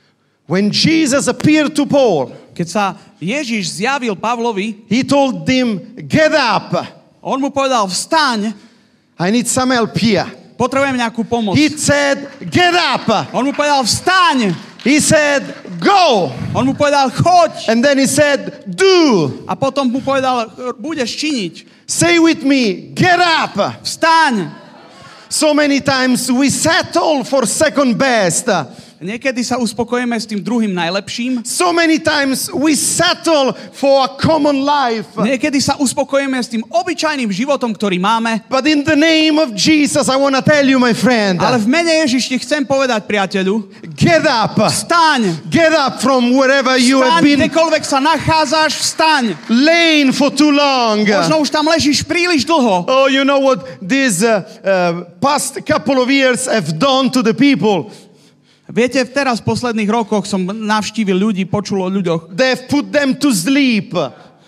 When 0.48 0.70
Jesus 0.70 1.28
appeared 1.28 1.74
to 1.76 1.84
Paul, 1.84 2.32
Keď 2.54 2.66
sa 2.66 2.96
Ježiš 3.20 3.82
zjavil 3.82 4.16
Pavlovi, 4.16 4.86
he 4.88 5.02
told 5.04 5.42
him, 5.46 5.94
Get 6.06 6.32
up. 6.32 6.70
on 7.22 7.42
mu 7.42 7.50
povedal, 7.50 7.86
vstaň, 7.90 8.54
I 9.18 9.30
need 9.34 9.50
some 9.50 9.74
help 9.74 9.98
here. 9.98 10.37
Potrebujem 10.58 10.98
nejakú 10.98 11.22
pomoc. 11.22 11.54
He 11.54 11.70
said, 11.70 12.26
Get 12.50 12.74
up. 12.74 13.06
On 13.30 13.46
mu 13.46 13.54
povedal, 13.54 13.86
vstaň, 13.86 14.50
He 14.82 14.98
said, 14.98 15.42
Go. 15.78 16.34
on 16.54 16.66
mu 16.66 16.74
povedal, 16.74 17.10
choď. 17.14 17.70
And 17.70 17.78
then 17.82 17.98
he 17.98 18.06
said, 18.10 18.66
Do. 18.66 19.46
A 19.46 19.54
potom 19.54 19.86
mu 19.86 20.02
povedal, 20.02 20.50
budeš 20.78 21.14
činiť, 21.14 21.54
Say 21.86 22.18
with 22.18 22.42
me, 22.42 22.90
Get 22.92 23.22
up. 23.22 23.54
vstaň. 23.86 24.50
So 25.30 25.52
many 25.52 25.80
times 25.84 26.32
we 26.32 26.48
settle 26.48 27.22
for 27.22 27.44
second 27.44 27.94
best. 28.00 28.48
Niekedy 28.98 29.46
sa 29.46 29.62
uspokojíme 29.62 30.18
s 30.18 30.26
tým 30.26 30.42
druhým 30.42 30.74
najlepším, 30.74 31.46
So 31.46 31.70
many 31.70 32.02
times 32.02 32.50
we 32.50 32.74
settle 32.74 33.54
for 33.70 34.02
a 34.02 34.10
common 34.18 34.66
life. 34.66 35.14
niekedy 35.14 35.62
sa 35.62 35.78
uspokojíme 35.78 36.34
s 36.34 36.50
tým 36.50 36.66
obyčajným 36.66 37.30
životom, 37.30 37.70
ktorý 37.78 38.02
máme, 38.02 38.42
But 38.50 38.66
in 38.66 38.82
the 38.82 38.98
name 38.98 39.38
of 39.38 39.54
Jesus, 39.54 40.10
I 40.10 40.18
want 40.18 40.34
to 40.34 40.42
tell 40.42 40.66
you, 40.66 40.82
my 40.82 40.90
friend, 40.98 41.38
ale 41.38 41.62
v 41.62 41.70
mene 41.70 41.94
Ježiš 42.02 42.26
ti 42.26 42.36
chcem 42.42 42.66
povedať, 42.66 43.06
priateľu, 43.06 43.70
get 43.94 44.26
up. 44.26 44.58
vstaň. 44.58 45.46
Get 45.46 45.70
up 45.70 46.02
from 46.02 46.34
wherever 46.34 46.74
you 46.74 46.98
have 46.98 47.22
Vstaň, 47.22 47.22
been 47.22 47.38
kdekoľvek 47.46 47.82
sa 47.86 48.02
nachádzaš, 48.02 48.72
vstaň. 48.82 49.38
laying 49.46 50.10
for 50.10 50.34
too 50.34 50.50
long. 50.50 51.06
Možno 51.06 51.38
už 51.38 51.54
tam 51.54 51.70
ležíš 51.70 52.02
príliš 52.02 52.42
dlho. 52.42 52.82
Oh, 52.90 53.06
you 53.06 53.22
know 53.22 53.38
what 53.38 53.62
these 53.78 54.26
uh, 54.26 54.42
uh, 54.66 55.06
past 55.22 55.54
couple 55.62 56.02
of 56.02 56.10
years 56.10 56.50
have 56.50 56.74
done 56.82 57.14
to 57.14 57.22
the 57.22 57.30
people? 57.30 57.94
Viete, 58.68 59.00
teraz 59.08 59.40
v 59.40 59.48
posledných 59.48 59.88
rokoch 59.88 60.28
som 60.28 60.44
navštívil 60.44 61.16
ľudí, 61.16 61.48
počul 61.48 61.80
o 61.80 61.88
ľuďoch, 61.88 62.28
They've 62.36 62.68
put 62.68 62.92
them 62.92 63.16
to 63.16 63.32
sleep. 63.32 63.96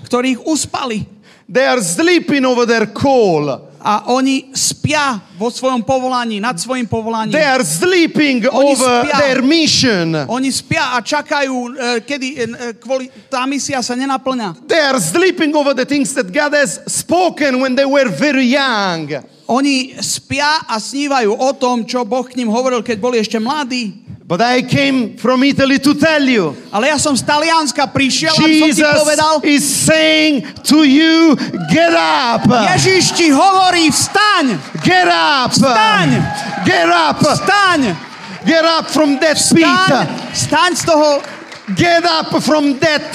ktorých 0.04 0.44
uspali. 0.44 1.08
They 1.50 1.66
are 1.66 1.80
sleeping 1.82 2.44
over 2.44 2.68
their 2.68 2.86
call. 2.92 3.66
A 3.80 4.12
oni 4.12 4.52
spia 4.52 5.16
vo 5.40 5.48
svojom 5.48 5.80
povolaní, 5.88 6.36
nad 6.36 6.52
svojim 6.60 6.84
povolaním. 6.84 7.32
They 7.32 7.48
are 7.48 7.64
sleeping 7.64 8.44
Oni 8.44 8.76
over 8.76 9.08
spia. 9.08 9.16
their 9.24 9.40
mission. 9.40 10.12
Oni 10.28 10.52
spia 10.52 10.94
a 10.94 11.00
čakajú, 11.00 11.56
e, 11.72 12.04
kedy 12.04 12.28
e, 12.36 12.44
kvôli, 12.76 13.08
tá 13.32 13.48
misia 13.48 13.80
sa 13.80 13.96
nenaplňa. 13.96 14.68
They 14.68 14.84
are 14.84 15.00
sleeping 15.00 15.56
over 15.56 15.72
the 15.72 15.88
things 15.88 16.12
that 16.12 16.28
God 16.28 16.52
has 16.52 16.84
spoken 16.92 17.64
when 17.64 17.72
they 17.72 17.88
were 17.88 18.12
very 18.12 18.52
young. 18.52 19.08
Oni 19.48 19.96
spia 20.04 20.60
a 20.68 20.76
snívajú 20.76 21.32
o 21.32 21.50
tom, 21.56 21.82
čo 21.88 22.04
Boh 22.04 22.28
k 22.28 22.36
ním 22.36 22.52
hovoril, 22.52 22.84
keď 22.84 23.00
boli 23.00 23.16
ešte 23.16 23.40
mladí. 23.40 23.96
But 24.30 24.46
I 24.46 24.62
came 24.62 25.18
from 25.18 25.42
Italy 25.42 25.82
to 25.82 25.90
tell 25.98 26.22
you 26.22 26.54
Ale 26.70 26.86
ja 26.86 27.02
som 27.02 27.18
z 27.18 27.26
Talianska 27.26 27.90
prišiel, 27.90 28.30
aby 28.30 28.62
som 28.62 28.70
ti 28.70 28.86
povedal, 28.86 29.34
is 29.42 29.66
saying 29.66 30.46
to 30.62 30.86
you, 30.86 31.34
get 31.74 31.90
up. 31.90 32.46
Ježiš 32.46 33.18
ti 33.18 33.34
hovorí, 33.34 33.90
vstaň, 33.90 34.54
Get 34.86 35.10
up. 35.10 35.50
Vstaň. 35.50 36.08
Get 36.62 36.86
up. 36.86 37.18
vstaň, 37.18 37.90
Get 38.46 38.62
up 38.62 38.86
from 38.86 39.18
that 39.18 39.34
vstaň, 39.34 39.58
pit. 39.58 40.06
vstaň 40.38 40.70
z 40.78 40.82
toho, 40.86 41.18
Get 41.76 42.04
up 42.04 42.42
from 42.42 42.78
that 42.80 43.12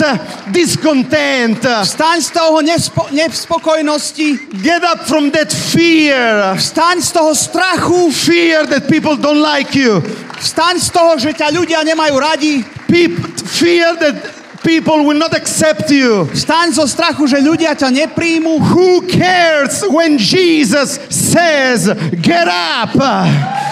discontent. 0.51 1.60
vstaň 1.60 2.22
z 2.22 2.30
toho 2.32 2.62
nespo, 2.62 3.08
nespokojnosti, 3.12 4.39
Get 4.64 4.84
up 4.84 5.03
from 5.08 5.32
that 5.32 5.51
fear. 5.51 6.56
vstaň 6.56 7.01
z 7.01 7.12
toho 7.12 7.36
strachu, 7.36 8.12
Fear 8.12 8.68
that 8.68 8.88
people 8.88 9.16
don't 9.18 9.41
like 9.41 9.76
you. 9.76 9.99
vstaň 10.39 10.80
z 10.80 10.89
toho, 10.89 11.18
že 11.20 11.34
ťa 11.34 11.51
ľudia 11.51 11.84
nemajú 11.84 12.16
radi, 12.20 12.64
Peop- 12.88 13.18
fear 13.49 13.97
that 13.99 14.16
people 14.64 15.03
will 15.06 15.18
not 15.18 15.34
accept 15.34 15.89
you. 15.91 16.26
vstaň 16.32 16.74
zo 16.74 16.86
strachu, 16.88 17.28
že 17.28 17.41
ľudia 17.43 17.76
ťa 17.76 17.89
nepríjmu. 17.91 18.62
Who 18.72 19.03
cares 19.10 19.84
when 19.89 20.18
Jesus 20.18 21.01
says, 21.10 21.89
Get 22.24 22.47
up? 22.47 22.93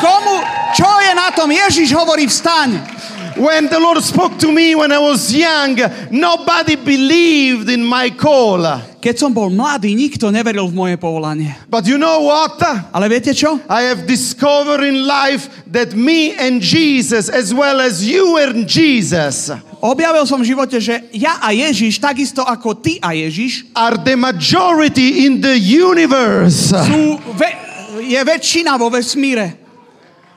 Komu, 0.03 0.35
čo 0.75 0.89
je 1.07 1.11
na 1.15 1.29
tom? 1.31 1.47
Ježiš 1.53 1.93
hovorí, 1.93 2.27
vstaň. 2.27 2.92
When 3.35 3.65
the 3.67 3.79
Lord 3.81 3.97
spoke 4.03 4.37
to 4.45 4.51
me 4.51 4.75
when 4.75 4.91
I 4.91 4.99
was 5.01 5.33
young, 5.33 5.77
nobody 6.13 6.75
believed 6.75 7.69
in 7.69 7.81
my 7.81 8.13
call. 8.13 8.61
Keď 9.03 9.15
som 9.19 9.35
bol 9.35 9.51
mladý, 9.51 9.91
nikto 9.91 10.31
neveril 10.31 10.69
v 10.69 10.75
moje 10.75 10.95
povolanie. 10.95 11.51
But 11.67 11.83
you 11.89 11.99
know 11.99 12.29
what? 12.29 12.55
Ale 12.93 13.11
viete 13.11 13.35
čo? 13.35 13.59
I 13.67 13.91
have 13.91 14.07
discovered 14.07 14.85
in 14.85 15.03
life 15.03 15.49
that 15.67 15.91
me 15.91 16.31
and 16.37 16.63
Jesus, 16.63 17.27
as 17.27 17.51
well 17.51 17.83
as 17.83 18.05
you 18.05 18.37
and 18.39 18.63
Jesus, 18.69 19.51
Objavil 19.83 20.23
som 20.23 20.39
v 20.39 20.47
živote, 20.47 20.79
že 20.79 21.11
ja 21.11 21.43
a 21.43 21.51
Ježiš, 21.51 21.99
takisto 21.99 22.39
ako 22.39 22.71
ty 22.79 23.03
a 23.03 23.11
Ježiš, 23.11 23.67
are 23.75 23.99
the 23.99 24.15
majority 24.15 25.27
in 25.27 25.43
the 25.43 25.59
universe. 25.59 26.71
sú 26.71 27.19
ve- 27.35 27.59
je 27.99 28.21
väčšina 28.23 28.79
vo 28.79 28.87
vesmíre. 28.87 29.62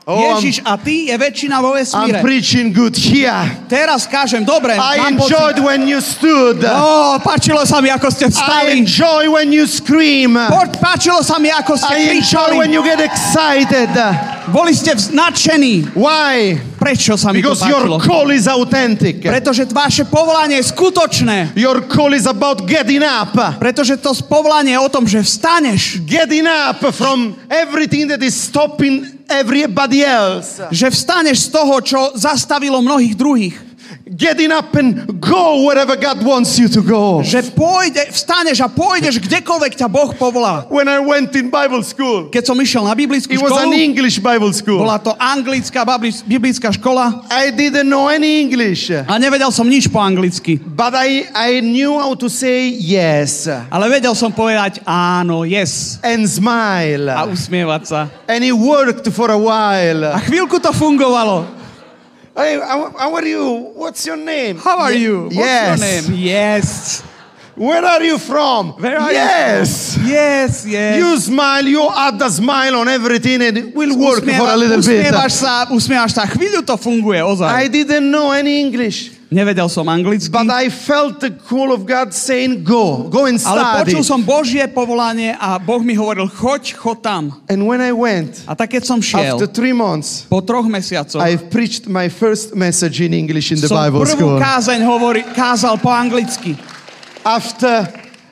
Oh, 0.07 0.15
I'm, 0.15 0.39
Ježiš 0.39 0.63
a 0.63 0.79
ty 0.79 1.11
je 1.11 1.15
väčšina 1.19 1.59
vo 1.59 1.75
I'm 1.75 1.83
vesmíre. 1.83 2.23
preaching 2.23 2.71
good 2.71 2.95
here. 2.95 3.43
Teraz 3.67 4.07
kážem, 4.07 4.47
dobre, 4.47 4.71
I 4.79 5.03
mám 5.03 5.19
pocit. 5.19 5.35
enjoyed 5.35 5.59
when 5.59 5.83
you 5.83 5.99
stood. 5.99 6.63
Ó, 6.63 7.19
páčilo 7.19 7.59
sa 7.67 7.83
mi, 7.83 7.91
ako 7.91 8.07
I 8.07 8.13
ste 8.15 8.25
vstali. 8.31 8.71
enjoy 8.87 9.27
when 9.27 9.51
you 9.51 9.67
scream. 9.67 10.39
Páčilo 10.79 11.19
sa 11.27 11.35
mi, 11.43 11.51
ako 11.51 11.75
ste 11.75 11.91
I 11.91 12.23
enjoy 12.23 12.55
when 12.55 12.71
kričali. 12.71 12.75
you 12.79 12.81
get 12.87 13.03
excited. 13.03 13.91
Boli 14.47 14.71
ste 14.71 14.95
nadšení. 14.95 15.91
Why? 15.91 16.55
Prečo 16.79 17.19
sa 17.19 17.35
mi 17.35 17.43
to 17.43 17.51
Because 17.51 17.67
your 17.67 17.83
páčilo? 17.83 17.99
call 17.99 18.31
is 18.31 18.47
authentic. 18.47 19.19
Pretože 19.19 19.67
vaše 19.75 20.07
povolanie 20.07 20.63
je 20.63 20.71
skutočné. 20.71 21.51
Your 21.59 21.83
call 21.83 22.15
is 22.15 22.23
about 22.23 22.63
getting 22.63 23.03
up. 23.03 23.35
Pretože 23.59 23.99
to 23.99 24.15
povolanie 24.23 24.71
je 24.71 24.79
o 24.79 24.87
tom, 24.87 25.03
že 25.03 25.19
vstaneš. 25.19 25.99
Getting 26.07 26.47
up 26.47 26.79
from 26.95 27.35
everything 27.51 28.07
that 28.07 28.23
is 28.23 28.39
stopping 28.39 29.16
everybody 29.27 30.07
else. 30.07 30.63
Že 30.71 30.87
vstaneš 30.91 31.37
z 31.39 31.49
toho, 31.51 31.75
čo 31.83 31.99
zastavilo 32.15 32.81
mnohých 32.81 33.15
druhých. 33.15 33.66
Getting 34.17 34.49
up 34.51 34.73
and 34.73 35.05
go 35.21 35.63
wherever 35.69 35.93
God 35.95 36.25
wants 36.25 36.57
you 36.57 36.65
to 36.73 36.81
go. 36.81 37.21
Že 37.21 37.53
pôjde, 37.53 38.09
vstaneš 38.09 38.65
a 38.65 38.67
pôjdeš 38.67 39.21
kdekoľvek 39.21 39.77
ťa 39.77 39.87
Boh 39.87 40.09
povolá. 40.17 40.65
When 40.73 40.89
I 40.89 40.97
went 40.97 41.37
in 41.37 41.53
Bible 41.53 41.85
school, 41.85 42.33
Keď 42.33 42.43
som 42.43 42.57
išiel 42.57 42.83
na 42.83 42.97
biblickú 42.97 43.29
it 43.29 43.37
was 43.37 43.53
an 43.53 43.71
English 43.71 44.17
Bible 44.17 44.49
school. 44.51 44.81
bola 44.81 44.97
to 44.97 45.13
anglická 45.13 45.85
biblická 46.25 46.73
škola 46.73 47.23
I 47.29 47.53
didn't 47.53 47.87
know 47.87 48.09
any 48.09 48.41
English, 48.41 48.89
a 48.89 49.15
nevedel 49.21 49.53
som 49.53 49.69
nič 49.69 49.85
po 49.87 50.01
anglicky. 50.01 50.57
but 50.57 50.97
I, 50.97 51.29
I 51.31 51.61
knew 51.61 51.93
how 52.01 52.17
to 52.17 52.25
say 52.27 52.73
yes 52.73 53.45
Ale 53.45 53.85
vedel 53.87 54.17
som 54.17 54.33
povedať 54.33 54.81
áno, 54.83 55.45
yes 55.45 56.01
and 56.01 56.25
a 56.25 56.31
smile. 56.31 57.05
usmievať 57.29 57.83
sa. 57.85 57.99
And 58.25 58.41
it 58.41 58.55
worked 58.55 59.05
for 59.13 59.29
a 59.29 59.37
A 59.37 59.39
while. 59.39 60.01
chvíľku 60.25 60.57
to 60.57 60.73
fungovalo. 60.73 61.56
Hey, 62.37 62.59
how, 62.59 63.15
are 63.15 63.25
you? 63.25 63.73
What's 63.73 64.05
your 64.05 64.15
name? 64.15 64.59
How 64.59 64.77
are 64.77 64.93
you? 64.93 65.23
What's 65.23 65.35
yes. 65.37 65.79
your 65.81 66.11
name? 66.13 66.21
Yes. 66.21 67.01
Where 67.55 67.83
are 67.83 68.03
you 68.03 68.19
from? 68.19 68.73
Where 68.73 68.99
are 68.99 69.11
yes. 69.11 69.97
you? 69.97 70.05
Yes, 70.05 70.63
yes. 70.63 71.01
You 71.01 71.17
smile, 71.17 71.65
you 71.65 71.89
add 71.89 72.21
a 72.21 72.29
smile 72.29 72.75
on 72.75 72.87
everything 72.87 73.41
and 73.41 73.57
it 73.57 73.73
will 73.73 73.97
work 73.97 74.23
for 74.23 74.53
a 74.53 74.55
little 74.55 74.77
bit. 74.77 75.09
sa, 75.33 75.65
sa. 75.65 76.23
Chvíľu 76.29 76.61
to 76.61 76.77
funguje, 76.77 77.25
ozaj. 77.25 77.49
I 77.49 77.65
didn't 77.65 78.05
know 78.05 78.29
any 78.29 78.61
English, 78.61 79.16
Nevedel 79.27 79.67
som 79.67 79.83
anglicky, 79.91 80.31
but 80.31 80.47
I 80.47 80.71
felt 80.71 81.19
the 81.19 81.35
call 81.35 81.75
of 81.75 81.83
God 81.83 82.15
saying, 82.15 82.63
Go, 82.63 83.11
go 83.11 83.27
and 83.27 83.35
ale 83.43 83.59
study. 83.59 83.83
počul 83.83 84.03
som 84.07 84.23
Božie 84.23 84.63
povolanie 84.71 85.35
a 85.35 85.59
Boh 85.59 85.83
mi 85.83 85.99
hovoril, 85.99 86.31
choď, 86.31 86.79
choď 86.79 86.97
tam. 87.03 87.23
And 87.51 87.67
when 87.67 87.83
I 87.83 87.91
went, 87.91 88.39
A 88.47 88.55
tak 88.55 88.71
keď 88.71 88.87
som 88.87 89.03
šiel, 89.03 89.35
after 89.35 89.43
three 89.51 89.75
months, 89.75 90.23
po 90.31 90.39
troch 90.39 90.63
mesiacoch, 90.71 91.19
I 91.19 91.35
preached 91.35 91.91
my 91.91 92.07
first 92.07 92.55
message 92.55 93.03
in 93.03 93.11
English 93.11 93.51
in 93.51 93.59
the 93.59 93.67
som 93.67 93.75
Bible 93.75 94.07
prvú 94.07 94.15
school. 94.15 94.35
kázeň 94.39 94.79
hovorí, 94.87 95.27
kázal 95.35 95.75
po 95.83 95.91
anglicky. 95.91 96.55
After 97.27 97.83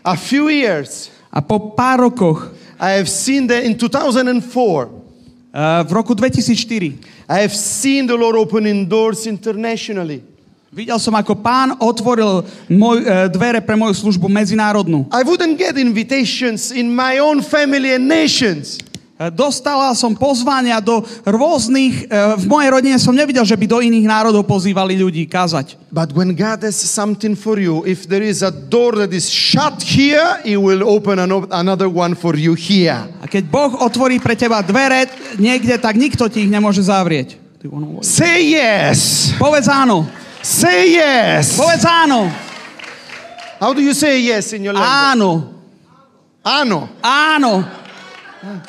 a 0.08 0.16
few 0.16 0.48
years, 0.48 1.12
A 1.36 1.44
po 1.44 1.76
pár 1.76 2.08
rokoch, 2.08 2.56
I 2.80 2.96
have 2.96 3.12
seen 3.12 3.52
that 3.52 3.68
in 3.68 3.76
2004, 3.76 4.32
uh, 4.32 5.84
v 5.84 5.92
roku 5.92 6.16
2004, 6.16 6.96
I 7.28 7.44
have 7.44 7.52
seen 7.52 8.08
the 8.08 8.16
Lord 8.16 8.40
opening 8.40 8.88
doors 8.88 9.28
internationally. 9.28 10.24
Videl 10.76 11.00
som, 11.00 11.16
ako 11.16 11.40
pán 11.40 11.72
otvoril 11.80 12.44
môj, 12.68 13.08
uh, 13.08 13.32
dvere 13.32 13.64
pre 13.64 13.80
moju 13.80 13.96
službu 13.96 14.28
medzinárodnú. 14.28 15.08
I 15.16 15.24
wouldn't 15.24 15.56
get 15.56 15.80
invitations 15.80 16.76
in 16.76 16.92
my 16.92 17.24
own 17.24 17.40
family 17.40 17.96
and 17.96 18.12
nations. 18.12 18.84
Uh, 19.16 19.32
Dostala 19.32 19.96
som 19.96 20.12
pozvania 20.12 20.84
do 20.84 21.00
rôznych, 21.24 22.12
uh, 22.12 22.36
v 22.36 22.46
mojej 22.52 22.70
rodine 22.76 22.98
som 23.00 23.16
nevidel, 23.16 23.48
že 23.48 23.56
by 23.56 23.64
do 23.72 23.80
iných 23.80 24.04
národov 24.04 24.44
pozývali 24.44 25.00
ľudí 25.00 25.24
kázať. 25.32 25.80
But 25.96 26.12
when 26.12 26.36
God 26.36 26.68
has 26.68 26.76
something 26.76 27.40
for 27.40 27.56
you, 27.56 27.88
if 27.88 28.12
there 28.12 28.28
is 28.28 28.44
a 28.44 28.52
door 28.52 29.00
that 29.00 29.16
is 29.16 29.32
shut 29.32 29.80
here, 29.80 30.44
He 30.44 30.60
will 30.60 30.84
open 30.84 31.24
an- 31.24 31.48
another 31.56 31.88
one 31.88 32.20
for 32.20 32.36
you 32.36 32.52
here. 32.52 33.08
A 33.24 33.32
keď 33.32 33.48
Boh 33.48 33.72
otvorí 33.80 34.20
pre 34.20 34.36
teba 34.36 34.60
dvere 34.60 35.08
niekde, 35.40 35.80
tak 35.80 35.96
nikto 35.96 36.28
ti 36.28 36.44
ich 36.44 36.52
nemôže 36.52 36.84
zavrieť. 36.84 37.40
Say 38.04 38.60
yes. 38.60 39.32
Povedz 39.40 39.72
áno. 39.72 40.25
Say 40.46 40.94
yes. 40.94 41.58
Povedz 41.58 41.82
áno. 41.90 42.30
How 43.58 43.74
do 43.74 43.82
you 43.82 43.98
say 43.98 44.22
yes 44.22 44.54
in 44.54 44.62
your 44.62 44.78
language? 44.78 44.94
Áno. 44.94 45.30
Ano. 46.46 46.80
Áno. 47.02 47.54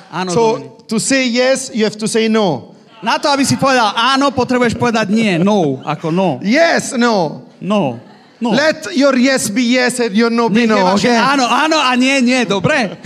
Áno. 0.09 0.31
So 0.33 0.43
to 0.89 0.97
say 0.97 1.29
yes, 1.29 1.69
you 1.77 1.85
have 1.85 2.01
to 2.01 2.09
say 2.09 2.33
no. 2.33 2.73
Na 3.05 3.21
to, 3.21 3.29
aby 3.29 3.45
si 3.45 3.61
povedal 3.61 3.93
áno, 3.93 4.33
potrebuješ 4.33 4.73
povedať 4.81 5.13
nie. 5.13 5.37
No. 5.37 5.85
Ako 5.85 6.09
no. 6.09 6.41
Yes, 6.41 6.97
no. 6.97 7.45
No. 7.61 8.01
No. 8.41 8.57
Let 8.57 8.97
your 8.97 9.13
yes 9.17 9.53
be 9.53 9.65
yes 9.65 10.01
and 10.01 10.17
your 10.17 10.33
no 10.33 10.49
be 10.49 10.65
Nech 10.65 10.73
je 10.73 10.77
no. 10.77 10.93
vaše 10.93 11.09
Okay? 11.09 11.17
áno, 11.17 11.45
áno 11.49 11.77
a 11.77 11.93
nie, 11.97 12.21
nie. 12.25 12.45
Dobre? 12.49 12.97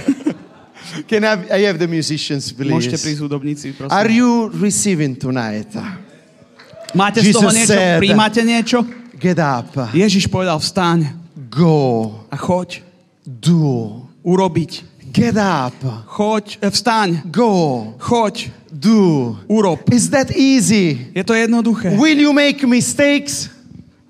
Can 1.11 1.23
I 1.23 1.35
I 1.55 1.61
have 1.71 1.79
the 1.79 1.87
musicians, 1.87 2.51
Môžete 2.55 2.99
please? 2.99 3.03
prísť 3.03 3.21
hudobníci, 3.23 3.66
prosím. 3.75 3.95
Are 3.95 4.11
you 4.11 4.51
receiving 4.59 5.14
tonight? 5.18 5.71
Máte 6.95 7.22
z 7.22 7.32
toho 7.32 7.49
Jesus 7.49 7.55
niečo? 7.55 7.74
said- 7.74 7.99
Príjmate 8.01 8.41
niečo? 8.43 8.78
Get 9.20 9.36
up, 9.36 9.76
Ježiš 9.93 10.26
povedal, 10.26 10.57
vstaň 10.59 11.12
go, 11.53 12.24
a 12.32 12.36
choď 12.36 12.80
do. 13.26 14.03
urobiť. 14.24 14.88
Get 15.11 15.34
up, 15.36 15.74
Choď, 16.07 16.57
e, 16.62 16.70
vstaň, 16.70 17.09
go, 17.28 17.93
choď, 17.99 18.49
do. 18.70 19.34
urob. 19.51 19.82
Is 19.93 20.09
that 20.11 20.30
easy? 20.30 21.11
Je 21.12 21.24
to 21.26 21.34
jednoduché. 21.34 21.91
Will 21.99 22.16
you 22.16 22.32
make 22.32 22.62
mistakes? 22.64 23.51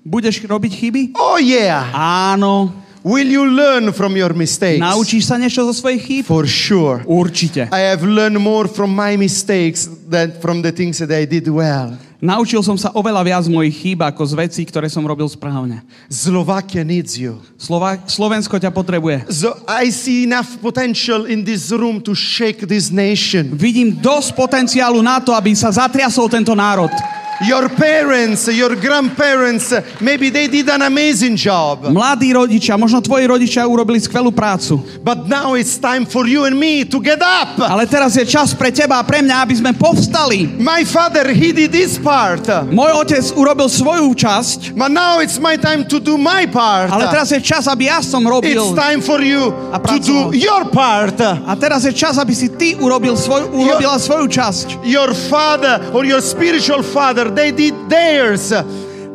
Budeš 0.05 0.41
robiť 0.45 0.71
chyby? 0.73 1.01
Oh, 1.17 1.37
yeah. 1.41 1.89
Áno. 2.33 2.71
Will 3.01 3.25
you 3.25 3.41
learn 3.49 3.89
from 3.91 4.13
your 4.13 4.29
mistakes? 4.37 4.77
Naučíš 4.77 5.25
sa 5.25 5.41
niečo 5.41 5.65
zo 5.65 5.73
svojich 5.73 6.01
chýb? 6.05 6.23
For 6.29 6.45
sure. 6.45 7.01
Určite. 7.09 7.65
I 7.73 7.81
have 7.89 8.05
learned 8.05 8.37
more 8.37 8.69
from 8.69 8.93
my 8.93 9.17
mistakes 9.17 9.89
than 10.05 10.37
from 10.37 10.61
the 10.61 10.69
things 10.69 11.01
that 11.01 11.09
I 11.09 11.25
did 11.25 11.49
well. 11.49 11.97
Naučil 12.21 12.61
som 12.61 12.77
sa 12.77 12.93
oveľa 12.93 13.25
viac 13.25 13.49
mojich 13.49 13.81
chýb 13.81 13.99
ako 14.05 14.21
z 14.29 14.33
vecí, 14.37 14.61
ktoré 14.61 14.85
som 14.93 15.01
robil 15.01 15.25
správne. 15.25 15.81
Slovakia 16.05 16.85
needs 16.85 17.17
you. 17.17 17.41
Slova- 17.57 17.97
Slovensko 18.05 18.61
ťa 18.61 18.69
potrebuje. 18.69 19.25
So 19.33 19.57
I 19.65 19.89
see 19.89 20.29
enough 20.29 20.61
potential 20.61 21.25
in 21.25 21.41
this 21.41 21.73
room 21.73 21.97
to 22.05 22.13
shake 22.13 22.69
this 22.69 22.93
nation. 22.93 23.57
Vidím 23.57 23.97
dosť 23.97 24.37
potenciálu 24.37 25.01
na 25.01 25.17
to, 25.17 25.33
aby 25.33 25.57
sa 25.57 25.73
zatriasol 25.73 26.29
tento 26.29 26.53
národ. 26.53 26.93
Your 27.41 27.65
parents, 27.73 28.45
your 28.47 28.75
grandparents, 28.77 29.73
maybe 29.99 30.29
they 30.29 30.45
did 30.45 30.69
an 30.69 30.81
amazing 30.85 31.33
job. 31.33 31.89
Mladí 31.89 32.29
rodičia, 32.33 32.77
možno 32.77 33.01
tvoji 33.01 33.25
rodičia 33.25 33.65
urobili 33.65 33.97
skvelú 33.97 34.29
prácu. 34.29 34.77
But 35.01 35.25
now 35.25 35.57
it's 35.57 35.81
time 35.81 36.05
for 36.05 36.29
you 36.29 36.45
and 36.45 36.53
me 36.53 36.85
to 36.85 37.01
get 37.01 37.17
up. 37.17 37.57
Ale 37.57 37.89
teraz 37.89 38.13
je 38.13 38.29
čas 38.29 38.53
pre 38.53 38.69
teba 38.69 39.01
a 39.01 39.03
pre 39.03 39.25
mňa, 39.25 39.35
aby 39.41 39.57
sme 39.57 39.73
povstali. 39.73 40.61
My 40.61 40.85
father, 40.85 41.33
he 41.33 41.49
did 41.49 41.73
his 41.73 41.97
part. 41.97 42.45
Môj 42.69 42.93
otec 43.09 43.25
urobil 43.33 43.65
svoju 43.73 44.13
časť, 44.13 44.77
But 44.77 44.93
now 44.93 45.17
it's 45.17 45.41
my 45.41 45.57
time 45.57 45.81
to 45.89 45.97
do 45.97 46.21
my 46.21 46.45
part. 46.45 46.93
ale 46.93 47.09
teraz 47.09 47.33
je 47.33 47.41
čas, 47.41 47.65
aby 47.65 47.89
ja 47.89 48.05
som 48.05 48.21
It's 48.21 48.29
robil. 48.29 48.63
time 48.77 49.01
for 49.01 49.17
you 49.17 49.49
to 49.89 49.95
do 49.97 50.17
your 50.37 50.69
part. 50.69 51.17
A 51.17 51.57
teraz 51.57 51.89
je 51.89 51.93
čas, 51.95 52.21
aby 52.21 52.37
si 52.37 52.53
ty 52.53 52.77
urobil 52.77 53.17
svoj, 53.17 53.49
urobila 53.49 53.97
svoju 53.97 54.29
časť. 54.29 54.85
Your 54.85 55.09
father 55.17 55.81
or 55.89 56.05
your 56.05 56.21
spiritual 56.21 56.85
father, 56.85 57.30
they 57.35 57.51
did 57.51 57.73
theirs. 57.87 58.51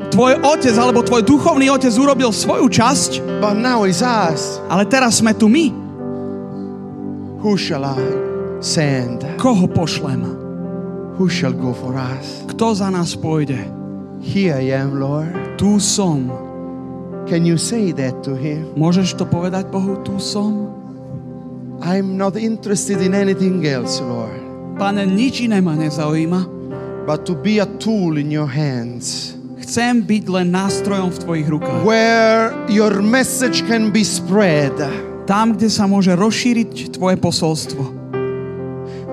Tvoj 0.06 0.38
otec 0.44 0.74
alebo 0.78 1.02
tvoj 1.02 1.26
duchovný 1.26 1.66
otec 1.72 1.90
urobil 1.98 2.30
svoju 2.30 2.70
časť, 2.70 3.42
But 3.42 3.58
now 3.58 3.82
it's 3.84 4.00
us. 4.00 4.62
ale 4.70 4.86
teraz 4.86 5.18
sme 5.20 5.34
tu 5.34 5.50
my. 5.50 5.72
Who 7.42 7.54
shall 7.58 7.84
I 7.84 8.00
send? 8.64 9.22
Koho 9.38 9.66
pošlem? 9.68 10.24
Who 11.16 11.28
shall 11.32 11.52
go 11.52 11.72
for 11.72 11.96
us? 11.96 12.44
Kto 12.48 12.76
za 12.76 12.88
nás 12.92 13.16
pôjde? 13.16 13.56
Here 14.20 14.56
I 14.58 14.72
am, 14.74 14.98
Lord. 15.00 15.32
Tu 15.60 15.78
som. 15.80 16.28
Can 17.26 17.42
you 17.42 17.58
say 17.58 17.90
that 17.96 18.22
to 18.22 18.38
him? 18.38 18.70
Môžeš 18.78 19.18
to 19.18 19.24
povedať 19.26 19.68
Bohu? 19.74 19.98
Tu 20.06 20.14
som. 20.22 20.70
I'm 21.82 22.16
not 22.16 22.36
interested 22.40 23.04
in 23.04 23.12
anything 23.12 23.60
else, 23.68 24.00
Lord, 24.00 24.40
Pane, 24.80 25.04
nič 25.04 25.44
iné 25.44 25.60
ma 25.60 25.76
nezaujíma. 25.76 26.55
But 27.07 27.24
to 27.24 27.32
be 27.38 27.62
a 27.62 27.68
tool 27.78 28.18
in 28.18 28.28
your 28.28 28.50
hands 28.50 29.38
Chcem 29.66 30.07
byť 30.07 30.24
len 30.30 30.54
nástrojom 30.54 31.11
v 31.11 31.18
tvojich 31.26 31.48
rukách. 31.50 31.82
where 31.82 32.54
your 32.70 33.02
message 33.02 33.66
can 33.66 33.90
be 33.90 34.07
spread. 34.07 34.70
Tam, 35.26 35.59
kde 35.59 35.66
sa 35.66 35.90
môže 35.90 36.14
rozšíriť 36.14 36.94
tvoje 36.94 37.18
posolstvo. 37.18 37.82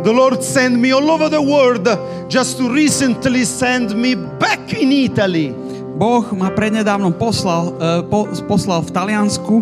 The 0.06 0.14
Lord 0.14 0.46
sent 0.46 0.78
me 0.78 0.94
all 0.94 1.10
over 1.10 1.26
the 1.26 1.42
world 1.42 1.90
just 2.30 2.62
to 2.62 2.70
recently 2.70 3.50
send 3.50 3.98
me 3.98 4.14
back 4.38 4.62
in 4.78 4.94
Italy. 4.94 5.56
Boh 5.98 6.22
ma 6.38 6.54
prednedávnom 6.54 7.18
poslal, 7.18 7.74
uh, 7.82 8.06
po, 8.06 8.30
poslal 8.46 8.86
v 8.86 8.94
Taliansku. 8.94 9.56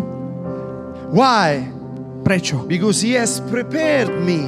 Why? 1.14 1.72
Prečo? 2.20 2.68
Because 2.68 3.00
He 3.00 3.16
has 3.16 3.40
prepared 3.48 4.12
me 4.28 4.44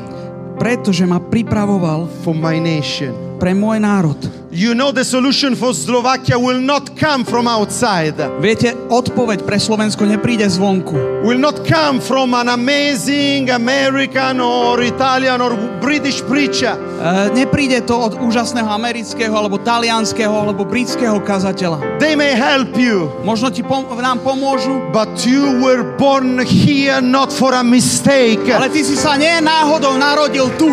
Pretože 0.61 1.09
ma 1.09 1.19
pripravoval 1.19 2.07
for 2.21 2.37
my 2.37 2.61
nation. 2.61 3.24
Pre 3.37 3.53
môj 3.53 3.83
národ. 3.83 4.17
You 4.55 4.71
know 4.71 4.95
the 4.95 5.03
solution 5.03 5.59
for 5.59 5.75
Slovakia 5.75 6.39
will 6.39 6.63
not 6.63 6.95
come 6.95 7.27
from 7.27 7.51
outside. 7.51 8.15
Viete, 8.39 8.71
odpoveď 8.87 9.43
pre 9.43 9.59
Slovensko 9.59 10.07
nepríde 10.07 10.47
zvonku. 10.47 11.27
Will 11.27 11.43
not 11.43 11.67
come 11.67 11.99
from 11.99 12.39
an 12.39 12.47
amazing 12.47 13.51
American 13.51 14.39
or 14.39 14.79
Italian 14.79 15.43
or 15.43 15.59
British 15.83 16.23
preacher. 16.23 16.79
Uh, 17.03 17.35
nepríde 17.35 17.83
to 17.83 17.99
od 17.99 18.15
úžasného 18.23 18.71
amerického, 18.71 19.35
alebo 19.35 19.59
talianského, 19.59 20.31
alebo 20.31 20.63
britského 20.63 21.19
kazateľa. 21.19 21.99
They 21.99 22.15
may 22.15 22.39
help 22.39 22.79
you, 22.79 23.11
Možno 23.27 23.51
ti 23.51 23.67
pom- 23.67 23.91
nám 23.91 24.23
pomôžu, 24.23 24.95
but 24.95 25.19
you 25.27 25.59
were 25.67 25.99
born 25.99 26.39
here 26.47 27.03
not 27.03 27.35
for 27.35 27.59
a 27.59 27.67
mistake. 27.67 28.47
ale 28.47 28.71
ty 28.71 28.87
si 28.87 28.95
sa 28.95 29.19
nie 29.19 29.35
náhodou 29.43 29.99
narodil 29.99 30.47
tu. 30.55 30.71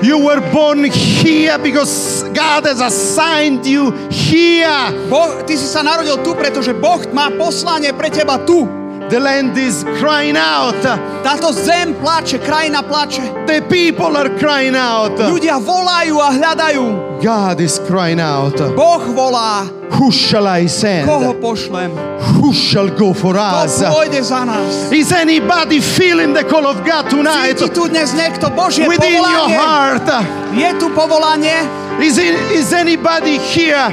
You 0.00 0.16
were 0.16 0.40
born 0.48 0.88
here 0.88 1.60
because 1.60 2.24
God 2.32 2.64
has 2.64 2.80
assigned 2.80 3.68
you 3.68 3.92
here. 4.08 4.88
Boh, 5.12 5.44
ty 5.44 5.60
si 5.60 5.68
sa 5.68 5.84
narodil 5.84 6.24
tu, 6.24 6.32
pretože 6.32 6.72
Boh 6.72 7.04
má 7.12 7.28
poslanie 7.28 7.92
pre 7.92 8.08
teba 8.08 8.40
tu. 8.40 8.79
The 9.10 9.18
land 9.18 9.58
is 9.58 9.82
crying 9.98 10.36
out. 10.36 10.78
Táto 11.26 11.50
zem 11.52 11.94
plače, 11.98 12.38
krajina 12.38 12.82
plače. 12.82 13.22
The 13.46 13.60
people 13.68 14.16
are 14.16 14.30
crying 14.38 14.76
out. 14.78 15.18
Ľudia 15.18 15.58
volajú 15.58 16.14
a 16.22 16.30
hľadajú. 16.30 16.84
God 17.18 17.58
is 17.60 17.82
crying 17.90 18.20
out. 18.22 18.54
Boh 18.78 19.02
volá. 19.10 19.66
Who 19.98 20.14
shall 20.14 20.46
I 20.46 20.64
Koho 20.64 21.34
send? 21.34 21.42
pošlem? 21.42 21.90
Who 22.38 22.54
shall 22.54 22.88
go 22.94 23.12
for 23.12 23.34
Kto 23.34 23.66
us? 23.66 23.82
pôjde 23.82 24.22
za 24.22 24.46
nás? 24.46 24.94
Is 24.94 25.10
anybody 25.12 25.82
feeling 25.82 26.32
the 26.32 26.46
call 26.46 26.64
of 26.70 26.86
God 26.86 27.10
tonight 27.10 27.58
Cíti 27.58 27.74
tu 27.74 27.90
dnes 27.90 28.14
niekto 28.14 28.46
Božie 28.54 28.86
within 28.86 29.18
your 29.18 29.26
povolanie? 29.26 29.58
heart? 29.58 30.06
Je 30.54 30.70
tu 30.78 30.86
povolanie? 30.94 31.58
Is, 32.00 32.16
it, 32.16 32.32
is 32.54 32.72
anybody 32.72 33.36
here 33.42 33.90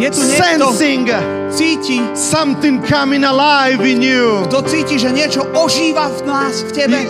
Je 0.00 0.08
tu 0.08 0.24
niekto, 0.24 0.72
sensing 0.72 1.04
cíti, 1.52 2.00
something 2.16 2.80
coming 2.80 3.28
alive 3.28 3.84
in 3.84 4.00
you? 4.00 4.48
kto 4.48 4.64
cíti, 4.64 4.96
že 4.96 5.12
niečo 5.12 5.44
ožíva 5.52 6.08
v 6.08 6.20
nás, 6.24 6.64
v 6.64 6.70
tebe. 6.72 7.00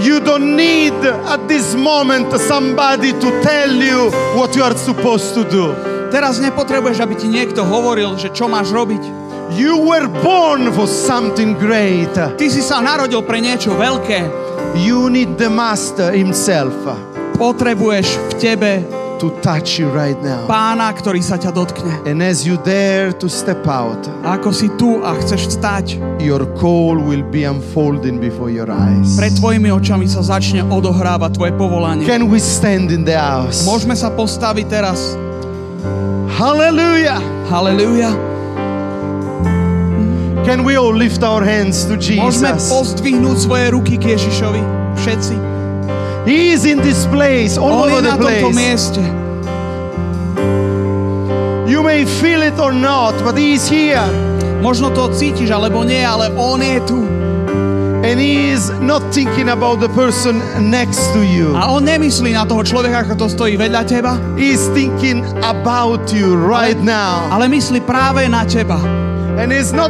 You 0.00 0.24
don't 0.24 0.56
need 0.56 0.96
at 1.04 1.44
this 1.44 1.76
moment 1.76 2.32
somebody 2.48 3.12
to 3.20 3.28
tell 3.44 3.68
you 3.68 4.08
what 4.32 4.56
you 4.56 4.64
are 4.64 4.72
supposed 4.72 5.36
to 5.36 5.44
do. 5.44 5.76
Teraz 6.08 6.40
nepotrebuješ, 6.40 7.04
aby 7.04 7.14
ti 7.14 7.28
niekto 7.28 7.60
hovoril, 7.60 8.16
že 8.16 8.32
čo 8.32 8.48
máš 8.48 8.72
robiť. 8.72 9.04
You 9.52 9.76
were 9.84 10.08
born 10.24 10.72
for 10.72 10.88
something 10.88 11.58
great. 11.60 12.14
Ty 12.16 12.46
si 12.48 12.64
sa 12.64 12.80
narodil 12.80 13.20
pre 13.20 13.42
niečo 13.42 13.76
veľké. 13.76 14.48
You 14.80 15.10
need 15.12 15.36
the 15.36 15.50
Master 15.50 16.14
Himself 16.14 16.72
Potrebuješ 17.34 18.06
v 18.30 18.32
tebe 18.38 18.72
to 19.20 19.28
touch 19.44 19.76
you 19.76 19.92
right 19.92 20.16
now. 20.24 20.48
pána, 20.48 20.88
ktorý 20.96 21.20
sa 21.20 21.36
ťa 21.36 21.52
dotkne. 21.52 21.92
And 22.08 22.24
as 22.24 22.42
you 22.42 22.56
dare 22.64 23.12
to 23.20 23.28
step 23.28 23.60
out, 23.68 24.00
A 24.24 24.40
ako 24.40 24.50
si 24.50 24.72
tu 24.74 25.04
a 25.04 25.12
chceš 25.20 25.60
stať, 25.60 26.00
your 26.18 26.48
call 26.56 26.96
will 26.96 27.22
be 27.22 27.44
unfolding 27.44 28.16
before 28.16 28.48
your 28.48 28.72
eyes. 28.72 29.14
pred 29.14 29.36
tvojimi 29.36 29.68
očami 29.68 30.08
sa 30.08 30.24
začne 30.24 30.64
odohrávať 30.64 31.36
tvoje 31.36 31.52
povolanie. 31.54 32.08
Can 32.08 32.32
we 32.32 32.40
stand 32.40 32.88
in 32.88 33.04
the 33.04 33.14
house? 33.14 33.62
Môžeme 33.62 33.92
sa 33.92 34.08
postaviť 34.08 34.66
teraz. 34.72 35.14
Hallelujah. 36.40 37.20
Halelujá. 37.52 38.16
Can 40.46 40.64
we 40.64 40.74
all 40.80 40.94
lift 40.96 41.20
our 41.22 41.44
hands 41.44 41.84
to 41.84 42.00
Môžeme 42.00 42.56
Jesus? 42.56 42.72
pozdvihnúť 42.72 43.36
svoje 43.38 43.66
ruky 43.76 44.00
k 44.00 44.16
Ježišovi. 44.16 44.62
Všetci. 44.96 45.49
He 46.26 46.52
is 46.52 46.64
in 46.64 46.78
this 46.78 47.06
place, 47.06 47.56
all 47.56 47.72
On 47.72 47.88
over 47.90 48.00
the 48.02 48.16
place. 48.20 48.44
You 51.70 51.82
may 51.82 52.04
feel 52.04 52.42
it 52.42 52.58
or 52.58 52.72
not, 52.72 53.14
but 53.24 53.38
He 53.38 53.54
is 53.54 53.68
here. 53.70 54.02
Možno 54.60 54.90
to 54.92 55.08
cítiš, 55.14 55.48
alebo 55.48 55.80
nie, 55.86 56.02
ale 56.04 56.28
On 56.36 56.60
je 56.60 56.80
tu. 56.84 57.00
And 58.04 58.18
He 58.20 58.50
is 58.52 58.68
not 58.82 59.00
thinking 59.14 59.48
about 59.48 59.80
the 59.80 59.88
person 59.94 60.40
next 60.68 61.12
to 61.16 61.22
you. 61.24 61.54
A 61.56 61.70
On 61.72 61.80
nemyslí 61.84 62.32
na 62.36 62.44
toho 62.44 62.60
človeka, 62.66 63.06
ako 63.06 63.24
to 63.24 63.26
stojí 63.30 63.54
vedľa 63.56 63.82
teba, 63.88 64.12
He 64.36 64.52
is 64.52 64.66
thinking 64.76 65.24
about 65.40 66.10
you 66.12 66.36
right 66.36 66.76
now. 66.80 67.28
ale 67.32 67.48
myslí 67.48 67.80
práve 67.86 68.26
na 68.28 68.44
teba. 68.44 68.76
And 69.40 69.48
He's 69.54 69.72
not 69.72 69.88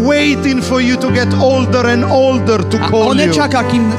waiting 0.00 0.62
for 0.64 0.80
you 0.80 0.96
to 0.96 1.12
get 1.12 1.28
older 1.36 1.84
and 1.84 2.00
older 2.06 2.64
to 2.64 2.76
A 2.80 2.88
call 2.88 3.12
On 3.12 3.18
you. 3.20 3.28
nečaká, 3.28 3.66
kým 3.68 3.92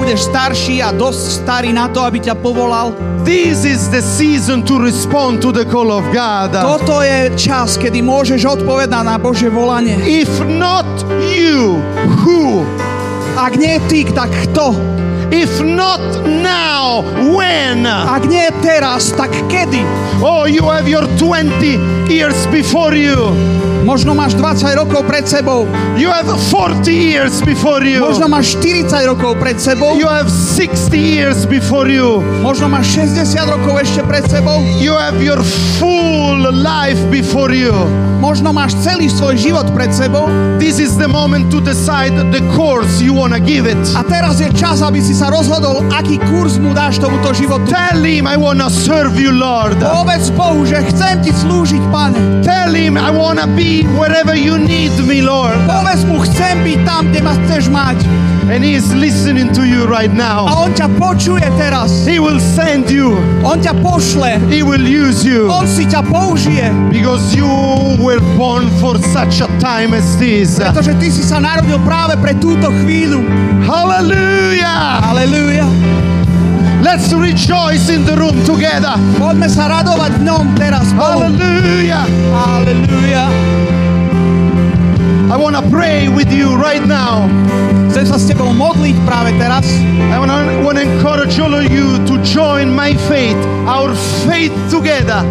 budeš 0.00 0.32
starší 0.32 0.80
a 0.80 0.96
dosť 0.96 1.44
starý 1.44 1.76
na 1.76 1.84
to, 1.92 2.00
aby 2.00 2.24
ťa 2.24 2.32
povolal. 2.40 2.96
This 3.20 3.68
is 3.68 3.92
the 3.92 4.00
season 4.00 4.64
to 4.64 4.80
respond 4.80 5.44
to 5.44 5.52
the 5.52 5.68
call 5.68 5.92
of 5.92 6.08
God. 6.08 6.56
Toto 6.56 7.04
je 7.04 7.28
čas, 7.36 7.76
kedy 7.76 8.00
môžeš 8.00 8.48
odpovedať 8.48 9.04
na 9.04 9.20
Božie 9.20 9.52
volanie. 9.52 10.00
If 10.08 10.32
not 10.48 10.88
you, 11.36 11.76
who? 12.24 12.64
Ak 13.36 13.60
nie 13.60 13.76
ty, 13.92 14.08
tak 14.08 14.32
kto? 14.48 14.72
If 15.28 15.60
not 15.60 16.00
now, 16.26 17.04
when? 17.36 17.84
Ak 17.84 18.24
nie 18.24 18.48
teraz, 18.64 19.12
tak 19.12 19.30
kedy? 19.52 19.84
Oh, 20.24 20.48
you 20.48 20.64
have 20.64 20.88
your 20.88 21.04
20 21.20 22.08
years 22.08 22.48
before 22.48 22.96
you. 22.96 23.36
Možno 23.90 24.14
máš 24.14 24.38
20 24.38 24.70
rokov 24.78 25.02
pred 25.02 25.26
sebou. 25.26 25.66
You 25.98 26.14
have 26.14 26.30
40 26.30 26.86
years 26.86 27.42
before 27.42 27.82
you. 27.82 27.98
Možno 28.06 28.30
máš 28.30 28.54
40 28.62 28.86
rokov 29.02 29.42
pred 29.42 29.58
sebou. 29.58 29.98
You 29.98 30.06
have 30.06 30.30
60 30.30 30.94
years 30.94 31.42
before 31.42 31.90
you. 31.90 32.22
Možno 32.38 32.70
máš 32.70 32.94
60 32.94 33.50
rokov 33.50 33.82
ešte 33.82 34.06
pred 34.06 34.22
sebou. 34.30 34.62
You 34.78 34.94
have 34.94 35.18
your 35.18 35.42
full 35.82 36.38
life 36.54 37.02
before 37.10 37.50
you. 37.50 37.74
Možno 38.20 38.52
máš 38.52 38.76
celý 38.84 39.08
svoj 39.08 39.40
život 39.40 39.66
pred 39.72 39.90
sebou. 39.96 40.28
This 40.60 40.76
is 40.76 40.94
the 41.00 41.08
moment 41.08 41.48
to 41.48 41.58
decide 41.64 42.12
the 42.30 42.44
course 42.52 43.00
you 43.00 43.16
want 43.16 43.32
to 43.32 43.40
give 43.40 43.64
it. 43.64 43.80
A 43.96 44.04
teraz 44.04 44.38
je 44.38 44.52
čas, 44.52 44.84
aby 44.84 45.00
si 45.00 45.16
sa 45.16 45.32
rozhodol, 45.32 45.82
aký 45.88 46.20
kurz 46.28 46.60
mu 46.60 46.76
dáš 46.76 47.00
tomuto 47.00 47.32
životu. 47.32 47.64
Tell 47.72 48.04
him, 48.04 48.28
I 48.28 48.36
want 48.36 48.60
to 48.60 48.68
serve 48.68 49.16
you, 49.16 49.32
Lord. 49.32 49.80
Povedz 49.80 50.28
Bohu, 50.36 50.68
že 50.68 50.84
chcem 50.92 51.24
ti 51.24 51.32
slúžiť, 51.32 51.82
Pane. 51.88 52.44
Tell 52.44 52.76
him, 52.76 53.00
I 53.00 53.08
want 53.08 53.40
to 53.40 53.48
wherever 53.96 54.34
you 54.34 54.58
need 54.58 54.92
me, 55.06 55.22
Lord. 55.22 55.56
Povedz 55.68 56.04
mu, 56.04 56.20
chcem 56.26 56.60
byť 56.64 56.78
tam, 56.84 57.02
kde 57.08 57.20
ma 57.22 57.32
chceš 57.44 57.68
mať. 57.70 57.98
And 58.50 58.66
he 58.66 58.74
is 58.74 58.90
listening 58.94 59.54
to 59.54 59.62
you 59.62 59.86
right 59.86 60.10
now. 60.10 60.50
A 60.50 60.66
on 60.66 60.74
ťa 60.74 60.90
počuje 60.98 61.46
teraz. 61.54 62.02
He 62.02 62.18
will 62.18 62.42
send 62.42 62.90
you. 62.90 63.14
On 63.46 63.62
ťa 63.62 63.78
pošle. 63.78 64.42
He 64.50 64.66
will 64.66 64.82
use 64.82 65.22
you. 65.22 65.46
On 65.46 65.70
si 65.70 65.86
ťa 65.86 66.02
použije. 66.10 66.66
Because 66.90 67.30
you 67.30 67.46
were 68.02 68.18
born 68.34 68.66
for 68.82 68.98
such 69.14 69.38
a 69.38 69.46
time 69.62 69.94
as 69.94 70.18
this. 70.18 70.58
Pretože 70.58 70.98
ty 70.98 71.14
si 71.14 71.22
sa 71.22 71.38
narodil 71.38 71.78
práve 71.86 72.18
pre 72.18 72.34
túto 72.42 72.74
chvíľu. 72.82 73.22
Hallelujah! 73.62 74.98
Aleluja. 75.14 75.99
Let's 76.90 77.12
rejoice 77.12 77.88
in 77.88 78.02
the 78.02 78.18
room 78.18 78.34
together. 78.42 78.98
Poďme 79.14 79.46
sa 79.46 79.70
radovať 79.70 80.10
v 80.10 80.22
ňom 80.26 80.58
teraz. 80.58 80.90
spolu. 80.90 81.30
Hallelujah! 81.30 82.02
Aleluja. 82.34 83.24
I 85.30 85.36
want 85.38 85.54
to 85.54 85.62
pray 85.70 86.10
with 86.10 86.34
you 86.34 86.58
right 86.58 86.82
now. 86.82 87.30
Chcem 87.94 88.10
sa 88.10 88.18
s 88.18 88.26
tebou 88.26 88.50
modliť 88.50 88.98
práve 89.06 89.30
teraz. 89.38 89.70
I 90.10 90.18
want 90.18 90.34
to 90.34 90.82
encourage 90.82 91.38
all 91.38 91.54
of 91.54 91.70
you 91.70 91.94
to 92.10 92.18
join 92.26 92.74
my 92.74 92.98
faith, 93.06 93.38
our 93.70 93.94
faith 94.26 94.50
together, 94.66 95.22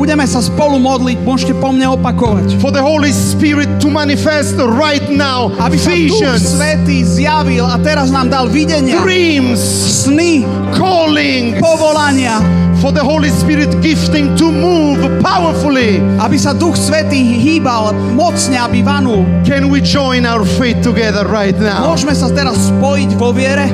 Budeme 0.00 0.24
sa 0.24 0.40
spolu 0.40 0.80
modliť, 0.80 1.20
môžete 1.28 1.52
po 1.60 1.76
mne 1.76 1.92
opakovať. 1.92 2.56
for 2.56 2.72
the 2.72 2.80
Holy 2.80 3.12
Spirit 3.12 3.68
to 3.84 3.92
manifest 3.92 4.56
right 4.56 5.04
now 5.12 5.52
Aby 5.60 5.76
sa 5.76 5.92
Duch 5.92 6.24
visions, 6.24 6.56
Svetý 6.56 7.04
zjavil 7.04 7.68
a 7.68 7.76
teraz 7.84 8.08
nám 8.08 8.32
dal 8.32 8.48
videnia, 8.48 8.96
dreams, 9.04 9.60
sny, 10.08 10.48
callings, 10.72 11.60
povolania, 11.60 12.40
for 12.80 12.96
the 12.96 13.04
Holy 13.04 13.28
Spirit 13.28 13.68
gifting 13.84 14.32
to 14.40 14.48
move 14.48 15.04
powerfully. 15.20 16.00
aby 16.16 16.40
sa 16.40 16.56
Duch 16.56 16.80
Svetý 16.80 17.20
hýbal 17.20 17.92
mocne, 18.16 18.56
aby 18.56 18.80
vanul. 18.80 19.28
Can 19.44 19.68
we 19.68 19.84
join 19.84 20.24
our 20.24 20.48
faith 20.56 20.80
together 20.80 21.28
right 21.28 21.60
now? 21.60 21.92
Môžeme 21.92 22.16
sa 22.16 22.32
teraz 22.32 22.72
spojiť 22.72 23.20
vo 23.20 23.36
viere. 23.36 23.68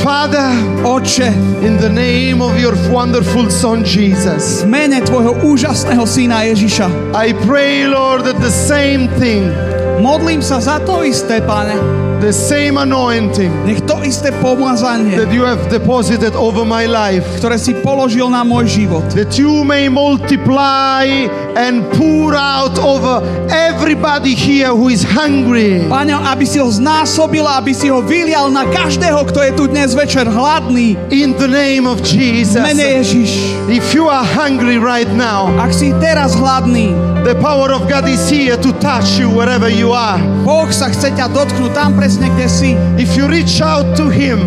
Father, 0.00 0.48
Oče, 0.88 1.28
in 1.60 1.76
the 1.76 1.88
name 1.88 2.40
of 2.40 2.58
your 2.58 2.72
wonderful 2.88 3.50
Son 3.50 3.84
Jesus, 3.84 4.64
v 4.64 4.72
mene 4.72 5.04
Tvojho 5.04 5.44
úžasného 5.44 6.08
syna 6.08 6.48
Ježiša, 6.48 7.12
I 7.12 7.36
pray, 7.44 7.84
Lord, 7.84 8.24
that 8.24 8.40
the 8.40 8.48
same 8.48 9.12
thing, 9.20 9.52
modlím 10.00 10.40
sa 10.40 10.64
za 10.64 10.80
to 10.80 11.04
isté, 11.04 11.44
Pane. 11.44 12.11
The 12.22 12.32
same 12.32 12.78
anointing 12.78 13.50
Nech 13.66 13.82
to 13.82 13.98
isté 14.06 14.30
pomazanie, 14.38 15.18
that 15.18 15.34
you 15.34 15.42
have 15.42 15.66
deposited 15.68 16.38
over 16.38 16.62
my 16.62 16.86
life, 16.86 17.26
ktoré 17.42 17.58
si 17.58 17.74
položil 17.82 18.30
na 18.30 18.46
môj 18.46 18.70
život, 18.70 19.02
that 19.18 19.34
you 19.34 19.66
may 19.66 19.90
multiply 19.90 21.26
and 21.58 21.82
pour 21.98 22.38
out 22.38 22.78
over 22.78 23.20
everybody 23.50 24.38
here 24.38 24.70
who 24.70 24.88
is 24.88 25.02
hungry. 25.02 25.82
Pane, 25.90 26.14
aby 26.14 26.46
si 26.46 26.62
ho 26.62 26.70
znásobil, 26.70 27.42
aby 27.42 27.74
si 27.74 27.90
ho 27.90 27.98
vylial 28.00 28.48
na 28.54 28.70
každého, 28.70 29.26
kto 29.26 29.42
je 29.42 29.52
tu 29.58 29.64
dnes 29.66 29.90
večer 29.92 30.24
hladný. 30.24 30.94
In 31.10 31.34
the 31.36 31.50
name 31.50 31.90
of 31.90 32.00
Jesus. 32.06 32.62
mene 32.62 33.02
Ježiš. 33.02 33.30
If 33.66 33.92
you 33.92 34.06
are 34.06 34.24
hungry 34.24 34.78
right 34.78 35.10
now, 35.10 35.50
Ak 35.58 35.74
si 35.74 35.90
teraz 35.98 36.38
hladný, 36.38 36.94
the 37.26 37.34
power 37.38 37.70
of 37.74 37.86
God 37.90 38.06
is 38.08 38.22
here 38.30 38.56
to 38.56 38.70
touch 38.78 39.18
you 39.18 39.30
wherever 39.30 39.68
you 39.68 39.90
are. 39.92 40.18
Boh 40.42 40.70
sa 40.70 40.90
chce 40.90 41.14
ťa 41.14 41.30
dotknúť 41.30 41.72
tam 41.74 41.94
presne, 42.12 42.28
kde 42.36 42.48
si. 42.48 42.70
If 43.00 43.16
you 43.16 43.24
reach 43.24 43.60
out 43.64 43.96
to 43.96 44.12
Him, 44.12 44.44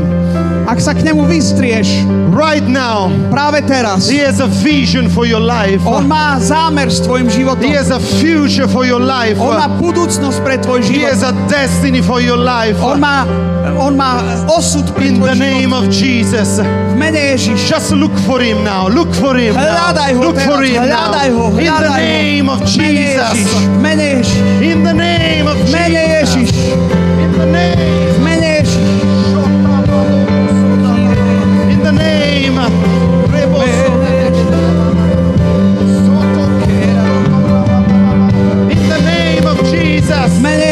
Ak 0.66 0.82
sa 0.82 0.98
k 0.98 1.06
nemu 1.06 1.30
vystrieš 1.30 2.02
right 2.34 2.66
now, 2.66 3.06
práve 3.30 3.62
teraz, 3.70 4.10
He 4.10 4.18
has 4.18 4.42
a 4.42 4.50
vision 4.50 5.06
for 5.06 5.30
your 5.30 5.38
life. 5.40 5.78
on 5.86 6.10
má 6.10 6.42
zámer 6.42 6.90
s 6.90 7.06
tvojim 7.06 7.30
životom. 7.30 7.62
He 7.62 7.78
has 7.78 7.94
a 7.94 8.02
future 8.02 8.66
for 8.66 8.82
your 8.82 8.98
life. 8.98 9.38
On 9.38 9.54
má 9.54 9.70
budúcnosť 9.70 10.42
pre 10.42 10.58
tvoj 10.58 10.82
He 10.82 11.06
život. 11.06 11.14
has 11.14 11.22
a 11.22 11.34
destiny 11.46 12.02
for 12.02 12.18
your 12.18 12.42
life. 12.42 12.82
On 12.82 12.98
má, 12.98 13.30
on 13.78 13.94
má 13.94 14.26
osud 14.50 14.90
pre 14.98 15.14
In 15.14 15.22
tvoj 15.22 15.30
the 15.30 15.38
život. 15.38 15.54
name 15.54 15.70
of 15.70 15.86
Jesus. 15.94 16.58
V 16.58 16.96
mene 16.98 17.38
Ježiš. 17.38 17.58
Just 17.62 17.94
look 17.94 18.14
for 18.26 18.42
him 18.42 18.66
now. 18.66 18.90
Look 18.90 19.14
for 19.14 19.38
him 19.38 19.54
now. 19.54 19.94
Hľadaj 19.94 20.12
ho 20.18 20.22
Look 20.26 20.38
for 20.42 20.66
teraz, 20.66 20.74
him 20.74 20.82
now. 20.82 21.14
hľadaj 21.14 21.28
ho, 21.30 21.44
In 21.46 21.54
the 21.54 21.62
hľadaj 21.62 22.02
ho. 22.02 22.10
name 22.10 22.48
of. 22.50 22.60
Jesus. 22.66 23.38
Mene 23.78 24.06
Ježiš. 24.18 24.34
In 24.66 24.78
the 24.82 24.96
name 24.98 25.46
of 25.46 25.62
V 25.62 25.70
mene 25.70 26.02
Ježiš. 26.26 26.50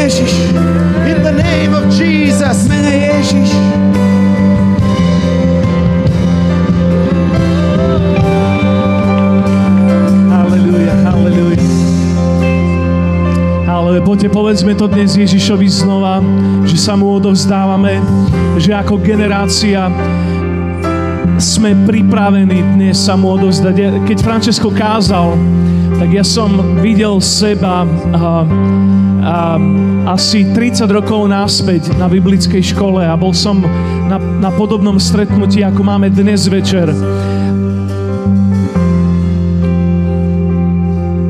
Ježiš. 0.03 0.51
In 1.07 1.23
the 1.23 1.31
name 1.31 1.71
of 1.71 1.87
Jesus. 1.87 2.67
Mene 2.67 2.91
Ježiš. 2.91 3.55
Ale 13.63 14.03
poďte, 14.03 14.27
povedzme 14.27 14.75
to 14.75 14.91
dnes 14.91 15.15
Ježišovi 15.15 15.71
znova, 15.71 16.19
že 16.67 16.75
sa 16.75 16.99
mu 16.99 17.07
odovzdávame, 17.15 18.03
že 18.59 18.75
ako 18.75 18.99
generácia 18.99 19.87
sme 21.39 21.79
pripravení 21.87 22.59
dnes 22.75 22.99
sa 22.99 23.15
mu 23.15 23.39
odovzdať. 23.39 24.03
Keď 24.03 24.17
Francesco 24.19 24.67
kázal, 24.67 25.39
tak 26.03 26.19
ja 26.19 26.27
som 26.27 26.59
videl 26.83 27.23
seba 27.23 27.87
a, 27.87 28.43
a, 29.23 29.55
asi 30.11 30.43
30 30.51 30.83
rokov 30.91 31.31
naspäť 31.31 31.95
na 31.95 32.11
biblickej 32.11 32.59
škole 32.59 33.07
a 33.07 33.15
bol 33.15 33.31
som 33.31 33.63
na, 34.11 34.19
na 34.19 34.51
podobnom 34.51 34.99
stretnutí, 34.99 35.63
ako 35.63 35.79
máme 35.79 36.11
dnes 36.11 36.51
večer. 36.51 36.91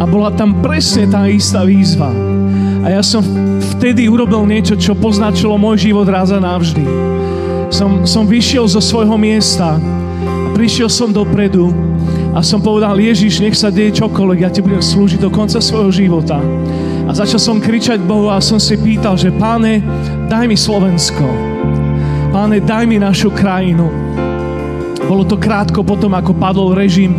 A 0.02 0.10
bola 0.10 0.34
tam 0.34 0.58
presne 0.66 1.06
tá 1.06 1.30
istá 1.30 1.62
výzva. 1.62 2.10
A 2.82 2.98
ja 2.98 3.06
som 3.06 3.22
vtedy 3.78 4.10
urobil 4.10 4.42
niečo, 4.50 4.74
čo 4.74 4.98
poznačilo 4.98 5.54
môj 5.54 5.86
život 5.86 6.10
raz 6.10 6.34
a 6.34 6.42
navždy. 6.42 6.82
Som, 7.70 8.10
som 8.10 8.26
vyšiel 8.26 8.66
zo 8.66 8.82
svojho 8.82 9.22
miesta 9.22 9.78
a 9.78 10.48
prišiel 10.58 10.90
som 10.90 11.14
dopredu 11.14 11.93
a 12.34 12.42
som 12.42 12.58
povedal, 12.58 12.98
Ježiš, 12.98 13.46
nech 13.46 13.54
sa 13.54 13.70
deje 13.70 14.02
čokoľvek, 14.02 14.40
ja 14.42 14.50
ti 14.50 14.66
budem 14.66 14.82
slúžiť 14.82 15.22
do 15.22 15.30
konca 15.30 15.62
svojho 15.62 15.94
života. 15.94 16.42
A 17.06 17.12
začal 17.14 17.38
som 17.38 17.62
kričať 17.62 18.02
Bohu 18.02 18.34
a 18.34 18.42
som 18.42 18.58
si 18.58 18.74
pýtal, 18.74 19.14
že 19.14 19.30
páne, 19.30 19.86
daj 20.26 20.50
mi 20.50 20.58
Slovensko. 20.58 21.30
Páne, 22.34 22.58
daj 22.58 22.90
mi 22.90 22.98
našu 22.98 23.30
krajinu. 23.30 23.86
Bolo 25.06 25.22
to 25.30 25.38
krátko 25.38 25.86
potom, 25.86 26.18
ako 26.18 26.34
padol 26.34 26.74
režim. 26.74 27.14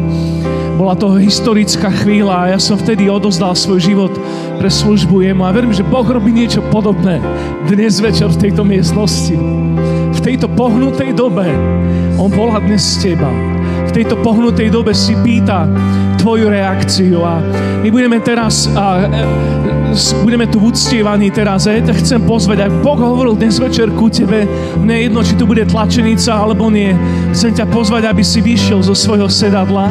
Bola 0.75 0.99
to 0.99 1.15
historická 1.15 1.95
chvíľa 2.03 2.35
a 2.35 2.51
ja 2.51 2.59
som 2.59 2.75
vtedy 2.75 3.07
odozdal 3.07 3.55
svoj 3.55 3.79
život 3.79 4.11
pre 4.59 4.67
službu 4.67 5.23
jemu 5.23 5.47
a 5.47 5.55
verím, 5.55 5.71
že 5.71 5.87
Boh 5.87 6.03
robí 6.03 6.35
niečo 6.35 6.59
podobné 6.75 7.23
dnes 7.71 8.03
večer 8.03 8.27
v 8.35 8.51
tejto 8.51 8.67
miestnosti. 8.67 9.39
V 10.11 10.19
tejto 10.19 10.51
pohnutej 10.51 11.15
dobe 11.15 11.47
On 12.19 12.27
volá 12.27 12.59
dnes 12.59 12.83
teba. 12.99 13.31
V 13.95 14.03
tejto 14.03 14.19
pohnutej 14.27 14.75
dobe 14.75 14.91
si 14.91 15.15
pýta 15.23 15.71
tvoju 16.19 16.51
reakciu 16.51 17.23
a 17.23 17.39
my 17.79 17.95
budeme 17.95 18.19
teraz 18.19 18.67
a, 18.75 19.07
e, 19.07 19.95
budeme 20.19 20.51
tu 20.51 20.59
v 20.59 20.75
uctievaní 20.75 21.31
teraz 21.31 21.71
a 21.71 21.79
ja 21.79 21.79
ťa 21.79 22.03
chcem 22.03 22.21
pozvať, 22.27 22.67
ak 22.67 22.83
Boh 22.83 22.99
hovoril 22.99 23.39
dnes 23.39 23.55
večer 23.63 23.95
ku 23.95 24.11
tebe, 24.11 24.51
mne 24.83 24.99
je 24.99 25.03
jedno, 25.07 25.21
či 25.23 25.39
to 25.39 25.47
bude 25.47 25.63
tlačenica 25.71 26.35
alebo 26.35 26.75
nie, 26.75 26.91
chcem 27.31 27.55
ťa 27.55 27.71
pozvať, 27.71 28.11
aby 28.11 28.27
si 28.27 28.43
vyšiel 28.43 28.83
zo 28.83 28.99
svojho 28.99 29.31
sedadla, 29.31 29.87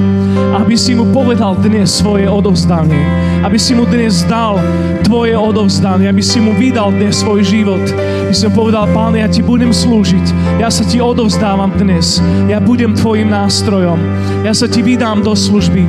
aby 0.60 0.76
si 0.76 0.99
mu 0.99 1.08
povedal 1.08 1.56
dnes 1.64 1.88
svoje 1.95 2.28
odovzdanie, 2.28 3.08
aby 3.47 3.56
si 3.56 3.72
mu 3.72 3.88
dnes 3.88 4.28
dal 4.28 4.60
tvoje 5.08 5.32
odovzdanie, 5.32 6.12
aby 6.12 6.20
si 6.20 6.43
mu 6.43 6.51
vydal 6.60 6.91
dnes 6.91 7.24
svoj 7.24 7.39
život. 7.39 7.88
By 8.34 8.50
som 8.50 8.58
povedal, 8.58 8.90
Pán, 8.98 9.14
ja 9.14 9.30
ti 9.30 9.46
budem 9.46 9.70
slúžiť, 9.70 10.58
ja 10.58 10.66
sa 10.66 10.82
ti 10.82 10.98
odovzdávam 10.98 11.70
dnes, 11.78 12.18
ja 12.50 12.58
budem 12.58 12.98
tvojim 12.98 13.30
nástrojom, 13.30 14.02
ja 14.42 14.50
sa 14.58 14.66
ti 14.66 14.82
vydám 14.82 15.22
do 15.22 15.38
služby. 15.38 15.86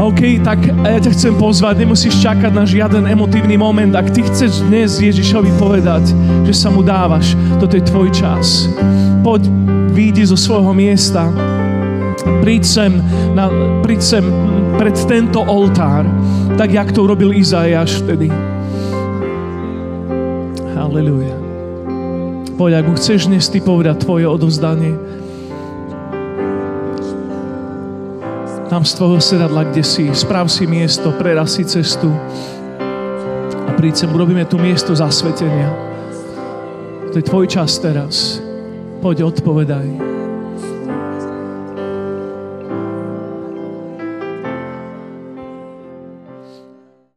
OK, 0.00 0.40
tak 0.40 0.64
ja 0.64 0.96
ťa 0.96 1.12
chcem 1.12 1.36
pozvať, 1.36 1.84
nemusíš 1.84 2.16
čakať 2.24 2.48
na 2.48 2.64
žiaden 2.64 3.04
emotívny 3.04 3.60
moment. 3.60 3.92
Ak 3.92 4.08
ty 4.16 4.24
chceš 4.24 4.64
dnes 4.64 4.96
Ježišovi 4.96 5.52
povedať, 5.60 6.16
že 6.48 6.56
sa 6.56 6.72
mu 6.72 6.80
dávaš, 6.80 7.36
toto 7.60 7.76
je 7.76 7.84
tvoj 7.92 8.08
čas. 8.08 8.64
Poď, 9.20 9.44
výjdi 9.92 10.24
zo 10.24 10.40
svojho 10.40 10.72
miesta, 10.72 11.28
príď 12.40 12.64
sem, 12.64 12.92
na, 13.36 13.52
príď 13.84 14.00
sem 14.00 14.24
pred 14.80 14.96
tento 15.04 15.44
oltár, 15.44 16.08
tak 16.56 16.72
jak 16.72 16.88
to 16.88 17.04
urobil 17.04 17.36
Izajáš 17.36 18.00
vtedy. 18.00 18.53
Halleluja. 20.84 21.32
Poď, 22.60 22.84
ak 22.84 22.92
mu 22.92 22.94
chceš 23.00 23.32
dnes 23.32 23.48
ty 23.48 23.56
povedať 23.64 24.04
tvoje 24.04 24.28
odovzdanie, 24.28 24.92
tam 28.68 28.84
z 28.84 28.92
tvojho 28.92 29.16
sedadla, 29.16 29.64
kde 29.64 29.80
si, 29.80 30.12
sprav 30.12 30.44
si 30.52 30.68
miesto, 30.68 31.08
preraz 31.16 31.56
si 31.56 31.64
cestu 31.64 32.12
a 33.64 33.70
príď 33.72 34.04
sem, 34.04 34.12
urobíme 34.12 34.44
tu 34.44 34.60
miesto 34.60 34.92
zasvetenia. 34.92 35.72
To 37.08 37.16
je 37.16 37.24
tvoj 37.24 37.48
čas 37.48 37.80
teraz. 37.80 38.44
Poď, 39.00 39.32
odpovedaj. 39.32 40.13